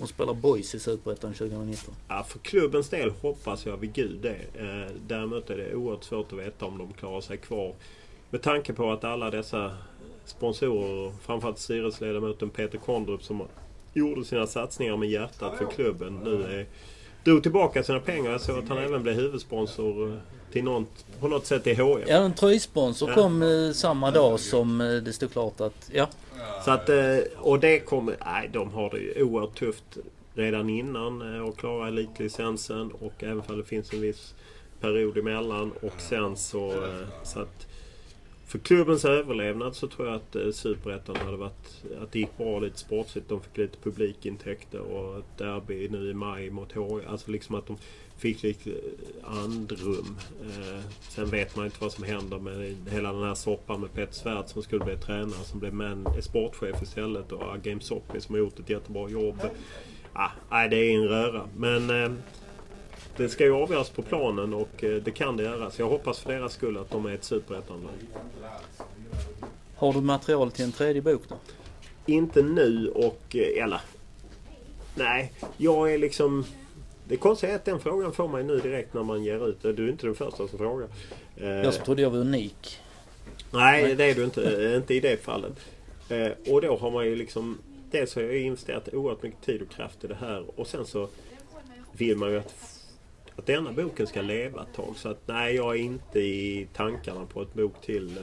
Och 0.00 0.08
spelar 0.08 0.34
Boys 0.34 0.74
i 0.74 0.78
Superettan 0.78 1.34
2019? 1.34 1.94
Ja, 2.08 2.24
för 2.28 2.38
klubbens 2.38 2.88
del 2.88 3.10
hoppas 3.10 3.66
jag 3.66 3.76
vid 3.76 3.92
gud 3.92 4.18
det. 4.22 4.60
Eh, 4.60 4.96
däremot 5.06 5.50
är 5.50 5.56
det 5.56 5.74
oerhört 5.74 6.04
svårt 6.04 6.32
att 6.32 6.38
veta 6.38 6.66
om 6.66 6.78
de 6.78 6.92
klarar 6.92 7.20
sig 7.20 7.36
kvar. 7.36 7.74
Med 8.30 8.42
tanke 8.42 8.72
på 8.72 8.92
att 8.92 9.04
alla 9.04 9.30
dessa 9.30 9.76
sponsorer, 10.24 11.12
framförallt 11.22 11.58
styrelseledamoten 11.58 12.50
Peter 12.50 12.78
Kondrup 12.78 13.22
som 13.22 13.42
gjorde 13.92 14.24
sina 14.24 14.46
satsningar 14.46 14.96
med 14.96 15.08
hjärtat 15.08 15.58
för 15.58 15.66
klubben. 15.66 16.20
Nu 16.24 16.42
är, 16.42 16.66
drog 17.24 17.42
tillbaka 17.42 17.82
sina 17.82 18.00
pengar. 18.00 18.30
Jag 18.30 18.40
såg 18.40 18.58
att 18.58 18.68
han 18.68 18.78
även 18.78 19.02
blev 19.02 19.14
huvudsponsor 19.14 20.08
eh, 20.08 20.14
till 20.52 20.64
något, 20.64 21.04
på 21.20 21.28
något 21.28 21.46
sätt 21.46 21.66
i 21.66 21.74
HF. 21.74 22.04
Ja, 22.06 22.16
en 22.16 22.34
tröjsponsor 22.34 23.08
ja. 23.08 23.14
kom 23.14 23.42
eh, 23.42 23.72
samma 23.72 24.10
dag 24.10 24.40
som 24.40 24.80
eh, 24.80 24.86
det 24.86 25.12
stod 25.12 25.32
klart 25.32 25.60
att... 25.60 25.90
Ja. 25.92 26.08
Så 26.64 26.70
att, 26.70 26.90
och 27.36 27.60
det 27.60 27.80
kommer... 27.80 28.16
Nej, 28.24 28.50
de 28.52 28.70
har 28.70 28.90
det 28.90 28.98
ju 28.98 29.22
oerhört 29.22 29.58
tufft 29.58 29.98
redan 30.34 30.70
innan 30.70 31.48
att 31.48 31.56
klara 31.56 31.88
elitlicensen 31.88 32.90
och 33.00 33.12
även 33.22 33.42
om 33.46 33.58
det 33.58 33.64
finns 33.64 33.92
en 33.92 34.00
viss 34.00 34.34
period 34.80 35.18
emellan 35.18 35.72
och 35.82 36.00
sen 36.00 36.36
så... 36.36 36.86
så 37.24 37.40
att 37.40 37.66
för 38.50 38.58
klubbens 38.58 39.04
överlevnad 39.04 39.76
så 39.76 39.86
tror 39.86 40.08
jag 40.08 40.16
att 40.16 40.36
eh, 40.36 40.50
Superettan 40.50 41.16
hade 41.16 41.36
varit... 41.36 41.84
Att 42.02 42.12
det 42.12 42.18
gick 42.18 42.38
bra 42.38 42.60
lite 42.60 42.78
sportsligt. 42.78 43.28
De 43.28 43.40
fick 43.40 43.56
lite 43.56 43.78
publikintäkter 43.78 44.80
och 44.80 45.18
ett 45.18 45.38
derby 45.38 45.88
nu 45.88 46.10
i 46.10 46.14
maj 46.14 46.50
mot 46.50 46.72
HIF. 46.72 47.08
Alltså 47.08 47.30
liksom 47.30 47.54
att 47.54 47.66
de 47.66 47.76
fick 48.18 48.42
lite 48.42 48.70
eh, 48.70 48.76
andrum. 49.44 50.16
Eh, 50.42 50.80
sen 51.08 51.30
vet 51.30 51.56
man 51.56 51.64
inte 51.64 51.76
vad 51.80 51.92
som 51.92 52.04
händer 52.04 52.38
med 52.38 52.76
hela 52.90 53.12
den 53.12 53.22
här 53.22 53.34
soppan 53.34 53.80
med 53.80 53.92
Petter 53.92 54.14
Svärd 54.14 54.48
som 54.48 54.62
skulle 54.62 54.84
bli 54.84 54.96
tränare 54.96 55.44
som 55.44 55.60
blev 55.60 55.74
man, 55.74 56.06
eh, 56.06 56.20
sportchef 56.20 56.82
istället 56.82 57.32
och 57.32 57.62
Game 57.62 57.80
Soppy 57.80 58.20
som 58.20 58.34
har 58.34 58.40
gjort 58.40 58.58
ett 58.58 58.70
jättebra 58.70 59.08
jobb. 59.08 59.40
Ah, 60.12 60.30
nej, 60.50 60.68
det 60.68 60.76
är 60.76 60.94
en 60.94 61.08
röra. 61.08 61.48
Men 61.56 61.90
eh, 61.90 62.12
det 63.20 63.28
ska 63.28 63.44
ju 63.44 63.52
avgöras 63.54 63.90
på 63.90 64.02
planen 64.02 64.54
och 64.54 64.84
eh, 64.84 65.02
det 65.02 65.10
kan 65.10 65.36
det 65.36 65.42
göra. 65.42 65.70
Så 65.70 65.82
jag 65.82 65.88
hoppas 65.88 66.18
för 66.20 66.32
deras 66.32 66.52
skull 66.52 66.76
att 66.78 66.90
de 66.90 67.06
är 67.06 67.14
ett 67.14 67.24
superettanlag. 67.24 67.90
Har 69.76 69.92
du 69.92 70.00
material 70.00 70.50
till 70.50 70.64
en 70.64 70.72
tredje 70.72 71.02
bok 71.02 71.22
då? 71.28 71.34
Inte 72.06 72.42
nu 72.42 72.88
och... 72.88 73.36
eh, 73.36 73.64
Eller... 73.64 73.80
Nej, 74.94 75.32
jag 75.56 75.92
är 75.94 75.98
liksom... 75.98 76.44
Det 77.04 77.16
konstiga 77.16 77.52
är 77.52 77.56
att 77.56 77.64
den 77.64 77.80
frågan 77.80 78.12
får 78.12 78.28
man 78.28 78.40
ju 78.40 78.46
nu 78.46 78.60
direkt 78.60 78.94
när 78.94 79.02
man 79.02 79.24
ger 79.24 79.48
ut. 79.48 79.62
Du 79.62 79.68
är 79.86 79.90
inte 79.90 80.06
den 80.06 80.14
första 80.14 80.48
som 80.48 80.58
frågar. 80.58 80.88
Eh, 81.36 81.48
Jag 81.48 81.84
trodde 81.84 82.02
jag 82.02 82.10
var 82.10 82.18
unik. 82.18 82.78
Nej, 83.52 83.94
det 83.94 84.04
är 84.04 84.14
du 84.14 84.24
inte. 84.24 84.72
Inte 84.76 84.94
i 84.94 85.00
det 85.00 85.22
fallet. 85.22 85.52
Och 86.50 86.60
då 86.62 86.76
har 86.76 86.90
man 86.90 87.06
ju 87.06 87.16
liksom... 87.16 87.58
Dels 87.90 88.14
har 88.14 88.22
jag 88.22 88.36
investerat 88.36 88.94
oerhört 88.94 89.22
mycket 89.22 89.42
tid 89.42 89.62
och 89.62 89.68
kraft 89.70 90.04
i 90.04 90.06
det 90.06 90.14
här 90.20 90.44
och 90.56 90.66
sen 90.66 90.86
så 90.86 91.08
vill 91.92 92.16
man 92.16 92.30
ju 92.30 92.38
att, 92.38 92.54
att 93.40 93.46
denna 93.46 93.72
boken 93.72 94.06
ska 94.06 94.22
leva 94.22 94.62
ett 94.62 94.74
tag. 94.76 94.94
Så 94.96 95.08
att 95.08 95.20
nej, 95.26 95.54
jag 95.54 95.74
är 95.76 95.80
inte 95.80 96.20
i 96.20 96.68
tankarna 96.74 97.26
på 97.26 97.42
ett 97.42 97.54
bok 97.54 97.80
till. 97.80 98.16
eh. 98.18 98.22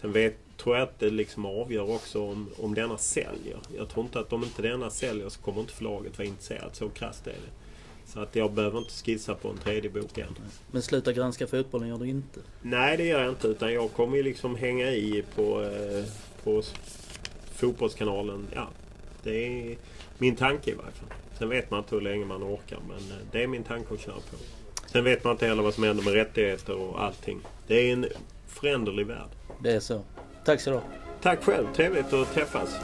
Sen 0.00 0.12
vet, 0.12 0.34
tror 0.56 0.76
jag 0.76 0.82
att 0.82 0.98
det 0.98 1.10
liksom 1.10 1.46
avgör 1.46 1.90
också 1.90 2.22
om, 2.28 2.48
om 2.58 2.74
denna 2.74 2.98
säljer. 2.98 3.58
Jag 3.76 3.88
tror 3.88 4.04
inte 4.04 4.20
att 4.20 4.32
om 4.32 4.44
inte 4.44 4.62
denna 4.62 4.90
säljer 4.90 5.28
så 5.28 5.40
kommer 5.40 5.60
inte 5.60 5.72
förlaget 5.72 6.18
vara 6.18 6.28
intresserat. 6.28 6.76
Så 6.76 6.88
krasst 6.88 7.26
är 7.26 7.30
det. 7.30 8.12
Så 8.12 8.20
att 8.20 8.36
jag 8.36 8.52
behöver 8.52 8.78
inte 8.78 8.90
skissa 8.90 9.34
på 9.34 9.48
en 9.48 9.58
tredje 9.58 9.90
bok 9.90 10.18
än. 10.18 10.34
Men 10.70 10.82
sluta 10.82 11.12
granska 11.12 11.46
fotbollen 11.46 11.88
gör 11.88 11.98
du 11.98 12.08
inte. 12.08 12.40
Nej, 12.62 12.96
det 12.96 13.04
gör 13.04 13.20
jag 13.20 13.28
inte. 13.28 13.48
Utan 13.48 13.72
jag 13.72 13.92
kommer 13.92 14.16
ju 14.16 14.22
liksom 14.22 14.56
hänga 14.56 14.90
i 14.90 15.24
på, 15.36 15.62
eh, 15.62 16.04
på 16.44 16.62
Fotbollskanalen. 17.54 18.46
Ja, 18.54 18.68
det 19.22 19.30
är 19.70 19.76
min 20.18 20.36
tanke 20.36 20.70
i 20.70 20.74
varje 20.74 20.92
fall. 20.92 21.08
Sen 21.42 21.48
vet 21.48 21.70
man 21.70 21.80
inte 21.80 21.94
hur 21.94 22.02
länge 22.02 22.24
man 22.24 22.42
orkar, 22.42 22.78
men 22.88 22.96
eh, 22.96 23.26
det 23.32 23.42
är 23.42 23.46
min 23.46 23.62
tanke 23.62 23.94
att 23.94 24.00
köra 24.00 24.14
på. 24.14 24.36
Sen 24.86 25.04
vet 25.04 25.24
man 25.24 25.32
inte 25.32 25.46
heller 25.46 25.62
vad 25.62 25.74
som 25.74 25.84
händer 25.84 26.04
med 26.04 26.12
rättigheter 26.12 26.74
och 26.74 27.02
allting. 27.02 27.40
Det 27.66 27.74
är 27.74 27.92
en 27.92 28.06
föränderlig 28.46 29.06
värld. 29.06 29.28
Det 29.62 29.72
är 29.72 29.80
så. 29.80 30.02
Tack 30.44 30.60
så 30.60 30.70
du. 30.70 30.80
Tack 31.22 31.44
själv, 31.44 31.66
trevligt 31.74 32.12
att 32.12 32.34
träffas. 32.34 32.80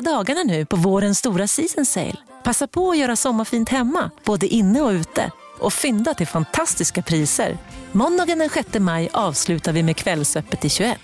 Sista 0.00 0.12
dagarna 0.12 0.42
nu 0.42 0.66
på 0.66 0.76
vårens 0.76 1.18
stora 1.18 1.46
season 1.46 1.86
sale. 1.86 2.16
Passa 2.44 2.66
på 2.66 2.90
att 2.90 2.98
göra 2.98 3.16
sommarfint 3.16 3.68
hemma, 3.68 4.10
både 4.24 4.46
inne 4.46 4.80
och 4.80 4.90
ute. 4.90 5.30
Och 5.58 5.72
fynda 5.72 6.14
till 6.14 6.26
fantastiska 6.26 7.02
priser. 7.02 7.58
Måndagen 7.92 8.38
den 8.38 8.50
6 8.50 8.78
maj 8.78 9.08
avslutar 9.12 9.72
vi 9.72 9.82
med 9.82 9.96
Kvällsöppet 9.96 10.64
i 10.64 10.68
21. 10.68 10.98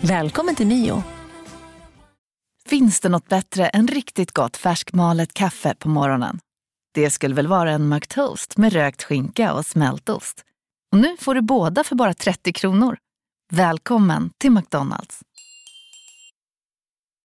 Välkommen 0.00 0.54
till 0.54 0.66
Mio. 0.66 1.02
Finns 2.68 3.00
det 3.00 3.08
något 3.08 3.28
bättre 3.28 3.68
än 3.68 3.88
riktigt 3.88 4.32
gott 4.32 4.56
färskmalet 4.56 5.34
kaffe 5.34 5.74
på 5.74 5.88
morgonen? 5.88 6.38
Det 6.94 7.10
skulle 7.10 7.34
väl 7.34 7.46
vara 7.46 7.72
en 7.72 7.88
McToast 7.88 8.56
med 8.56 8.72
rökt 8.72 9.02
skinka 9.02 9.52
och 9.52 9.66
smältost. 9.66 10.44
Och 10.92 10.98
nu 10.98 11.16
får 11.20 11.34
du 11.34 11.40
båda 11.40 11.84
för 11.84 11.94
bara 11.94 12.14
30 12.14 12.52
kronor. 12.52 12.96
Välkommen 13.52 14.30
till 14.38 14.50
McDonalds. 14.50 15.20